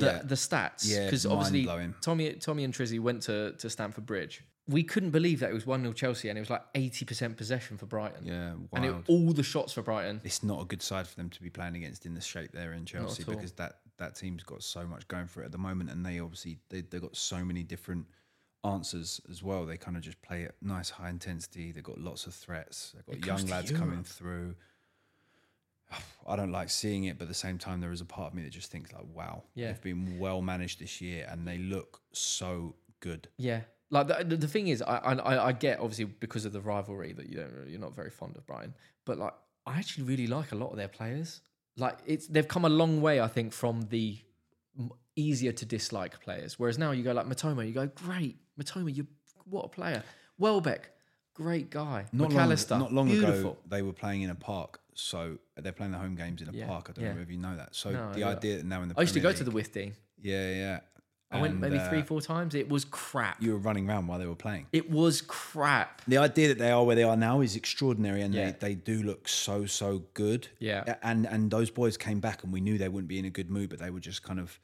the, 0.00 0.06
Yeah. 0.06 0.22
the 0.22 0.34
stats, 0.34 0.82
Yeah, 0.84 1.04
because 1.06 1.24
obviously. 1.24 1.64
Tommy 2.00 2.32
Tommy 2.34 2.64
and 2.64 2.74
Trizzy 2.74 3.00
went 3.00 3.22
to 3.22 3.52
to 3.52 3.70
Stamford 3.70 4.06
Bridge. 4.06 4.42
We 4.66 4.82
couldn't 4.82 5.10
believe 5.10 5.40
that 5.40 5.50
it 5.50 5.52
was 5.52 5.66
one 5.66 5.82
0 5.82 5.92
Chelsea 5.92 6.28
and 6.30 6.38
it 6.38 6.40
was 6.40 6.48
like 6.50 6.64
eighty 6.74 7.04
percent 7.04 7.36
possession 7.36 7.76
for 7.76 7.86
Brighton. 7.86 8.24
Yeah, 8.26 8.54
and 8.72 8.84
it, 8.84 8.94
all 9.08 9.32
the 9.32 9.42
shots 9.42 9.72
for 9.74 9.82
Brighton. 9.82 10.20
it's 10.24 10.42
not 10.42 10.62
a 10.62 10.64
good 10.64 10.80
side 10.82 11.06
for 11.06 11.16
them 11.16 11.28
to 11.30 11.42
be 11.42 11.50
playing 11.50 11.76
against 11.76 12.06
in 12.06 12.14
the 12.14 12.20
shape 12.22 12.50
they're 12.52 12.72
in 12.72 12.86
Chelsea 12.86 13.24
because 13.24 13.52
that 13.52 13.80
that 13.98 14.16
team's 14.16 14.42
got 14.42 14.62
so 14.62 14.86
much 14.86 15.06
going 15.06 15.26
for 15.26 15.42
it 15.42 15.46
at 15.46 15.52
the 15.52 15.58
moment, 15.58 15.90
and 15.90 16.04
they 16.04 16.18
obviously 16.18 16.58
they 16.70 16.80
they 16.80 16.98
got 16.98 17.14
so 17.16 17.44
many 17.44 17.62
different 17.62 18.06
answers 18.64 19.20
as 19.30 19.42
well. 19.42 19.66
They 19.66 19.76
kind 19.76 19.96
of 19.96 20.02
just 20.02 20.20
play 20.22 20.44
at 20.44 20.54
nice 20.62 20.90
high 20.90 21.10
intensity. 21.10 21.70
They've 21.70 21.82
got 21.84 21.98
lots 21.98 22.26
of 22.26 22.34
threats. 22.34 22.94
They've 22.94 23.20
got 23.20 23.26
young 23.26 23.46
lads 23.48 23.70
coming 23.70 24.02
through. 24.02 24.54
I 26.26 26.36
don't 26.36 26.52
like 26.52 26.70
seeing 26.70 27.04
it, 27.04 27.18
but 27.18 27.24
at 27.24 27.28
the 27.28 27.34
same 27.34 27.58
time, 27.58 27.80
there 27.80 27.92
is 27.92 28.00
a 28.00 28.04
part 28.04 28.28
of 28.28 28.34
me 28.34 28.42
that 28.42 28.50
just 28.50 28.70
thinks 28.70 28.92
like, 28.92 29.04
wow, 29.12 29.42
Yeah. 29.54 29.68
they've 29.68 29.82
been 29.82 30.18
well 30.18 30.40
managed 30.42 30.80
this 30.80 31.00
year, 31.00 31.26
and 31.30 31.46
they 31.46 31.58
look 31.58 32.00
so 32.12 32.74
good. 33.00 33.28
Yeah, 33.36 33.60
like 33.90 34.08
the, 34.08 34.36
the, 34.36 34.48
thing 34.48 34.68
is, 34.68 34.82
I, 34.82 34.96
I 34.96 35.46
I 35.48 35.52
get 35.52 35.78
obviously 35.78 36.06
because 36.06 36.44
of 36.44 36.52
the 36.52 36.60
rivalry 36.60 37.12
that 37.12 37.28
you 37.28 37.36
don't 37.36 37.68
you're 37.68 37.80
not 37.80 37.94
very 37.94 38.10
fond 38.10 38.36
of 38.36 38.46
Brighton, 38.46 38.74
but 39.04 39.18
like 39.18 39.34
I 39.66 39.78
actually 39.78 40.04
really 40.04 40.26
like 40.26 40.52
a 40.52 40.56
lot 40.56 40.70
of 40.70 40.76
their 40.76 40.88
players. 40.88 41.40
Like 41.76 41.98
it's 42.06 42.26
they've 42.26 42.48
come 42.48 42.64
a 42.64 42.68
long 42.70 43.00
way, 43.00 43.20
I 43.20 43.28
think, 43.28 43.52
from 43.52 43.82
the 43.90 44.18
easier 45.16 45.52
to 45.52 45.66
dislike 45.66 46.20
players. 46.20 46.58
Whereas 46.58 46.78
now 46.78 46.90
you 46.90 47.02
go 47.02 47.12
like 47.12 47.26
Mitoma, 47.26 47.66
you 47.66 47.72
go 47.72 47.86
great 47.86 48.36
Mitoma, 48.60 48.94
you 48.94 49.06
what 49.44 49.66
a 49.66 49.68
player. 49.68 50.02
Welbeck, 50.38 50.90
great 51.34 51.70
guy. 51.70 52.06
Not 52.12 52.32
long, 52.32 52.48
not 52.48 52.92
long 52.92 53.06
beautiful. 53.06 53.52
ago, 53.52 53.56
they 53.68 53.82
were 53.82 53.92
playing 53.92 54.22
in 54.22 54.30
a 54.30 54.34
park. 54.34 54.80
So 54.94 55.38
they're 55.56 55.72
playing 55.72 55.92
the 55.92 55.98
home 55.98 56.14
games 56.14 56.40
in 56.42 56.48
a 56.48 56.52
Yeah, 56.52 56.66
park. 56.66 56.88
I 56.90 56.92
don't 56.92 57.04
yeah. 57.04 57.12
know 57.14 57.20
if 57.22 57.30
you 57.30 57.38
know 57.38 57.56
that. 57.56 57.74
So 57.74 57.90
No, 57.90 58.12
the 58.12 58.24
idea 58.24 58.56
that 58.58 58.66
now 58.66 58.82
in 58.82 58.88
the 58.88 58.94
I 58.96 59.02
used 59.02 59.14
to 59.14 59.20
go 59.20 59.32
to 59.32 59.44
the 59.44 59.50
League- 59.50 59.66
Withdean. 59.72 59.92
yeah, 60.22 60.50
yeah. 60.52 60.80
I 61.30 61.40
went 61.40 61.58
maybe 61.58 61.78
uh, 61.78 61.88
three, 61.88 62.02
four 62.02 62.20
times. 62.20 62.54
It 62.54 62.68
was 62.68 62.84
crap. 62.84 63.42
You 63.42 63.52
were 63.54 63.58
running 63.58 63.88
around 63.90 64.06
while 64.06 64.20
they 64.20 64.26
were 64.26 64.36
playing. 64.36 64.66
it 64.72 64.88
was 64.88 65.20
crap. 65.20 66.00
The 66.06 66.18
idea 66.18 66.46
that 66.48 66.58
they 66.58 66.70
are 66.70 66.84
where 66.84 66.94
they 66.94 67.02
are 67.02 67.16
now 67.16 67.40
is 67.40 67.56
extraordinary, 67.56 68.22
and 68.22 68.32
Yeah. 68.32 68.52
they, 68.52 68.68
they 68.68 68.74
do 68.76 69.02
look 69.02 69.26
so 69.26 69.66
so 69.66 70.04
good. 70.14 70.46
Yeah. 70.60 70.94
And 71.02 71.26
and 71.26 71.50
those 71.50 71.70
boys 71.70 71.96
came 71.96 72.20
back, 72.20 72.44
and 72.44 72.52
we 72.52 72.60
knew 72.60 72.78
they 72.78 72.88
wouldn't 72.88 73.08
be 73.08 73.18
in 73.18 73.24
a 73.24 73.30
good 73.30 73.50
mood, 73.50 73.68
but 73.70 73.80
they 73.80 73.90
were 73.90 73.98
just 73.98 74.22
kind 74.22 74.38
of, 74.38 74.60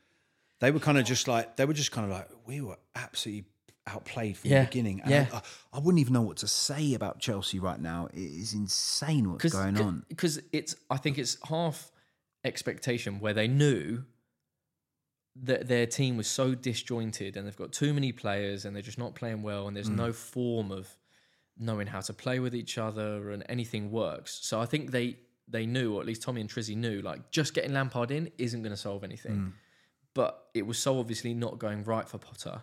they 0.61 0.71
were 0.71 0.79
kind 0.79 0.97
of 0.97 1.05
just 1.05 1.27
like 1.27 1.57
they 1.57 1.65
were 1.65 1.75
just 1.75 1.91
kind 1.91 2.05
of 2.05 2.13
like 2.17 2.29
we 2.47 2.61
were 2.61 2.79
absolutely 2.95 3.47
outplayed 3.95 4.37
from 4.39 4.51
Yeah. 4.51 4.61
the 4.61 4.67
beginning. 4.67 5.01
And 5.03 5.11
Yeah. 5.11 5.27
I, 5.33 5.43
I 5.75 5.79
wouldn't 5.79 6.01
even 6.01 6.13
know 6.15 6.23
what 6.23 6.39
to 6.39 6.49
say 6.49 6.95
about 6.95 7.19
Chelsea 7.21 7.59
right 7.59 7.81
now. 7.81 8.07
It 8.13 8.19
is 8.21 8.55
insane 8.55 9.31
what's 9.31 9.53
going 9.53 9.79
on. 9.81 10.05
because 10.09 10.41
it's 10.53 10.75
I 10.91 10.97
think 10.97 11.19
it's 11.19 11.37
half 11.49 11.91
expectation 12.45 13.21
where 13.21 13.35
they 13.35 13.49
knew 13.49 14.05
that 15.37 15.69
their 15.69 15.87
team 15.87 16.17
was 16.17 16.27
so 16.27 16.55
disjointed 16.55 17.37
and 17.37 17.47
they've 17.47 17.57
got 17.57 17.73
too 17.73 17.95
many 17.95 18.13
players 18.13 18.65
and 18.65 18.75
they're 18.75 18.83
just 18.83 18.99
not 18.99 19.15
playing 19.15 19.43
well 19.43 19.69
and 19.69 19.77
there's 19.77 19.89
Mm. 19.91 19.97
no 19.97 20.13
form 20.13 20.71
of 20.73 20.97
knowing 21.57 21.87
how 21.87 22.01
to 22.01 22.13
play 22.13 22.41
with 22.41 22.55
each 22.55 22.79
other 22.79 23.31
and 23.31 23.45
anything 23.49 23.91
works. 23.91 24.39
So 24.43 24.61
I 24.61 24.67
think 24.67 24.91
they 24.91 25.19
they 25.47 25.67
knew, 25.67 25.95
or 25.95 26.01
at 26.01 26.07
least 26.07 26.23
Tommy 26.23 26.41
and 26.41 26.49
Trizzy 26.49 26.77
knew, 26.77 27.01
like 27.03 27.33
just 27.33 27.55
getting 27.55 27.73
Lampard 27.73 28.13
in 28.13 28.31
isn't 28.39 28.63
going 28.63 28.71
to 28.73 28.77
solve 28.77 29.03
anything. 29.03 29.33
Mm. 29.37 29.53
But 30.15 30.49
it 30.55 30.65
was 30.65 30.79
so 30.79 30.99
obviously 31.01 31.35
not 31.35 31.59
going 31.59 31.83
right 31.83 32.09
for 32.09 32.19
Potter 32.19 32.63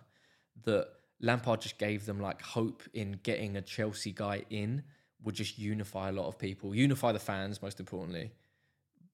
that 0.64 0.88
Lampard 1.20 1.62
just 1.62 1.78
gave 1.78 2.06
them 2.06 2.20
like 2.20 2.42
hope 2.42 2.84
in 2.94 3.20
getting 3.24 3.58
a 3.58 3.62
Chelsea 3.62 4.12
guy 4.12 4.44
in 4.50 4.84
would 5.24 5.36
just 5.36 5.58
unify 5.58 6.10
a 6.10 6.12
lot 6.12 6.28
of 6.28 6.38
people, 6.38 6.76
unify 6.76 7.12
the 7.12 7.20
fans 7.20 7.62
most 7.62 7.80
importantly, 7.80 8.32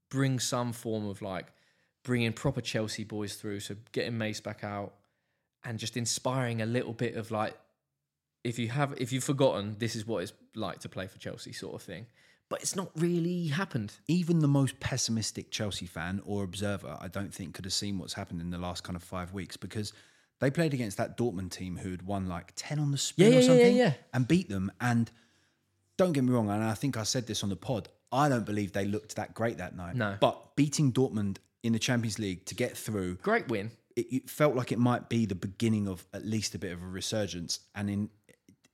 bring 0.09 0.39
some 0.39 0.73
form 0.73 1.07
of 1.07 1.21
like 1.21 1.47
bringing 2.03 2.33
proper 2.33 2.61
Chelsea 2.61 3.03
boys 3.03 3.35
through. 3.35 3.61
So 3.61 3.75
getting 3.91 4.17
Mace 4.17 4.41
back 4.41 4.63
out 4.63 4.93
and 5.63 5.79
just 5.79 5.95
inspiring 5.95 6.61
a 6.61 6.65
little 6.65 6.93
bit 6.93 7.15
of 7.15 7.31
like, 7.31 7.57
if 8.43 8.59
you 8.59 8.67
have, 8.69 8.93
if 8.97 9.13
you've 9.13 9.23
forgotten, 9.23 9.77
this 9.79 9.95
is 9.95 10.05
what 10.05 10.23
it's 10.23 10.33
like 10.55 10.79
to 10.79 10.89
play 10.89 11.07
for 11.07 11.17
Chelsea, 11.17 11.53
sort 11.53 11.75
of 11.75 11.81
thing. 11.81 12.05
But 12.49 12.61
it's 12.61 12.75
not 12.75 12.91
really 12.97 13.47
happened. 13.47 13.93
Even 14.07 14.39
the 14.39 14.49
most 14.49 14.79
pessimistic 14.81 15.49
Chelsea 15.49 15.85
fan 15.85 16.21
or 16.25 16.43
observer, 16.43 16.97
I 16.99 17.07
don't 17.07 17.33
think 17.33 17.53
could 17.53 17.65
have 17.65 17.73
seen 17.73 17.97
what's 17.97 18.13
happened 18.13 18.41
in 18.41 18.51
the 18.51 18.57
last 18.57 18.83
kind 18.83 18.97
of 18.97 19.03
five 19.03 19.33
weeks 19.33 19.55
because 19.55 19.93
they 20.43 20.51
played 20.51 20.73
against 20.73 20.97
that 20.97 21.17
Dortmund 21.17 21.51
team 21.51 21.77
who 21.77 21.91
had 21.91 22.03
won 22.03 22.27
like 22.27 22.51
10 22.55 22.77
on 22.79 22.91
the 22.91 22.97
spin 22.97 23.31
Yeah, 23.31 23.37
or 23.37 23.41
yeah, 23.41 23.41
yeah, 23.41 23.47
something 23.47 23.75
yeah. 23.77 23.93
and 24.13 24.27
beat 24.27 24.49
them. 24.49 24.71
And 24.81 25.09
don't 25.97 26.11
get 26.13 26.23
me 26.23 26.31
wrong, 26.31 26.49
and 26.49 26.63
I 26.63 26.73
think 26.73 26.97
I 26.97 27.03
said 27.03 27.27
this 27.27 27.43
on 27.43 27.49
the 27.49 27.55
pod, 27.55 27.89
I 28.11 28.29
don't 28.29 28.45
believe 28.45 28.71
they 28.73 28.85
looked 28.85 29.15
that 29.15 29.33
great 29.33 29.57
that 29.57 29.75
night. 29.75 29.95
No. 29.95 30.17
But 30.19 30.55
beating 30.55 30.91
Dortmund 30.91 31.37
in 31.63 31.73
the 31.73 31.79
Champions 31.79 32.19
League 32.19 32.45
to 32.45 32.55
get 32.55 32.75
through, 32.77 33.15
Great 33.15 33.47
win. 33.47 33.71
it, 33.95 34.05
it 34.11 34.29
felt 34.29 34.55
like 34.55 34.71
it 34.71 34.79
might 34.79 35.07
be 35.09 35.25
the 35.25 35.35
beginning 35.35 35.87
of 35.87 36.05
at 36.13 36.25
least 36.25 36.53
a 36.55 36.59
bit 36.59 36.71
of 36.71 36.81
a 36.83 36.87
resurgence. 36.87 37.59
And 37.75 37.89
in 37.89 38.09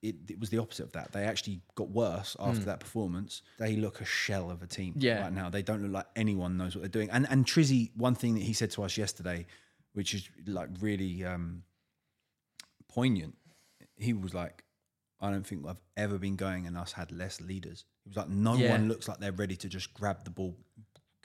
it, 0.01 0.15
it 0.29 0.39
was 0.39 0.49
the 0.49 0.57
opposite 0.59 0.83
of 0.85 0.93
that. 0.93 1.11
They 1.11 1.23
actually 1.25 1.59
got 1.75 1.89
worse 1.89 2.37
after 2.39 2.63
that 2.65 2.79
performance. 2.79 3.41
They 3.57 3.75
look 3.75 3.99
a 3.99 4.05
shell 4.05 4.49
of 4.49 4.63
a 4.63 4.67
team 4.67 4.93
Hmm. 4.93 5.01
Yeah. 5.01 5.21
right 5.23 5.33
now. 5.33 5.49
They 5.49 5.61
don't 5.61 5.83
look 5.83 5.91
like 5.91 6.07
anyone 6.15 6.55
knows 6.57 6.73
what 6.73 6.81
they're 6.83 6.89
doing. 6.89 7.09
And 7.11 7.27
and 7.29 7.45
Trizzy, 7.45 7.91
one 7.97 8.15
thing 8.15 8.35
that 8.35 8.43
he 8.43 8.53
said 8.53 8.71
to 8.71 8.83
us 8.83 8.97
yesterday, 8.97 9.45
which 9.99 10.13
is 10.13 10.29
like 10.47 10.69
really 10.79 11.25
um, 11.25 11.61
poignant, 12.87 13.35
he 13.97 14.13
was 14.13 14.33
like, 14.33 14.63
I 15.19 15.29
don't 15.29 15.45
think 15.45 15.65
I've 15.67 15.81
ever 15.97 16.17
been 16.17 16.37
going 16.37 16.65
and 16.67 16.77
us 16.77 16.93
had 16.93 17.11
less 17.11 17.41
leaders. 17.41 17.83
He 18.05 18.09
was 18.11 18.15
like, 18.15 18.29
no 18.29 18.55
Yeah. 18.55 18.71
one 18.71 18.87
looks 18.87 19.09
like 19.09 19.17
they're 19.19 19.33
ready 19.33 19.57
to 19.57 19.67
just 19.67 19.93
grab 19.93 20.23
the 20.23 20.29
ball 20.29 20.55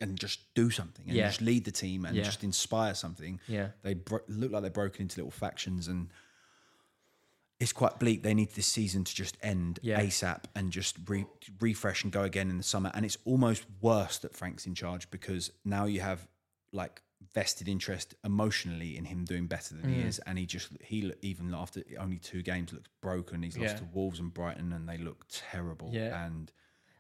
and 0.01 0.19
just 0.19 0.53
do 0.55 0.71
something 0.71 1.07
and 1.07 1.15
Yeah. 1.17 1.29
just 1.29 1.41
lead 1.41 1.65
the 1.65 1.71
team 1.71 2.05
and 2.05 2.17
Yeah. 2.17 2.25
just 2.25 2.43
inspire 2.43 2.95
something. 2.97 3.39
Yeah. 3.47 3.69
They 3.83 3.95
bro- 3.95 4.25
look 4.27 4.51
like 4.51 4.63
they're 4.63 4.73
broken 4.73 5.03
into 5.03 5.19
little 5.21 5.31
factions 5.31 5.87
and 5.87 6.09
it's 7.61 7.73
quite 7.73 8.01
bleak. 8.01 8.25
They 8.25 8.35
need 8.35 8.51
this 8.55 8.67
season 8.67 9.05
to 9.05 9.15
just 9.15 9.37
end 9.41 9.79
Yeah. 9.83 10.01
ASAP 10.01 10.47
and 10.57 10.73
just 10.73 10.97
re- 11.07 11.27
refresh 11.61 12.03
and 12.03 12.13
go 12.13 12.25
again 12.25 12.51
in 12.51 12.57
the 12.59 12.65
summer. 12.65 12.91
And 12.93 13.07
it's 13.07 13.19
almost 13.25 13.67
worse 13.81 14.19
that 14.19 14.35
Frank's 14.35 14.67
in 14.67 14.75
charge 14.75 15.09
because 15.13 15.53
now 15.65 15.85
you 15.85 16.01
have 16.01 16.27
like 16.73 17.03
vested 17.35 17.69
interest 17.69 18.15
emotionally 18.25 18.97
in 18.97 19.05
him 19.05 19.25
doing 19.25 19.47
better 19.47 19.75
than 19.75 19.93
he 19.93 20.01
Mm. 20.03 20.07
is. 20.07 20.19
And 20.21 20.39
he 20.39 20.47
just, 20.47 20.69
he 20.83 21.13
even 21.23 21.53
after 21.55 21.83
only 21.99 22.19
two 22.19 22.43
games 22.43 22.73
looks 22.73 22.89
broken. 23.01 23.43
He's 23.43 23.59
lost 23.59 23.75
Yeah. 23.75 23.79
to 23.81 23.85
Wolves 23.93 24.21
and 24.21 24.33
Brighton 24.33 24.73
and 24.73 24.89
they 24.89 24.99
look 24.99 25.27
terrible. 25.29 25.91
Yeah. 25.93 26.25
And 26.25 26.53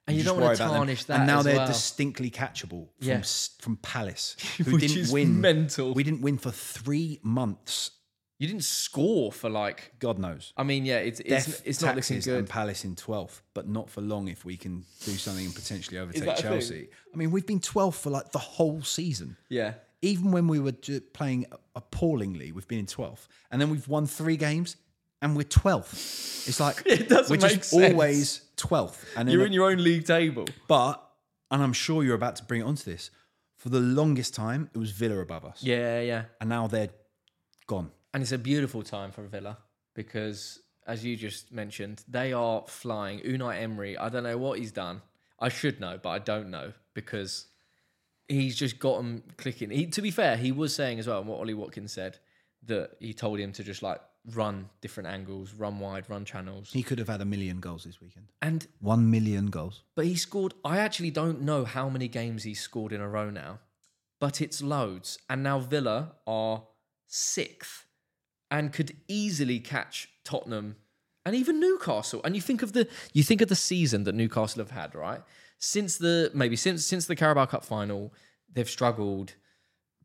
And 0.06 0.16
you 0.16 0.22
just 0.24 0.34
don't 0.34 0.42
about 0.42 0.58
them. 0.58 0.68
tarnish 0.70 1.04
that 1.04 1.18
And 1.20 1.26
now 1.26 1.40
they're 1.42 1.56
well. 1.56 1.66
distinctly 1.66 2.30
catchable 2.30 2.88
from 2.98 3.08
Yeah. 3.08 3.18
s 3.20 3.50
from 3.60 3.76
Palace, 3.78 4.36
who 4.58 4.76
didn't 4.78 5.10
win. 5.12 5.40
mental. 5.40 5.94
We 5.94 6.02
didn't 6.02 6.20
win 6.20 6.36
for 6.38 6.50
three 6.50 7.20
months. 7.22 7.92
You 8.40 8.48
didn't 8.48 8.64
score 8.64 9.30
for 9.32 9.48
like. 9.48 9.94
God 10.00 10.18
knows. 10.18 10.52
I 10.56 10.64
mean, 10.64 10.84
yeah, 10.84 10.98
it's 10.98 11.20
it's, 11.20 11.28
Death, 11.46 11.62
it's 11.64 11.80
not 11.80 11.94
looking 11.94 12.18
good. 12.18 12.38
and 12.40 12.48
Palace 12.48 12.84
in 12.84 12.96
12th, 12.96 13.42
but 13.54 13.68
not 13.68 13.88
for 13.88 14.00
long 14.00 14.26
if 14.28 14.44
we 14.44 14.56
can 14.56 14.84
do 15.04 15.12
something 15.12 15.46
and 15.46 15.54
potentially 15.54 15.98
overtake 16.02 16.24
that 16.24 16.40
a 16.40 16.42
thing? 16.42 16.50
Chelsea. 16.50 16.88
I 17.14 17.16
mean, 17.16 17.30
we've 17.30 17.46
been 17.46 17.60
12th 17.60 17.94
for 17.94 18.10
like 18.10 18.32
the 18.32 18.40
whole 18.40 18.82
season. 18.82 19.36
yeah, 19.48 19.74
Even 20.04 20.32
when 20.32 20.46
we 20.48 20.60
were 20.60 20.72
playing 21.12 21.46
appallingly, 21.74 22.52
we've 22.52 22.68
been 22.68 22.80
in 22.80 22.86
12th. 22.86 23.26
And 23.50 23.60
then 23.60 23.70
we've 23.70 23.88
won 23.88 24.06
three 24.06 24.36
games 24.36 24.76
and 25.22 25.34
we're 25.36 25.44
12th. 25.44 26.46
It's 26.48 26.60
like 26.60 26.82
It 26.86 27.08
doesn't 27.08 27.30
we're 27.30 27.40
make 27.40 27.58
just 27.58 27.70
sense. 27.70 27.92
always 27.92 28.42
12th. 28.58 29.04
And 29.16 29.30
you're 29.30 29.46
in 29.46 29.52
your 29.52 29.70
own 29.70 29.82
league 29.82 30.04
table. 30.06 30.44
but, 30.68 31.02
and 31.50 31.62
I'm 31.62 31.72
sure 31.72 32.04
you're 32.04 32.14
about 32.14 32.36
to 32.36 32.44
bring 32.44 32.60
it 32.60 32.64
onto 32.64 32.84
this, 32.90 33.10
for 33.56 33.70
the 33.70 33.80
longest 33.80 34.34
time, 34.34 34.68
it 34.74 34.78
was 34.78 34.90
Villa 34.90 35.18
above 35.20 35.44
us. 35.46 35.62
Yeah, 35.62 36.00
yeah. 36.00 36.24
And 36.40 36.50
now 36.50 36.66
they're 36.66 36.90
gone. 37.66 37.90
And 38.12 38.22
it's 38.22 38.32
a 38.32 38.38
beautiful 38.38 38.82
time 38.82 39.10
for 39.10 39.22
Villa 39.22 39.56
because, 39.94 40.60
as 40.86 41.02
you 41.04 41.16
just 41.16 41.50
mentioned, 41.50 42.04
they 42.06 42.34
are 42.34 42.64
flying. 42.68 43.20
Unai 43.20 43.62
Emery, 43.62 43.96
I 43.96 44.10
don't 44.10 44.24
know 44.24 44.36
what 44.36 44.58
he's 44.58 44.72
done. 44.72 45.00
I 45.40 45.48
should 45.48 45.80
know, 45.80 45.98
but 46.00 46.10
I 46.10 46.18
don't 46.18 46.50
know 46.50 46.72
because 46.92 47.46
he's 48.28 48.56
just 48.56 48.78
got 48.78 49.00
him 49.00 49.22
clicking. 49.37 49.70
He, 49.70 49.87
to 49.87 50.02
be 50.02 50.10
fair, 50.10 50.37
he 50.37 50.52
was 50.52 50.74
saying 50.74 50.98
as 50.98 51.06
well, 51.06 51.20
and 51.20 51.28
what 51.28 51.38
Ollie 51.40 51.54
Watkins 51.54 51.92
said, 51.92 52.18
that 52.66 52.92
he 52.98 53.12
told 53.12 53.38
him 53.38 53.52
to 53.52 53.62
just 53.64 53.82
like 53.82 54.00
run 54.32 54.68
different 54.80 55.08
angles, 55.08 55.52
run 55.52 55.78
wide, 55.78 56.08
run 56.08 56.24
channels. 56.24 56.70
He 56.72 56.82
could 56.82 56.98
have 56.98 57.08
had 57.08 57.20
a 57.20 57.24
million 57.26 57.60
goals 57.60 57.84
this 57.84 58.00
weekend. 58.00 58.26
And 58.40 58.66
One 58.80 59.10
million 59.10 59.46
goals. 59.46 59.82
But 59.94 60.06
he 60.06 60.16
scored. 60.16 60.54
I 60.64 60.78
actually 60.78 61.10
don't 61.10 61.42
know 61.42 61.64
how 61.64 61.88
many 61.88 62.08
games 62.08 62.44
he's 62.44 62.60
scored 62.60 62.92
in 62.92 63.00
a 63.00 63.08
row 63.08 63.30
now, 63.30 63.60
but 64.20 64.40
it's 64.40 64.62
loads. 64.62 65.18
And 65.28 65.42
now 65.42 65.58
Villa 65.58 66.12
are 66.26 66.64
sixth 67.06 67.84
and 68.50 68.72
could 68.72 68.96
easily 69.08 69.60
catch 69.60 70.08
Tottenham 70.24 70.76
and 71.26 71.34
even 71.34 71.60
Newcastle. 71.60 72.20
And 72.24 72.34
you 72.34 72.40
think 72.40 72.62
of 72.62 72.72
the 72.72 72.88
you 73.12 73.22
think 73.22 73.40
of 73.40 73.48
the 73.48 73.56
season 73.56 74.04
that 74.04 74.14
Newcastle 74.14 74.62
have 74.62 74.70
had, 74.70 74.94
right? 74.94 75.22
Since 75.58 75.98
the 75.98 76.30
maybe 76.34 76.56
since 76.56 76.84
since 76.84 77.06
the 77.06 77.16
Carabao 77.16 77.46
Cup 77.46 77.64
final, 77.64 78.12
they've 78.52 78.68
struggled. 78.68 79.34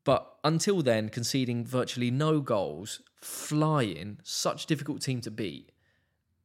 But 0.06 0.32
until 0.44 0.82
then, 0.82 1.10
conceding 1.10 1.66
virtually 1.66 2.10
no 2.10 2.40
goals, 2.40 3.02
flying, 3.22 4.20
such 4.24 4.66
difficult 4.66 5.02
team 5.02 5.22
to 5.22 5.32
beat, 5.32 5.72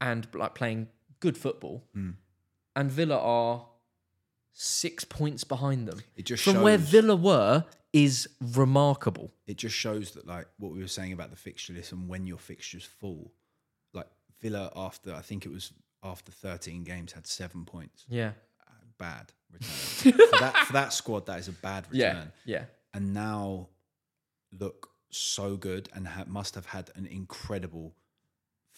and 0.00 0.26
like 0.34 0.54
playing 0.54 0.88
good 1.20 1.38
football. 1.38 1.84
Hmm. 1.94 2.10
And 2.76 2.90
Villa 2.90 3.16
are 3.18 3.66
six 4.52 5.04
points 5.04 5.44
behind 5.44 5.86
them. 5.86 6.00
It 6.16 6.24
just 6.26 6.42
From 6.44 6.62
where 6.62 6.78
Villa 6.78 7.16
were 7.16 7.64
is 7.92 8.28
remarkable. 8.40 9.30
it 9.46 9.56
just 9.56 9.76
shows 9.76 10.10
that 10.12 10.26
like 10.26 10.48
what 10.58 10.72
we 10.72 10.80
were 10.80 10.88
saying 10.88 11.12
about 11.12 11.30
the 11.30 11.36
fixture 11.36 11.72
list 11.72 11.92
and 11.92 12.08
when 12.08 12.26
your 12.26 12.38
fixtures 12.38 12.84
fall, 12.84 13.32
like 13.92 14.08
Villa 14.40 14.72
after 14.74 15.14
I 15.14 15.20
think 15.22 15.46
it 15.46 15.52
was 15.52 15.72
after 16.02 16.32
13 16.32 16.82
games 16.84 17.12
had 17.12 17.26
seven 17.26 17.64
points. 17.64 18.04
Yeah. 18.08 18.32
Bad 18.98 19.32
return 19.50 20.12
for 20.30 20.38
that 20.40 20.56
for 20.66 20.72
that 20.74 20.92
squad. 20.92 21.26
That 21.26 21.38
is 21.38 21.48
a 21.48 21.52
bad 21.52 21.86
return. 21.90 22.32
Yeah. 22.44 22.58
Yeah. 22.58 22.64
And 22.92 23.12
now 23.14 23.68
look 24.58 24.90
so 25.10 25.56
good 25.56 25.88
and 25.94 26.06
ha- 26.06 26.24
must 26.26 26.54
have 26.54 26.66
had 26.66 26.90
an 26.94 27.06
incredible 27.06 27.94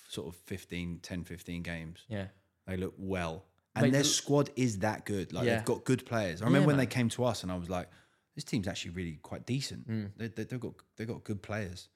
sort 0.09 0.29
of 0.29 0.37
15, 0.47 1.01
10, 1.03 1.25
15 1.25 1.63
games. 1.63 2.01
Yeah. 2.09 2.27
They 2.67 2.77
look 2.77 2.95
well. 2.99 3.45
And 3.75 3.85
Mate, 3.85 3.93
their 3.93 4.03
the- 4.03 4.09
squad 4.09 4.51
is 4.57 4.79
that 4.79 5.05
good. 5.05 5.33
Like 5.33 5.45
Yeah. 5.47 5.57
they've 5.57 5.65
got 5.65 5.85
good 5.85 6.07
players. 6.07 6.41
I 6.41 6.47
remember 6.47 6.69
when 6.69 6.77
man. 6.77 6.87
they 6.87 6.95
came 6.95 7.09
to 7.11 7.25
us 7.25 7.43
and 7.43 7.53
I 7.53 7.57
was 7.57 7.69
like, 7.69 7.89
this 8.35 8.45
team's 8.45 8.69
actually 8.69 8.93
really 8.93 9.19
quite 9.23 9.45
decent. 9.47 9.89
Mm. 9.89 10.11
They, 10.17 10.29
they, 10.29 10.45
they've 10.45 10.61
got 10.61 10.75
they've 10.97 11.09
got 11.09 11.25
good 11.25 11.43
players. 11.43 11.89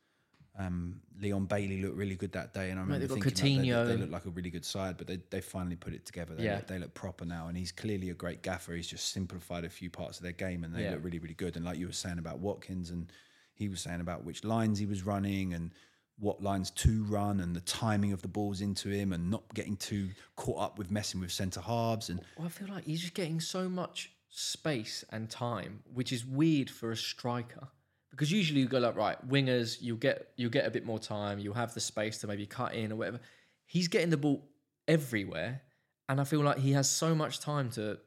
Um, 0.58 1.00
Leon 1.20 1.46
Bailey 1.46 1.80
looked 1.80 1.96
really 1.96 2.16
good 2.16 2.32
that 2.32 2.52
day, 2.52 2.70
and 2.70 2.78
I 2.78 2.82
remember 2.82 3.06
they've 3.06 3.22
thinking 3.22 3.56
they, 3.62 3.68
they 3.70 3.96
look 3.96 4.10
like 4.10 4.26
a 4.26 4.30
really 4.30 4.50
good 4.50 4.64
side, 4.64 4.96
but 4.98 5.06
they 5.06 5.18
they 5.30 5.40
finally 5.40 5.76
put 5.76 5.94
it 5.94 6.04
together. 6.04 6.34
They, 6.34 6.44
Yeah. 6.44 6.56
look, 6.56 6.66
they 6.66 6.78
look 6.78 6.92
proper 6.94 7.24
now, 7.24 7.48
and 7.48 7.56
he's 7.56 7.72
clearly 7.72 8.10
a 8.10 8.14
great 8.14 8.42
gaffer. 8.42 8.74
He's 8.74 8.88
just 8.88 9.10
simplified 9.10 9.64
a 9.64 9.70
few 9.70 9.90
parts 9.90 10.18
of 10.18 10.24
their 10.24 10.32
game, 10.32 10.64
and 10.64 10.74
they 10.74 10.82
Yeah. 10.82 10.92
look 10.92 11.04
really 11.04 11.18
really 11.18 11.34
good. 11.34 11.56
And 11.56 11.64
like 11.64 11.78
you 11.78 11.86
were 11.86 11.92
saying 11.92 12.18
about 12.18 12.40
Watkins, 12.40 12.90
and 12.90 13.12
he 13.54 13.68
was 13.68 13.80
saying 13.80 14.00
about 14.00 14.24
which 14.24 14.42
lines 14.44 14.78
he 14.78 14.86
was 14.86 15.02
running 15.04 15.54
and 15.54 15.72
what 16.18 16.42
lines 16.42 16.70
to 16.70 17.04
run 17.04 17.40
and 17.40 17.56
the 17.56 17.62
timing 17.62 18.12
of 18.12 18.20
the 18.20 18.28
balls 18.28 18.60
into 18.60 18.90
him 18.90 19.12
and 19.12 19.30
not 19.30 19.42
getting 19.54 19.76
too 19.76 20.10
caught 20.36 20.60
up 20.60 20.78
with 20.78 20.90
messing 20.90 21.18
with 21.20 21.32
centre 21.32 21.62
halves 21.62 22.10
and 22.10 22.20
Well, 22.36 22.46
I 22.46 22.50
feel 22.50 22.68
like 22.68 22.84
he's 22.84 23.00
just 23.00 23.14
getting 23.14 23.40
so 23.40 23.70
much 23.70 24.12
space 24.28 25.02
and 25.10 25.30
time, 25.30 25.82
which 25.92 26.12
is 26.12 26.24
weird 26.26 26.68
for 26.68 26.90
a 26.90 26.96
striker. 26.96 27.68
Because 28.10 28.30
usually 28.32 28.60
you 28.60 28.66
go 28.68 28.78
like, 28.78 28.96
right, 28.96 29.28
wingers, 29.28 29.78
you'll 29.80 29.96
get 29.96 30.32
you'll 30.36 30.50
get 30.50 30.66
a 30.66 30.70
bit 30.70 30.84
more 30.84 30.98
time, 30.98 31.38
you'll 31.38 31.54
have 31.54 31.74
the 31.74 31.80
space 31.80 32.18
to 32.18 32.26
maybe 32.26 32.46
cut 32.46 32.74
in 32.74 32.92
or 32.92 32.96
whatever. 32.96 33.20
He's 33.66 33.88
getting 33.88 34.10
the 34.10 34.16
ball 34.16 34.48
everywhere, 34.88 35.62
and 36.08 36.20
I 36.20 36.24
feel 36.24 36.40
like 36.40 36.58
he 36.58 36.72
has 36.72 36.88
so 36.90 37.14
much 37.14 37.40
time 37.40 37.70
to. 37.72 37.98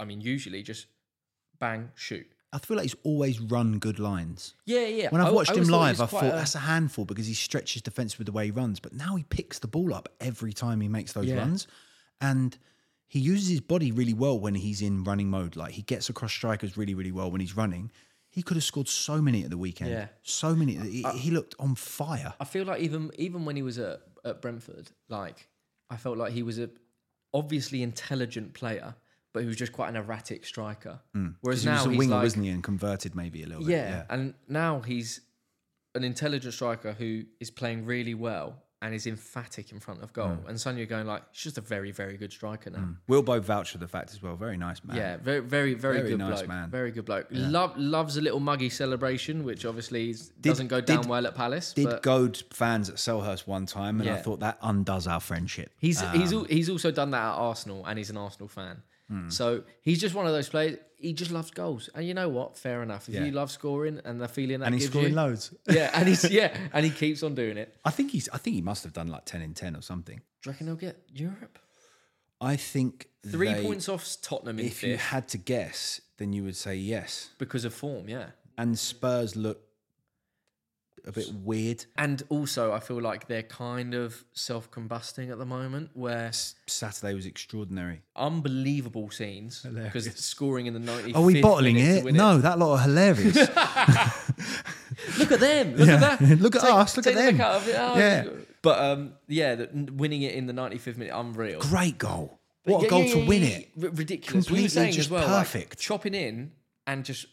I 0.00 0.04
mean, 0.04 0.20
usually 0.20 0.62
just 0.62 0.86
bang, 1.58 1.90
shoot. 1.94 2.26
I 2.52 2.58
feel 2.58 2.76
like 2.76 2.84
he's 2.84 2.94
always 3.02 3.40
run 3.40 3.78
good 3.80 3.98
lines. 3.98 4.54
Yeah, 4.66 4.86
yeah. 4.86 5.08
When 5.10 5.20
I've 5.20 5.28
I- 5.28 5.32
watched 5.32 5.50
I 5.52 5.54
him 5.56 5.64
live, 5.64 6.00
I 6.00 6.06
thought 6.06 6.24
a- 6.24 6.28
that's 6.28 6.54
a 6.54 6.60
handful 6.60 7.04
because 7.04 7.26
he 7.26 7.34
stretches 7.34 7.82
defence 7.82 8.16
with 8.18 8.26
the 8.26 8.32
way 8.32 8.44
he 8.46 8.50
runs. 8.52 8.78
But 8.80 8.92
now 8.92 9.16
he 9.16 9.24
picks 9.24 9.58
the 9.58 9.66
ball 9.66 9.92
up 9.94 10.08
every 10.20 10.52
time 10.52 10.80
he 10.80 10.88
makes 10.88 11.12
those 11.12 11.26
Yeah. 11.26 11.36
runs, 11.38 11.66
and 12.20 12.56
he 13.06 13.18
uses 13.18 13.48
his 13.48 13.60
body 13.60 13.90
really 13.92 14.14
well 14.14 14.38
when 14.38 14.54
he's 14.54 14.82
in 14.82 15.02
running 15.04 15.30
mode. 15.30 15.56
Like 15.56 15.72
he 15.74 15.82
gets 15.82 16.08
across 16.08 16.32
strikers 16.32 16.76
really, 16.76 16.94
really 16.94 17.12
well 17.12 17.30
when 17.30 17.40
he's 17.40 17.56
running. 17.56 17.90
He 18.34 18.42
could 18.42 18.56
have 18.56 18.64
scored 18.64 18.88
so 18.88 19.22
many 19.22 19.44
at 19.44 19.50
the 19.50 19.56
weekend. 19.56 19.90
Yeah. 19.92 20.08
so 20.22 20.56
many. 20.56 20.74
He, 20.74 21.02
he 21.14 21.30
looked 21.30 21.54
on 21.60 21.76
fire. 21.76 22.34
I 22.40 22.44
feel 22.44 22.64
like 22.64 22.80
even 22.80 23.12
even 23.16 23.44
when 23.44 23.54
he 23.54 23.62
was 23.62 23.78
at, 23.78 24.00
at 24.24 24.42
Brentford, 24.42 24.90
like 25.08 25.48
I 25.88 25.96
felt 25.96 26.18
like 26.18 26.32
he 26.32 26.42
was 26.42 26.58
a 26.58 26.68
obviously 27.32 27.80
intelligent 27.82 28.52
player, 28.52 28.96
but 29.32 29.42
he 29.42 29.46
was 29.46 29.56
just 29.56 29.72
quite 29.72 29.88
an 29.88 29.94
erratic 29.96 30.44
striker. 30.44 30.98
Hmm. 31.14 31.28
Whereas 31.42 31.60
'Cause 31.60 31.64
he 31.64 31.70
now 31.70 31.76
was 31.76 31.86
a 31.86 31.90
he's 31.90 31.98
winger, 31.98 32.14
like, 32.16 32.22
wasn't 32.24 32.44
he, 32.46 32.50
and 32.50 32.64
converted 32.64 33.14
maybe 33.14 33.44
a 33.44 33.46
little 33.46 33.70
yeah, 33.70 33.82
bit. 33.82 33.90
Yeah, 33.90 34.04
and 34.10 34.34
now 34.48 34.80
he's 34.80 35.20
an 35.94 36.02
intelligent 36.02 36.54
striker 36.54 36.92
who 36.92 37.22
is 37.38 37.52
playing 37.52 37.86
really 37.86 38.14
well 38.14 38.63
and 38.84 38.94
is 38.94 39.06
emphatic 39.06 39.72
in 39.72 39.80
front 39.80 40.02
of 40.02 40.12
goal. 40.12 40.28
Mm. 40.28 40.48
And 40.48 40.60
suddenly 40.60 40.82
you're 40.82 40.86
going 40.96 41.06
like, 41.06 41.22
she's 41.32 41.44
just 41.44 41.58
a 41.58 41.62
very, 41.62 41.90
very 41.90 42.18
good 42.18 42.30
striker 42.30 42.68
now. 42.68 42.86
We'll 43.08 43.22
both 43.22 43.44
vouch 43.46 43.70
for 43.72 43.78
the 43.78 43.88
fact 43.88 44.12
as 44.12 44.22
well. 44.22 44.36
Very 44.36 44.58
nice 44.58 44.84
man. 44.84 44.96
Yeah, 44.98 45.16
very, 45.16 45.40
very, 45.40 45.72
very, 45.72 45.96
Very 45.98 46.10
good 46.10 46.18
nice 46.18 46.40
bloke. 46.40 46.48
man. 46.48 46.68
Very 46.70 46.90
good 46.90 47.06
bloke. 47.06 47.26
Love, 47.30 47.72
loves 47.78 48.18
a 48.18 48.20
little 48.20 48.40
muggy 48.40 48.68
celebration, 48.68 49.42
which 49.42 49.64
obviously 49.64 50.10
is, 50.10 50.28
doesn't 50.40 50.68
go 50.68 50.80
did- 50.82 51.00
down 51.00 51.08
well 51.08 51.26
at 51.26 51.34
Palace. 51.34 51.72
Did 51.72 51.86
but 51.86 52.02
goad 52.02 52.42
fans 52.50 52.90
at 52.90 52.96
Selhurst 52.96 53.46
one 53.46 53.64
time, 53.64 54.02
and 54.02 54.10
I 54.10 54.16
thought 54.16 54.40
that 54.40 54.58
undoes 54.60 55.06
our 55.06 55.20
friendship. 55.20 55.70
He's 55.78 56.00
he's 56.12 56.32
Um, 56.34 56.40
al- 56.40 56.44
he's 56.44 56.68
also 56.68 56.90
done 56.90 57.10
that 57.12 57.22
at 57.22 57.34
Arsenal, 57.36 57.86
and 57.86 57.96
he's 57.98 58.10
an 58.10 58.18
Arsenal 58.18 58.48
fan. 58.48 58.82
Hmm. 59.10 59.28
So 59.28 59.64
he's 59.82 60.00
just 60.00 60.14
one 60.14 60.26
of 60.26 60.32
those 60.32 60.48
players. 60.48 60.78
He 60.96 61.12
just 61.12 61.30
loves 61.30 61.50
goals, 61.50 61.90
and 61.94 62.06
you 62.06 62.14
know 62.14 62.30
what? 62.30 62.56
Fair 62.56 62.82
enough. 62.82 63.08
If 63.08 63.14
Yeah. 63.16 63.24
you 63.24 63.32
love 63.32 63.50
scoring 63.50 64.00
and 64.06 64.18
the 64.20 64.28
feeling 64.28 64.60
that 64.60 64.66
and 64.66 64.74
he's 64.74 64.86
scoring 64.86 65.10
you, 65.10 65.14
loads. 65.16 65.52
yeah, 65.68 65.90
and 65.92 66.08
he's 66.08 66.24
yeah, 66.30 66.56
and 66.72 66.84
he 66.86 66.90
keeps 66.90 67.22
on 67.22 67.34
doing 67.34 67.58
it. 67.58 67.76
I 67.84 67.90
think 67.90 68.10
he's. 68.12 68.28
I 68.30 68.38
think 68.38 68.54
he 68.56 68.62
must 68.62 68.82
have 68.84 68.94
done 68.94 69.08
like 69.08 69.26
ten 69.26 69.42
in 69.42 69.52
ten 69.52 69.76
or 69.76 69.82
something. 69.82 70.16
Do 70.16 70.22
you 70.48 70.52
reckon 70.52 70.66
he'll 70.68 70.76
get 70.76 71.02
Europe? 71.12 71.58
I 72.40 72.56
think 72.56 73.08
Three 73.26 73.52
they- 73.52 73.62
points 73.62 73.88
off 73.88 74.06
Tottenham 74.22 74.58
If 74.58 74.82
you 74.82 74.96
had 74.96 75.28
to 75.28 75.38
guess, 75.38 76.00
then 76.18 76.32
you 76.32 76.42
would 76.44 76.56
say 76.56 76.74
yes. 76.76 77.30
because 77.38 77.64
of 77.64 77.74
form, 77.74 78.08
yeah. 78.08 78.28
And 78.56 78.78
Spurs 78.78 79.36
look 79.36 79.60
a 81.06 81.12
bit 81.12 81.26
weird. 81.32 81.84
And 81.98 82.22
also, 82.28 82.72
I 82.72 82.80
feel 82.80 83.00
like 83.00 83.26
they're 83.28 83.42
kind 83.42 83.94
of 83.94 84.24
self-combusting 84.32 85.30
at 85.30 85.38
the 85.38 85.44
moment, 85.44 85.90
where 85.94 86.26
S- 86.28 86.54
Saturday 86.66 87.14
was 87.14 87.26
extraordinary. 87.26 88.02
unbelievable 88.16 89.10
scenes 89.10 89.60
because 89.62 90.06
scoring 90.14 90.66
in 90.66 90.74
the 90.74 90.80
90th. 90.80 91.14
Are 91.16 91.22
we 91.22 91.40
bottling 91.42 91.78
it? 91.78 92.04
No, 92.12 92.38
that 92.38 92.58
lot 92.58 92.78
are 92.78 92.82
hilarious. 92.84 93.36
Look 95.18 95.32
at 95.32 95.40
them. 95.40 95.76
Look 95.76 95.88
Yeah. 95.88 95.94
at 95.94 96.18
that. 96.20 96.20
Look 96.40 96.56
at 96.56 96.64
us, 96.64 96.96
look 96.96 97.04
take 97.04 97.16
at 97.16 97.26
the 97.26 97.32
them. 97.32 97.40
out 97.40 97.54
of 97.56 97.68
it. 97.68 97.76
Oh, 97.78 97.96
Yeah. 97.98 98.24
But 98.62 98.78
um, 98.80 99.12
yeah, 99.28 99.54
the, 99.56 99.68
winning 99.92 100.22
it 100.22 100.34
in 100.34 100.46
the 100.46 100.52
95th 100.54 100.96
minute, 100.96 101.12
unreal. 101.14 101.60
Great 101.60 101.98
goal. 101.98 102.38
What 102.64 102.80
Yeah, 102.80 102.86
a 102.86 102.90
goal 102.90 103.04
yeah, 103.04 103.14
to 103.14 103.26
win 103.26 103.42
it. 103.42 103.68
ridiculous. 103.76 104.50
we 104.50 104.62
were 104.62 104.68
saying 104.68 104.92
just 104.94 105.06
as 105.06 105.10
well, 105.10 105.26
like, 105.28 105.38
perfect. 105.40 105.78
chopping 105.78 106.14
in 106.14 106.52
and 106.86 107.04
just. 107.04 107.26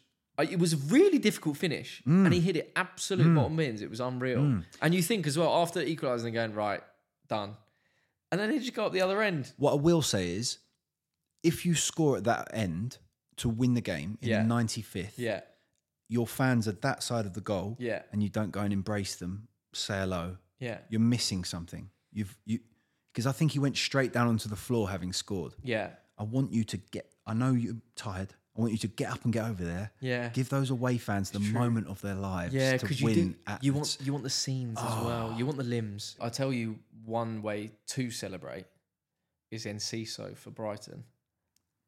It 0.50 0.60
was 0.60 0.74
a 0.74 0.78
really 0.78 1.20
difficult 1.20 1.58
finish, 1.58 2.02
Mm. 2.08 2.26
and 2.26 2.34
he 2.34 2.40
hit 2.40 2.56
it 2.56 2.72
absolute 2.76 3.34
bottom 3.36 3.56
bins. 3.56 3.82
It 3.82 3.90
was 3.90 4.00
unreal. 4.00 4.62
And 4.82 4.94
you 4.96 5.02
think 5.02 5.28
as 5.28 5.38
well 5.38 5.54
after 5.62 5.82
equalising 5.82 6.28
and 6.28 6.34
going 6.36 6.54
right, 6.54 6.82
done, 7.28 7.56
and 8.32 8.40
then 8.40 8.52
he 8.52 8.60
just 8.60 8.74
got 8.74 8.88
up 8.88 8.94
the 8.94 9.02
other 9.02 9.22
end. 9.22 9.52
What 9.58 9.72
I 9.74 9.76
will 9.76 10.02
say 10.02 10.32
is, 10.34 10.60
if 11.44 11.66
you 11.66 11.76
score 11.76 12.18
at 12.18 12.24
that 12.26 12.50
end 12.54 12.98
to 13.38 13.50
win 13.50 13.74
the 13.74 13.82
game 13.82 14.18
in 14.22 14.30
Yeah. 14.30 14.44
the 14.44 14.48
95th, 14.48 15.18
Yeah, 15.18 15.42
your 16.08 16.28
fans 16.28 16.68
are 16.68 16.74
that 16.74 17.02
side 17.04 17.26
of 17.26 17.34
the 17.34 17.42
goal, 17.42 17.76
yeah, 17.80 18.04
and 18.12 18.22
you 18.22 18.30
don't 18.30 18.52
go 18.52 18.62
and 18.62 18.72
embrace 18.74 19.16
them, 19.16 19.48
say 19.74 20.00
hello, 20.00 20.38
yeah, 20.60 20.80
you're 20.90 21.02
missing 21.02 21.44
something. 21.44 21.90
You've 22.12 22.38
you 22.46 22.60
because 23.14 23.26
I 23.26 23.32
think 23.34 23.52
he 23.52 23.60
went 23.60 23.76
straight 23.78 24.14
down 24.14 24.28
onto 24.28 24.48
the 24.48 24.56
floor 24.56 24.90
having 24.90 25.12
scored. 25.14 25.56
yeah, 25.64 25.96
I 26.18 26.24
want 26.24 26.52
you 26.54 26.64
to 26.66 26.78
get. 26.78 27.12
I 27.26 27.34
know 27.34 27.52
you're 27.54 27.82
tired. 27.96 28.34
I 28.58 28.60
want 28.60 28.74
you 28.74 28.78
to 28.80 28.88
get 28.90 29.10
up 29.10 29.24
and 29.24 29.32
get 29.32 29.46
over 29.46 29.64
there. 29.64 29.92
yeah. 30.02 30.28
Give 30.30 30.50
those 30.50 30.70
away 30.72 30.98
fans 30.98 31.32
the 31.32 31.40
moment 31.40 31.88
of 31.88 32.02
their 32.02 32.16
lives 32.16 32.54
Yeah, 32.54 32.76
because 32.78 33.00
you 33.02 33.14
do. 33.14 33.36
You 33.62 33.74
want 33.74 33.98
you 34.04 34.12
want 34.12 34.24
the 34.26 34.30
scenes 34.30 34.78
as 34.78 35.04
well. 35.06 35.34
You 35.38 35.46
want 35.46 35.58
the 35.58 35.64
limbs. 35.64 36.16
I 36.20 36.30
tell 36.30 36.52
you, 36.52 36.80
one 37.06 37.42
way 37.42 37.72
to 37.88 38.12
celebrate 38.12 38.66
is 39.52 39.66
Enciso 39.66 40.36
for 40.38 40.50
Brighton. 40.52 41.04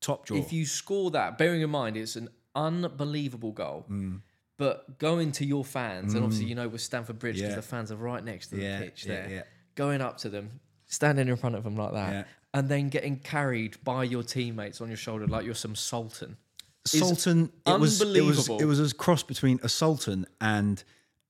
top 0.02 0.26
draw. 0.26 0.38
If 0.38 0.52
you 0.52 0.66
score 0.66 1.12
that, 1.12 1.38
bearing 1.38 1.62
in 1.62 1.70
mind 1.70 1.96
it's 1.96 2.16
an 2.18 2.28
unbelievable 2.56 3.52
goal, 3.54 3.86
Mm. 3.90 4.22
but 4.58 5.00
going 5.00 5.32
to 5.34 5.46
your 5.46 5.64
fans, 5.64 6.14
and 6.14 6.24
obviously 6.24 6.48
you 6.48 6.56
know 6.56 6.68
with 6.68 6.82
Stamford 6.82 7.20
Bridge 7.20 7.36
because 7.38 7.52
Yeah. 7.52 7.56
the 7.56 7.62
fans 7.62 7.90
are 7.92 7.96
right 7.96 8.24
next 8.24 8.48
to 8.48 8.56
the 8.56 8.64
Yeah, 8.64 8.80
pitch 8.80 9.06
yeah, 9.06 9.16
there, 9.16 9.30
yeah. 9.30 9.44
going 9.76 10.02
up 10.02 10.18
to 10.20 10.30
them, 10.30 10.60
standing 10.88 11.28
in 11.30 11.36
front 11.38 11.56
of 11.56 11.64
them 11.64 11.76
like 11.78 11.94
that, 11.94 12.28
and 12.54 12.68
then 12.70 12.90
getting 12.90 13.18
carried 13.18 13.82
by 13.84 14.04
your 14.04 14.24
teammates 14.24 14.82
on 14.82 14.88
your 14.90 14.98
shoulder 14.98 15.26
like 15.28 15.46
you're 15.46 15.56
some 15.56 15.76
sultan. 15.76 16.36
Sultan, 16.86 17.52
it 17.66 17.80
was, 17.80 18.02
it 18.02 18.22
was 18.24 18.50
it 18.50 18.66
was 18.66 18.92
a 18.92 18.96
cross 18.96 19.24
between 19.24 19.60
a 19.64 19.70
Sultan 19.70 20.26
and 20.42 20.84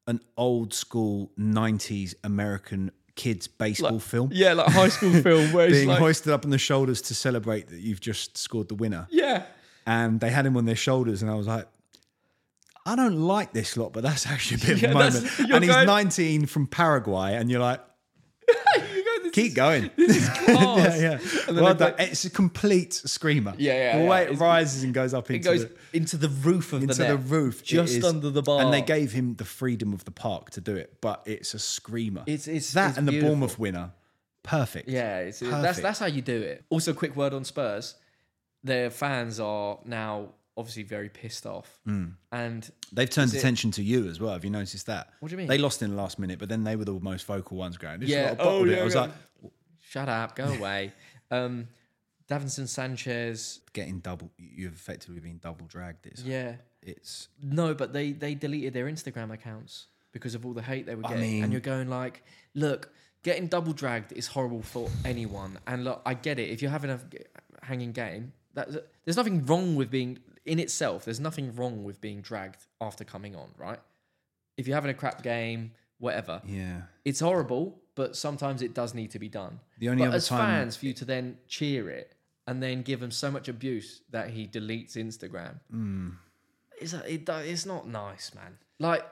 an 0.08 0.20
old 0.38 0.74
school 0.74 1.32
'90s 1.40 2.16
American 2.24 2.92
kids 3.16 3.48
baseball 3.48 4.00
film. 4.00 4.30
Yeah, 4.34 4.54
like 4.54 4.68
a 4.68 4.72
high 4.72 4.90
school 4.90 5.14
film 5.22 5.54
where 5.54 5.70
Being 5.70 5.90
hoisted 5.90 6.34
up 6.34 6.44
on 6.46 6.50
the 6.52 6.58
shoulders 6.58 7.02
to 7.04 7.14
celebrate 7.16 7.68
that 7.70 7.80
you've 7.80 8.02
just 8.02 8.38
scored 8.38 8.68
the 8.70 8.76
winner. 8.76 9.08
yeah. 9.12 9.44
and 9.86 10.20
they 10.20 10.30
had 10.32 10.46
him 10.46 10.58
on 10.58 10.66
their 10.66 10.76
shoulders, 10.76 11.22
and 11.22 11.30
I 11.30 11.36
was 11.36 11.46
like, 11.48 11.68
I 12.86 12.96
don't 12.96 13.22
like 13.22 13.54
this 13.54 13.78
lot, 13.78 13.94
but 13.94 14.02
that's 14.04 14.26
actually 14.28 14.64
a 14.64 14.66
bit 14.74 14.82
Yeah, 14.82 14.90
of 14.90 14.96
a 14.96 15.00
moment. 15.00 15.40
And 15.54 15.64
he's 15.64 15.74
going- 15.74 15.86
19 15.88 16.46
from 16.48 16.68
Paraguay, 16.68 17.36
and 17.36 17.52
you're 17.52 17.60
like, 17.62 17.82
keep 19.34 19.54
going. 19.64 19.90
class. 20.46 21.02
yeah, 21.02 21.20
yeah. 21.50 21.52
Well 21.62 21.74
done. 21.76 21.96
It's 22.00 22.24
a 22.24 22.30
complete 22.30 22.94
screamer. 22.94 23.54
Yeah, 23.58 23.74
yeah, 23.74 23.98
The 23.98 24.04
yeah. 24.04 24.10
way 24.10 24.22
it 24.22 24.24
It's- 24.26 24.40
rises 24.40 24.84
and 24.84 24.94
goes 24.94 25.14
up 25.14 25.30
It 25.30 25.36
into 25.36 25.50
goes 25.50 25.66
the, 25.66 25.72
into 25.92 26.16
the 26.18 26.30
roof 26.30 26.72
of 26.72 26.84
into 26.84 26.96
the 26.96 27.08
the 27.10 27.18
roof, 27.18 27.62
just 27.64 27.96
is- 27.96 28.06
under 28.06 28.30
the 28.30 28.42
bar. 28.42 28.62
and 28.62 28.74
they 28.74 28.82
gave 28.82 29.12
him 29.12 29.36
the 29.36 29.46
freedom 29.46 29.92
of 29.92 30.06
the 30.06 30.12
park 30.12 30.52
to 30.52 30.62
do 30.62 30.76
it. 30.76 31.02
But 31.02 31.22
it's 31.26 31.54
a 31.54 31.60
screamer. 31.60 32.22
It's- 32.26 32.48
it's- 32.48 32.72
that 32.74 32.90
it's 32.92 32.98
and 33.00 33.08
the. 33.08 33.20
Bournemouth 33.22 33.60
winner, 33.60 33.92
perfect. 34.44 34.88
Yeah, 34.90 35.20
it's, 35.20 35.40
that's 35.40 35.52
Perfect. 35.52 35.82
that's 35.84 36.00
how 36.00 36.06
you 36.08 36.22
do 36.22 36.42
it. 36.42 36.64
Also, 36.70 36.94
quick 36.94 37.16
word 37.16 37.34
on 37.34 37.44
Spurs. 37.44 37.96
Their 38.64 38.90
fans 38.90 39.40
are 39.42 39.80
now 39.86 40.30
obviously 40.56 40.84
very 40.84 41.10
pissed 41.10 41.46
off, 41.46 41.80
Mm. 41.88 42.14
and 42.32 42.72
They've 42.92 43.10
turned 43.10 43.34
it- 43.34 43.38
attention 43.40 43.72
to 43.72 43.84
you 43.84 44.08
as 44.08 44.20
well. 44.20 44.34
Have 44.34 44.44
you 44.44 44.52
noticed 44.52 44.86
that? 44.86 45.12
What 45.20 45.30
do 45.30 45.34
you 45.34 45.38
mean? 45.38 45.48
They 45.48 45.58
lost 45.58 45.82
in 45.82 45.90
the 45.90 45.96
last 45.96 46.20
minute, 46.20 46.38
but 46.40 46.48
then 46.50 46.64
they 46.64 46.76
were 46.76 46.86
the 46.86 46.94
most 47.00 47.26
vocal 47.26 47.58
ones 47.58 47.78
going. 47.78 48.02
Yeah. 48.04 48.36
Oh, 48.40 48.64
it. 48.66 48.72
yeah, 48.72 48.78
I 48.82 48.84
was 48.84 48.94
yeah. 48.94 49.02
like, 49.02 49.12
shut 49.82 50.10
up, 50.10 50.36
go 50.36 50.46
away. 50.60 50.92
um, 51.32 51.68
Davinson 52.30 52.68
Sanchez, 52.68 53.60
getting 53.74 54.00
double. 54.00 54.32
You've 54.38 54.74
effectively 54.74 55.20
been 55.20 55.40
double 55.40 55.66
dragged. 55.66 56.06
It's, 56.08 56.24
yeah, 56.24 56.56
it's 56.82 57.28
no, 57.42 57.74
but 57.74 57.92
they 57.92 58.12
they 58.14 58.34
deleted 58.34 58.74
their 58.74 58.86
Instagram 58.86 59.32
accounts 59.34 59.88
because 60.14 60.34
of 60.36 60.46
all 60.46 60.54
the 60.54 60.62
hate 60.62 60.86
they 60.86 60.96
were 60.96 61.06
I 61.06 61.10
getting, 61.10 61.22
mean- 61.32 61.44
and 61.44 61.52
you're 61.52 61.60
going 61.62 61.90
like, 61.90 62.24
look, 62.54 62.92
getting 63.24 63.48
double 63.48 63.74
dragged 63.74 64.14
is 64.14 64.28
horrible 64.28 64.62
for 64.62 64.90
anyone, 65.04 65.58
and 65.68 65.84
look, 65.84 66.02
I 66.06 66.14
get 66.14 66.40
it. 66.40 66.50
If 66.50 66.62
you're 66.62 66.72
having 66.72 66.92
a 66.92 67.00
hanging 67.62 67.92
game, 67.92 68.32
that 68.54 68.70
there's 69.04 69.18
nothing 69.18 69.46
wrong 69.46 69.76
with 69.76 69.92
being 69.92 70.20
in 70.46 70.60
itself. 70.60 71.06
There's 71.06 71.20
nothing 71.20 71.56
wrong 71.56 71.84
with 71.84 72.02
being 72.02 72.22
dragged 72.22 72.66
after 72.82 73.04
coming 73.04 73.36
on, 73.36 73.50
right? 73.58 73.80
If 74.58 74.68
you're 74.68 74.76
having 74.76 74.92
a 74.92 74.94
crap 74.94 75.24
game, 75.24 75.72
whatever, 76.00 76.42
yeah. 76.46 76.82
it's 77.06 77.20
horrible, 77.20 77.82
but 77.96 78.16
sometimes 78.16 78.62
it 78.62 78.74
does 78.74 78.94
need 78.94 79.12
to 79.12 79.20
be 79.20 79.30
done. 79.30 79.60
The 79.80 79.90
only 79.90 80.02
but 80.04 80.08
other 80.10 80.18
as 80.18 80.28
time- 80.28 80.40
fans, 80.64 80.76
for 80.76 80.86
you 80.86 80.94
to 80.94 81.06
then 81.06 81.38
cheer 81.48 81.90
it 81.90 82.14
and 82.48 82.62
then 82.62 82.82
give 82.82 83.02
him 83.02 83.10
so 83.12 83.32
much 83.32 83.48
abuse 83.48 84.02
that 84.12 84.30
he 84.32 84.48
deletes 84.48 84.96
Instagram, 84.98 85.60
Mm. 85.74 86.14
it's, 86.80 86.94
it, 86.94 87.28
it's 87.30 87.66
not 87.66 87.88
nice, 87.88 88.34
man. 88.36 88.58
Like, 88.80 89.06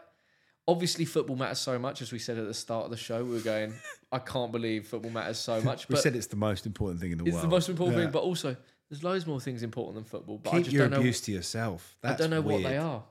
obviously, 0.67 1.05
football 1.05 1.37
matters 1.37 1.59
so 1.59 1.79
much. 1.79 2.01
As 2.01 2.11
we 2.11 2.19
said 2.19 2.37
at 2.37 2.45
the 2.47 2.53
start 2.53 2.85
of 2.85 2.91
the 2.91 2.97
show, 2.97 3.23
we 3.23 3.31
were 3.31 3.39
going, 3.39 3.73
I 4.11 4.19
can't 4.19 4.51
believe 4.51 4.87
football 4.87 5.11
matters 5.11 5.39
so 5.39 5.61
much. 5.69 5.87
We 5.87 5.95
said 5.95 6.15
it's 6.15 6.27
the 6.27 6.35
most 6.35 6.65
important 6.65 6.99
thing 6.99 7.13
in 7.13 7.17
the 7.17 7.23
it's 7.23 7.33
world. 7.33 7.45
It's 7.45 7.49
the 7.49 7.55
most 7.55 7.69
important 7.69 7.97
Yeah. 7.97 8.03
thing. 8.05 8.11
But 8.11 8.23
also, 8.23 8.57
there's 8.91 9.03
loads 9.05 9.25
more 9.25 9.39
things 9.39 9.63
important 9.63 9.95
than 9.95 10.03
football. 10.03 10.37
But 10.37 10.49
I 10.49 10.57
Keep 10.57 10.63
just 10.65 10.73
your 10.75 10.83
don't 10.83 10.91
know. 10.91 10.99
abuse 10.99 11.21
to 11.21 11.31
yourself. 11.31 11.97
I 12.03 12.13
don't 12.13 12.29
know 12.29 12.41
what 12.41 12.61
they 12.61 12.77
are. 12.77 13.03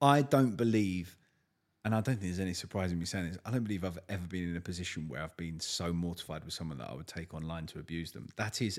I 0.00 0.20
don't 0.20 0.56
believe, 0.56 1.16
and 1.86 1.94
I 1.94 1.98
don't 2.02 2.04
think 2.04 2.20
there's 2.20 2.38
any 2.38 2.52
surprise 2.52 2.92
in 2.92 2.98
me 2.98 3.06
saying 3.06 3.28
this. 3.30 3.38
I 3.46 3.50
don't 3.50 3.64
believe 3.64 3.82
I've 3.82 3.98
ever 4.10 4.26
been 4.26 4.50
in 4.50 4.56
a 4.58 4.60
position 4.60 5.08
where 5.08 5.22
I've 5.22 5.36
been 5.38 5.58
so 5.58 5.90
mortified 5.90 6.44
with 6.44 6.52
someone 6.52 6.76
that 6.78 6.90
I 6.90 6.94
would 6.94 7.06
take 7.06 7.32
online 7.32 7.64
to 7.68 7.78
abuse 7.78 8.12
them. 8.12 8.28
That 8.36 8.60
is 8.60 8.78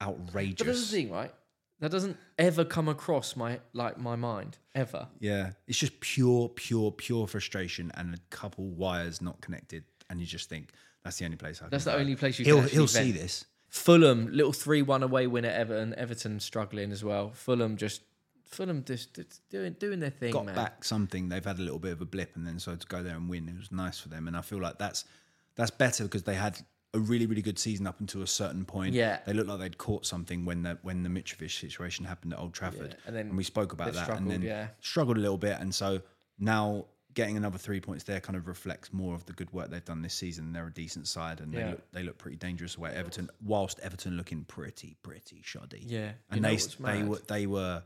outrageous. 0.00 0.58
But 0.58 0.66
that's 0.68 0.90
the 0.90 0.96
thing, 0.96 1.10
right? 1.10 1.32
That 1.80 1.90
doesn't 1.90 2.16
ever 2.38 2.64
come 2.64 2.88
across 2.88 3.36
my 3.36 3.60
like 3.74 3.98
my 3.98 4.16
mind 4.16 4.56
ever. 4.74 5.08
Yeah, 5.18 5.50
it's 5.66 5.78
just 5.78 6.00
pure, 6.00 6.48
pure, 6.48 6.92
pure 6.92 7.26
frustration 7.26 7.90
and 7.94 8.14
a 8.14 8.18
couple 8.30 8.68
wires 8.70 9.20
not 9.20 9.40
connected, 9.42 9.84
and 10.08 10.18
you 10.18 10.24
just 10.26 10.48
think 10.48 10.70
that's 11.04 11.18
the 11.18 11.24
only 11.26 11.36
place 11.36 11.60
I. 11.60 11.68
That's 11.68 11.84
the 11.84 11.90
go. 11.92 11.98
only 11.98 12.14
place 12.16 12.38
you 12.38 12.44
He'll 12.46 12.60
can 12.60 12.68
he'll 12.68 12.86
see 12.86 13.10
this. 13.10 13.44
Fulham, 13.72 14.28
little 14.30 14.52
three-one 14.52 15.02
away 15.02 15.26
win 15.26 15.46
at 15.46 15.54
Everton. 15.54 15.94
Everton 15.96 16.38
struggling 16.40 16.92
as 16.92 17.02
well. 17.02 17.30
Fulham 17.30 17.78
just, 17.78 18.02
Fulham 18.44 18.84
just, 18.84 19.14
just 19.14 19.48
doing 19.48 19.72
doing 19.78 19.98
their 19.98 20.10
thing, 20.10 20.30
Got 20.34 20.44
man. 20.44 20.54
back 20.54 20.84
something. 20.84 21.30
They've 21.30 21.42
had 21.42 21.58
a 21.58 21.62
little 21.62 21.78
bit 21.78 21.92
of 21.92 22.02
a 22.02 22.04
blip, 22.04 22.36
and 22.36 22.46
then 22.46 22.58
so 22.58 22.76
to 22.76 22.86
go 22.86 23.02
there 23.02 23.16
and 23.16 23.30
win, 23.30 23.48
it 23.48 23.56
was 23.56 23.72
nice 23.72 23.98
for 23.98 24.10
them. 24.10 24.28
And 24.28 24.36
I 24.36 24.42
feel 24.42 24.60
like 24.60 24.78
that's 24.78 25.06
that's 25.54 25.70
better 25.70 26.04
because 26.04 26.24
they 26.24 26.34
had 26.34 26.60
a 26.92 26.98
really, 26.98 27.24
really 27.24 27.40
good 27.40 27.58
season 27.58 27.86
up 27.86 27.98
until 27.98 28.20
a 28.20 28.26
certain 28.26 28.66
point. 28.66 28.92
Yeah. 28.92 29.20
they 29.24 29.32
looked 29.32 29.48
like 29.48 29.58
they'd 29.60 29.78
caught 29.78 30.04
something 30.04 30.44
when 30.44 30.64
the 30.64 30.76
when 30.82 31.02
the 31.02 31.08
Mitrovic 31.08 31.58
situation 31.58 32.04
happened 32.04 32.34
at 32.34 32.38
Old 32.40 32.52
Trafford, 32.52 32.90
Yeah, 32.90 33.06
and 33.06 33.16
then 33.16 33.34
we 33.36 33.42
spoke 33.42 33.72
about 33.72 33.94
that, 33.94 34.10
and 34.10 34.30
then 34.30 34.42
yeah. 34.42 34.66
struggled 34.80 35.16
a 35.16 35.20
little 35.20 35.38
bit, 35.38 35.56
and 35.58 35.74
so 35.74 36.02
now. 36.38 36.84
Getting 37.14 37.36
another 37.36 37.58
three 37.58 37.80
points 37.80 38.04
there 38.04 38.20
kind 38.20 38.36
of 38.36 38.46
reflects 38.48 38.92
more 38.92 39.14
of 39.14 39.26
the 39.26 39.32
good 39.32 39.52
work 39.52 39.70
they've 39.70 39.84
done 39.84 40.00
this 40.02 40.14
season. 40.14 40.52
They're 40.52 40.66
a 40.66 40.72
decent 40.72 41.06
side, 41.06 41.40
and 41.40 41.52
they 41.52 41.64
look 41.64 41.92
they 41.92 42.02
look 42.02 42.18
pretty 42.18 42.36
dangerous 42.36 42.76
away 42.76 42.90
at 42.90 42.96
Everton. 42.96 43.28
Whilst 43.44 43.78
Everton 43.80 44.16
looking 44.16 44.44
pretty 44.44 44.96
pretty 45.02 45.42
shoddy, 45.42 45.84
Yeah, 45.86 46.12
and 46.30 46.44
they 46.44 46.56
they 46.56 47.02
were 47.02 47.20
they 47.28 47.46
were 47.46 47.82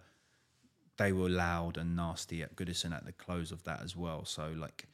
they 0.97 1.13
were 1.13 1.29
loud 1.29 1.77
and 1.77 1.97
nasty 1.97 2.43
at 2.43 2.57
Goodison 2.57 2.95
at 2.95 3.05
the 3.05 3.13
close 3.13 3.53
of 3.53 3.65
that 3.65 3.83
as 3.83 3.97
well. 3.97 4.25
So 4.25 4.53
like, 4.57 4.87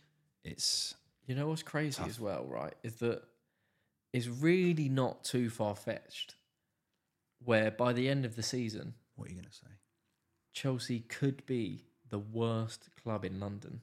it's 0.45 0.95
You 1.27 1.35
know 1.35 1.49
what's 1.49 1.63
crazy 1.63 2.03
as 2.05 2.19
well, 2.19 2.45
right? 2.47 2.75
Is 2.83 2.97
that 2.97 3.23
it's 4.13 4.29
really 4.29 4.89
not 4.89 5.25
too 5.25 5.51
far 5.51 5.75
fetched. 5.77 6.37
Where 7.45 7.71
by 7.71 7.93
the 7.93 8.09
end 8.09 8.25
of 8.25 8.37
the 8.37 8.43
season, 8.43 8.95
What 9.17 9.27
are 9.27 9.31
you 9.31 9.37
going 9.37 9.49
to 9.49 9.55
say? 9.55 9.73
Chelsea 10.53 11.01
could 11.01 11.45
be 11.45 11.87
the 12.09 12.19
worst 12.19 12.89
club 13.03 13.25
in 13.25 13.41
London. 13.41 13.81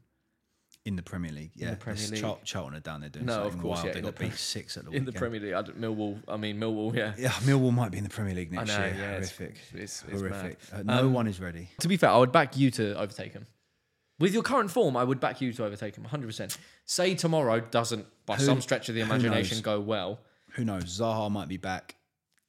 In 0.90 0.96
the 0.96 1.04
Premier 1.04 1.32
League, 1.32 1.52
yeah. 1.54 1.76
Premier 1.76 2.02
It's 2.02 2.10
League. 2.12 2.20
Char- 2.22 2.40
Charlton 2.44 2.76
are 2.76 2.80
down 2.80 3.02
there 3.02 3.12
doing 3.12 3.28
No, 3.28 3.44
of 3.44 3.54
course, 3.60 3.78
wild. 3.78 3.86
yeah, 3.86 3.92
they 3.94 4.00
in 4.00 4.06
got 4.06 4.16
the 4.16 4.24
beat 4.26 4.34
six 4.34 4.76
at 4.76 4.86
the 4.86 4.88
In 4.90 4.92
weekend. 4.94 5.08
the 5.08 5.12
Premier 5.20 5.40
League, 5.40 5.54
I 5.54 5.62
don't, 5.62 5.80
Millwall. 5.80 6.20
I 6.28 6.36
mean 6.38 6.58
Millwall. 6.58 6.96
Yeah, 6.96 7.14
Yeah, 7.16 7.30
Millwall 7.46 7.72
might 7.72 7.92
be 7.92 8.00
in 8.00 8.04
the 8.04 8.10
Premier 8.10 8.34
League 8.34 8.52
next 8.52 8.70
know. 8.70 8.86
year. 8.86 8.96
Yeah, 8.98 9.12
Horrific. 9.12 9.56
it's, 9.74 10.04
it's 10.08 10.20
Horrific. 10.20 10.58
Uh, 10.74 10.82
no 10.84 11.06
Um, 11.06 11.14
one 11.14 11.28
is 11.28 11.40
ready. 11.40 11.70
To 11.82 11.88
be 11.88 11.96
fair, 11.96 12.10
I 12.10 12.18
would 12.18 12.32
back 12.32 12.58
you 12.58 12.72
to 12.72 12.98
overtake 13.00 13.34
him. 13.34 13.46
With 14.18 14.34
your 14.34 14.42
current 14.44 14.72
form, 14.72 14.98
I 14.98 15.04
would 15.04 15.20
back 15.20 15.40
you 15.42 15.54
to 15.54 15.64
overtake 15.66 15.96
him 15.96 16.06
100%. 16.06 16.58
Say 16.86 17.14
tomorrow 17.14 17.60
doesn't, 17.60 18.08
by 18.26 18.36
Who- 18.38 18.46
some 18.46 18.62
stretch 18.62 18.90
of 18.90 18.96
the 18.96 19.02
imagination, 19.02 19.62
go 19.62 19.80
well. 19.80 20.20
Who 20.54 20.66
knows? 20.66 20.86
Zaha 21.00 21.30
might 21.30 21.48
be 21.48 21.58
back. 21.58 21.96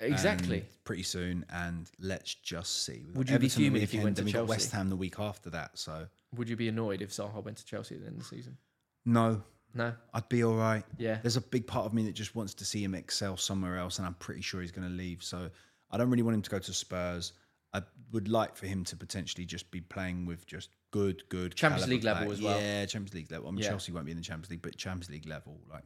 Exactly. 0.01 0.61
um, 0.61 0.67
pretty 0.85 1.03
soon, 1.03 1.45
and 1.51 1.91
let's 2.01 2.35
just 2.35 2.85
see. 2.87 3.05
We've 3.07 3.17
Would 3.17 3.29
you 3.29 3.39
be 3.39 3.47
Everton 3.47 3.61
the 3.63 3.65
fuming 3.67 3.83
if 3.83 3.93
you 3.93 4.01
went 4.01 4.17
to 4.17 4.23
then 4.23 4.25
we've 4.27 4.33
got 4.33 4.39
Chelsea? 4.41 4.49
West 4.49 4.73
Ham 4.73 4.89
the 4.89 4.97
week 4.97 5.21
after 5.21 5.51
that. 5.51 5.79
So 5.79 6.07
Would 6.37 6.49
you 6.49 6.57
be 6.57 6.69
annoyed 6.69 7.03
if 7.03 7.11
Zaha 7.11 7.43
went 7.45 7.57
to 7.59 7.65
Chelsea 7.65 7.95
at 7.97 8.01
the 8.03 8.07
end 8.07 8.17
of 8.17 8.23
the 8.29 8.37
season? 8.37 8.57
no, 9.05 9.43
No. 9.75 9.95
I'd 10.15 10.29
be 10.29 10.43
all 10.45 10.55
right. 10.57 10.85
Yeah. 10.99 11.19
There's 11.23 11.37
a 11.37 11.41
big 11.41 11.67
part 11.67 11.87
of 11.87 11.93
me 11.95 12.05
that 12.05 12.13
just 12.15 12.35
wants 12.35 12.55
to 12.55 12.65
see 12.65 12.83
him 12.85 12.95
excel 12.95 13.37
somewhere 13.37 13.79
else, 13.79 13.99
and 13.99 14.07
I'm 14.07 14.15
pretty 14.15 14.41
sure 14.43 14.61
he's 14.61 14.73
going 14.73 14.89
to 14.89 14.95
leave. 14.95 15.23
So 15.23 15.51
I 15.91 15.97
don't 15.97 16.11
really 16.11 16.23
want 16.23 16.35
him 16.35 16.43
to 16.43 16.51
go 16.51 16.59
to 16.59 16.73
Spurs. 16.73 17.33
I 17.73 17.83
would 18.13 18.29
like 18.29 18.57
for 18.57 18.67
him 18.67 18.83
to 18.85 18.97
potentially 18.97 19.45
just 19.47 19.71
be 19.71 19.81
playing 19.81 20.27
with 20.27 20.45
just 20.47 20.71
good, 20.91 21.23
good 21.29 21.55
Champions 21.55 21.89
League 21.89 22.03
level 22.05 22.33
as 22.33 22.43
well. 22.43 22.61
Yeah, 22.61 22.85
Champions 22.87 23.15
League 23.15 23.31
level. 23.31 23.47
I 23.49 23.51
mean, 23.53 23.61
Yeah. 23.63 23.69
Chelsea 23.71 23.93
won't 23.93 24.07
be 24.07 24.11
in 24.13 24.17
the 24.19 24.25
Champions 24.25 24.51
League, 24.51 24.63
but 24.63 24.77
Champions 24.77 25.09
League 25.11 25.27
level, 25.27 25.61
like. 25.71 25.85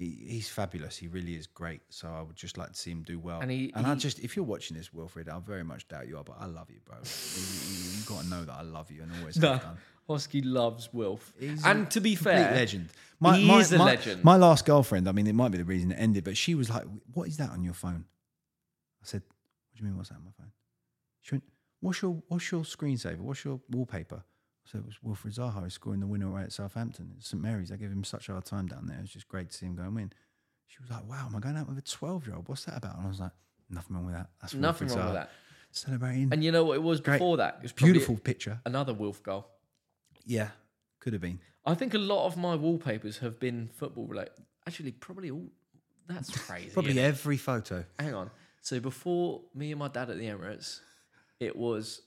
He, 0.00 0.16
he's 0.28 0.48
fabulous. 0.48 0.96
He 0.96 1.08
really 1.08 1.34
is 1.34 1.46
great. 1.46 1.82
So 1.90 2.08
I 2.08 2.22
would 2.22 2.34
just 2.34 2.56
like 2.56 2.70
to 2.72 2.74
see 2.74 2.90
him 2.90 3.02
do 3.02 3.18
well. 3.18 3.40
And 3.40 3.50
he- 3.50 3.70
I 3.74 3.82
he- 3.94 4.00
just, 4.00 4.18
if 4.20 4.34
you're 4.34 4.46
watching 4.46 4.76
this, 4.76 4.88
Wilfried, 4.88 5.28
I 5.28 5.38
very 5.40 5.62
much 5.62 5.86
doubt 5.88 6.08
you 6.08 6.16
are, 6.16 6.24
but 6.24 6.36
I 6.40 6.46
love 6.46 6.70
you, 6.70 6.80
bro. 6.86 6.96
you, 6.96 7.98
you 7.98 8.04
got 8.06 8.22
to 8.22 8.28
know 8.28 8.44
that 8.46 8.54
I 8.54 8.62
love 8.62 8.90
you 8.90 9.02
and 9.02 9.12
always 9.20 9.36
No. 9.36 9.52
have 9.52 9.62
done. 9.62 9.76
Hosky 10.08 10.40
loves 10.42 10.88
Wilf. 10.92 11.32
He's 11.38 11.64
and 11.64 11.86
a 11.86 11.90
to 11.90 12.00
be 12.00 12.14
fair, 12.16 12.50
legend. 12.52 12.88
he 13.36 13.58
is 13.60 13.72
a 13.72 13.78
my, 13.78 13.84
legend. 13.84 14.24
My 14.24 14.36
last 14.36 14.64
girlfriend, 14.64 15.06
I 15.08 15.12
mean, 15.12 15.26
it 15.26 15.34
might 15.34 15.50
be 15.52 15.58
the 15.58 15.64
reason 15.64 15.92
it 15.92 15.96
ended, 15.96 16.24
but 16.24 16.36
she 16.36 16.54
was 16.56 16.68
like, 16.70 16.84
"What 17.12 17.28
is 17.28 17.36
that 17.36 17.50
on 17.50 17.62
your 17.62 17.74
phone?" 17.74 18.06
I 19.02 19.06
said, 19.06 19.22
"What 19.22 19.76
do 19.76 19.84
you 19.84 19.88
mean? 19.88 19.96
What's 19.96 20.08
that 20.08 20.16
on 20.16 20.24
my 20.24 20.32
phone?" 20.36 20.50
She 21.20 21.34
went, 21.36 21.44
"What's 21.80 22.02
your 22.02 22.22
What's 22.26 22.50
your 22.50 22.62
screensaver? 22.62 23.18
What's 23.20 23.44
your 23.44 23.60
wallpaper?" 23.70 24.24
Said, 24.64 24.80
"It 24.80 24.86
was 24.86 24.96
Wilfried 25.04 25.34
Zaha 25.36 25.70
scoring 25.72 26.00
the 26.00 26.06
winner 26.06 26.28
away 26.28 26.42
at 26.42 26.52
Southampton, 26.52 27.14
at 27.18 27.24
St 27.24 27.42
Mary's. 27.42 27.72
I 27.72 27.76
gave 27.76 27.90
him 27.90 28.04
such 28.04 28.28
a 28.28 28.32
hard 28.32 28.44
time 28.44 28.66
down 28.66 28.86
there. 28.86 28.98
It 28.98 29.02
was 29.02 29.10
just 29.10 29.28
great 29.28 29.50
to 29.50 29.56
see 29.56 29.66
him 29.66 29.74
go 29.76 29.82
and 29.82 29.94
win." 29.94 30.12
She 30.66 30.78
was 30.80 30.90
like, 30.90 31.08
"Wow, 31.08 31.26
am 31.26 31.34
I 31.36 31.40
going 31.40 31.56
out 31.56 31.68
with 31.68 31.78
a 31.78 31.82
twelve 31.82 32.26
year 32.26 32.36
old? 32.36 32.48
What's 32.48 32.64
that 32.64 32.76
about?" 32.76 32.96
And 32.96 33.06
I 33.06 33.08
was 33.08 33.20
like, 33.20 33.32
"Nothing 33.68 33.96
wrong 33.96 34.06
with 34.06 34.14
that. 34.14 34.30
That's 34.40 34.54
nothing 34.54 34.88
Wilfried 34.88 34.96
wrong 34.96 35.06
with 35.06 35.14
that. 35.14 35.30
Celebrating, 35.72 36.28
And 36.32 36.42
you 36.42 36.50
know 36.50 36.64
what 36.64 36.74
it 36.74 36.82
was 36.82 37.00
Great. 37.00 37.18
before 37.18 37.36
that? 37.36 37.56
It 37.58 37.62
was 37.62 37.72
beautiful 37.72 38.16
picture. 38.16 38.60
Another 38.64 38.92
Wilf 38.92 39.22
goal. 39.22 39.46
Yeah, 40.24 40.48
could 40.98 41.12
have 41.12 41.22
been. 41.22 41.40
I 41.64 41.74
think 41.74 41.94
a 41.94 41.98
lot 41.98 42.26
of 42.26 42.36
my 42.36 42.54
wallpapers 42.56 43.18
have 43.18 43.38
been 43.38 43.70
football 43.74 44.06
related. 44.06 44.32
Actually, 44.66 44.92
probably 44.92 45.30
all. 45.30 45.46
That's 46.08 46.30
crazy. 46.46 46.70
Probably 46.70 46.98
every 46.98 47.36
photo. 47.36 47.84
Hang 47.98 48.14
on. 48.14 48.30
So 48.62 48.80
before 48.80 49.42
me 49.54 49.70
and 49.72 49.78
my 49.78 49.88
dad 49.88 50.10
at 50.10 50.18
the 50.18 50.24
Emirates, 50.26 50.80
it 51.38 51.54
was 51.56 52.02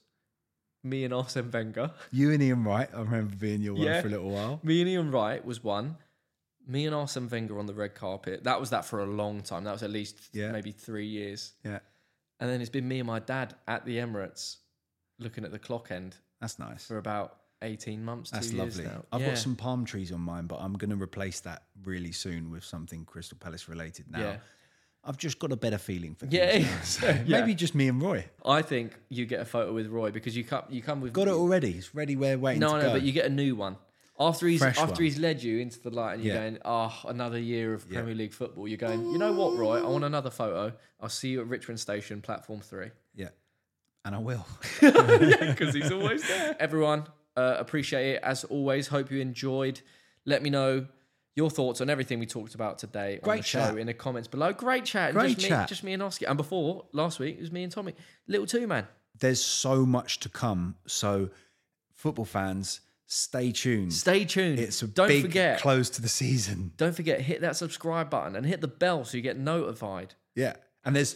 me 0.83 1.03
and 1.05 1.13
Arsene 1.13 1.49
Wenger. 1.51 1.91
You 2.11 2.31
and 2.31 2.43
Ian 2.43 2.63
Wright, 2.63 2.89
I 2.93 2.99
remember 2.99 3.35
being 3.35 3.61
your 3.61 3.73
one 3.75 3.83
Yeah. 3.83 4.01
for 4.01 4.07
a 4.07 4.11
little 4.11 4.29
while. 4.29 4.59
Me 4.63 4.81
and 4.81 4.89
Ian 4.89 5.11
Wright 5.11 5.43
was 5.43 5.63
one. 5.63 5.97
Me 6.67 6.85
and 6.85 6.95
Arsene 6.95 7.27
Wenger 7.29 7.57
on 7.59 7.65
the 7.65 7.73
red 7.73 7.95
carpet. 7.95 8.43
That 8.43 8.59
was 8.59 8.69
that 8.71 8.85
for 8.85 9.01
a 9.01 9.05
long 9.05 9.41
time. 9.41 9.63
That 9.63 9.71
was 9.73 9.83
at 9.83 9.89
least 9.91 10.29
Yeah. 10.33 10.51
maybe 10.51 10.71
three 10.71 11.07
years. 11.07 11.53
Yeah, 11.63 11.79
And 12.39 12.49
then 12.49 12.61
it's 12.61 12.69
been 12.69 12.87
me 12.87 12.99
and 12.99 13.07
my 13.07 13.19
dad 13.19 13.55
at 13.67 13.85
the 13.85 13.97
Emirates 13.97 14.57
looking 15.19 15.45
at 15.45 15.51
the 15.51 15.59
clock 15.59 15.91
end 15.91 16.17
that's 16.41 16.59
nice. 16.59 16.85
for 16.85 16.97
about 16.97 17.37
18 17.61 18.03
months, 18.03 18.29
That's 18.31 18.51
lovely. 18.51 18.83
now. 18.83 19.05
I've 19.11 19.21
Yeah. 19.21 19.27
got 19.29 19.37
some 19.37 19.55
palm 19.55 19.85
trees 19.85 20.11
on 20.11 20.19
mine, 20.19 20.47
but 20.47 20.57
I'm 20.59 20.73
going 20.73 20.89
to 20.89 21.01
replace 21.01 21.39
that 21.41 21.63
really 21.83 22.11
soon 22.11 22.49
with 22.49 22.63
something 22.65 23.05
Crystal 23.05 23.37
Palace 23.37 23.69
related 23.69 24.11
now. 24.11 24.39
Yeah. 25.03 25.09
I've 25.09 25.17
just 25.17 25.39
got 25.39 25.51
a 25.51 25.55
better 25.57 25.77
feeling 25.77 26.15
for 26.15 26.25
Yeah, 26.27 26.51
things 26.51 26.67
now. 26.67 26.79
So 26.83 27.07
yeah. 27.25 27.39
Maybe 27.39 27.55
just 27.55 27.75
me 27.75 27.87
and 27.89 28.01
Roy. 28.01 28.25
I 28.45 28.61
think 28.61 28.93
you 29.09 29.25
get 29.25 29.41
a 29.41 29.45
photo 29.45 29.73
with 29.73 29.87
Roy 29.87 30.11
because 30.11 30.35
you 30.35 30.43
come, 30.43 30.63
you 30.69 30.81
come 30.81 31.01
with 31.01 31.13
Got 31.13 31.27
it 31.27 31.33
already. 31.33 31.71
It's 31.71 31.93
ready. 31.93 32.15
We're 32.15 32.37
waiting 32.37 32.61
No, 32.61 32.75
no, 32.77 32.81
go. 32.81 32.91
but 32.93 33.01
you 33.01 33.11
get 33.11 33.25
a 33.25 33.29
new 33.29 33.55
one. 33.55 33.77
After 34.19 34.47
he's 34.47 34.59
Fresh 34.59 34.77
after 34.77 34.93
one. 34.93 35.03
he's 35.03 35.17
led 35.17 35.41
you 35.41 35.57
into 35.59 35.79
the 35.81 35.89
light 35.89 36.13
and 36.15 36.23
you're 36.23 36.35
Yeah. 36.35 36.41
going, 36.41 36.57
oh, 36.63 37.01
another 37.07 37.39
year 37.39 37.73
of 37.73 37.85
Yeah. 37.89 37.95
Premier 37.99 38.15
League 38.15 38.33
football. 38.33 38.67
You're 38.67 38.77
going, 38.77 39.01
you 39.11 39.17
know 39.17 39.33
what, 39.33 39.57
Roy? 39.57 39.79
I 39.83 39.89
want 39.89 40.03
another 40.03 40.29
photo. 40.29 40.73
I'll 41.01 41.09
see 41.09 41.29
you 41.29 41.41
at 41.41 41.47
Richmond 41.47 41.79
Station, 41.79 42.21
platform 42.21 42.61
three. 42.61 42.91
yeah, 43.15 43.29
and 44.05 44.13
I 44.15 44.19
will. 44.19 44.45
because 44.81 45.73
he's 45.73 45.91
always 45.91 46.25
there. 46.27 46.55
Everyone, 46.59 47.07
uh, 47.35 47.55
appreciate 47.57 48.15
it 48.15 48.23
as 48.23 48.43
always. 48.45 48.87
Hope 48.87 49.11
you 49.11 49.19
enjoyed. 49.19 49.81
Let 50.25 50.43
me 50.43 50.49
know 50.51 50.85
your 51.35 51.49
thoughts 51.49 51.81
on 51.81 51.89
everything 51.89 52.19
we 52.19 52.25
talked 52.25 52.53
about 52.55 52.77
today 52.77 53.15
on 53.15 53.21
Great 53.21 53.37
the 53.37 53.43
show 53.43 53.59
chat. 53.69 53.77
in 53.77 53.87
the 53.87 53.93
comments 53.93 54.27
below. 54.27 54.53
Great 54.53 54.85
chat. 54.85 55.13
Great 55.13 55.37
just 55.37 55.47
chat. 55.47 55.61
Me, 55.61 55.65
just 55.67 55.83
me 55.83 55.93
and 55.93 56.03
Oscar. 56.03 56.27
And 56.27 56.37
before 56.37 56.85
last 56.93 57.19
week, 57.19 57.37
it 57.37 57.41
was 57.41 57.51
me 57.51 57.63
and 57.63 57.71
Tommy. 57.71 57.95
Little 58.27 58.45
two 58.45 58.67
man. 58.67 58.87
There's 59.19 59.43
so 59.43 59.85
much 59.85 60.19
to 60.21 60.29
come. 60.29 60.75
So, 60.87 61.29
football 61.93 62.25
fans, 62.25 62.81
stay 63.05 63.51
tuned. 63.51 63.93
Stay 63.93 64.25
tuned. 64.25 64.59
It's 64.59 64.81
a 64.81 64.87
don't 64.87 65.07
big 65.07 65.23
forget. 65.23 65.59
close 65.61 65.89
to 65.91 66.01
the 66.01 66.09
season. 66.09 66.71
don't 66.77 66.95
forget. 66.95 67.21
Hit 67.21 67.41
that 67.41 67.55
subscribe 67.55 68.09
button 68.09 68.35
and 68.35 68.45
hit 68.45 68.61
the 68.61 68.67
bell 68.67 69.05
so 69.05 69.17
you 69.17 69.23
get 69.23 69.37
notified. 69.37 70.15
Yeah, 70.35 70.53
and 70.83 70.95
there's 70.95 71.15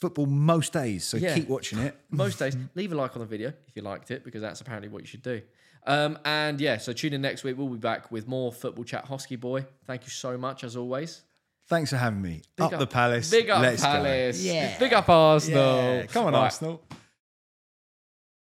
football 0.00 0.26
most 0.26 0.72
days, 0.72 1.04
so 1.04 1.16
Yeah. 1.16 1.34
keep 1.34 1.48
watching 1.48 1.78
it. 1.80 1.96
most 2.10 2.38
days. 2.38 2.56
Leave 2.74 2.92
a 2.92 2.94
like 2.94 3.16
on 3.16 3.20
the 3.20 3.26
video 3.26 3.48
if 3.66 3.74
you 3.76 3.82
liked 3.82 4.10
it, 4.10 4.24
because 4.24 4.40
that's 4.42 4.60
apparently 4.60 4.88
what 4.88 5.02
you 5.02 5.06
should 5.06 5.22
do. 5.22 5.40
Um, 5.88 6.18
and 6.24 6.60
yeah, 6.60 6.76
so 6.76 6.92
tune 6.92 7.14
in 7.14 7.22
next 7.22 7.42
week. 7.44 7.56
We'll 7.58 7.68
be 7.68 7.78
back 7.78 8.12
with 8.12 8.28
more 8.28 8.52
football 8.52 8.84
chat. 8.84 9.06
Hosky 9.08 9.40
boy, 9.40 9.64
thank 9.86 10.04
you 10.04 10.10
so 10.10 10.36
much 10.36 10.62
as 10.62 10.76
always. 10.76 11.22
Thanks 11.66 11.90
for 11.90 11.96
having 11.96 12.22
me. 12.22 12.42
Big 12.56 12.72
up, 12.72 12.78
the 12.78 12.86
Palace. 12.86 13.30
Big 13.30 13.50
up 13.50 13.60
Let's 13.60 13.82
go. 13.82 13.88
Palace. 13.88 14.42
Yeah. 14.42 14.78
Big 14.78 14.92
up 14.92 15.08
Arsenal. 15.08 15.76
Yeah. 15.76 16.06
Come 16.06 16.26
on, 16.26 16.32
Right. 16.34 16.40
Arsenal. 16.40 16.82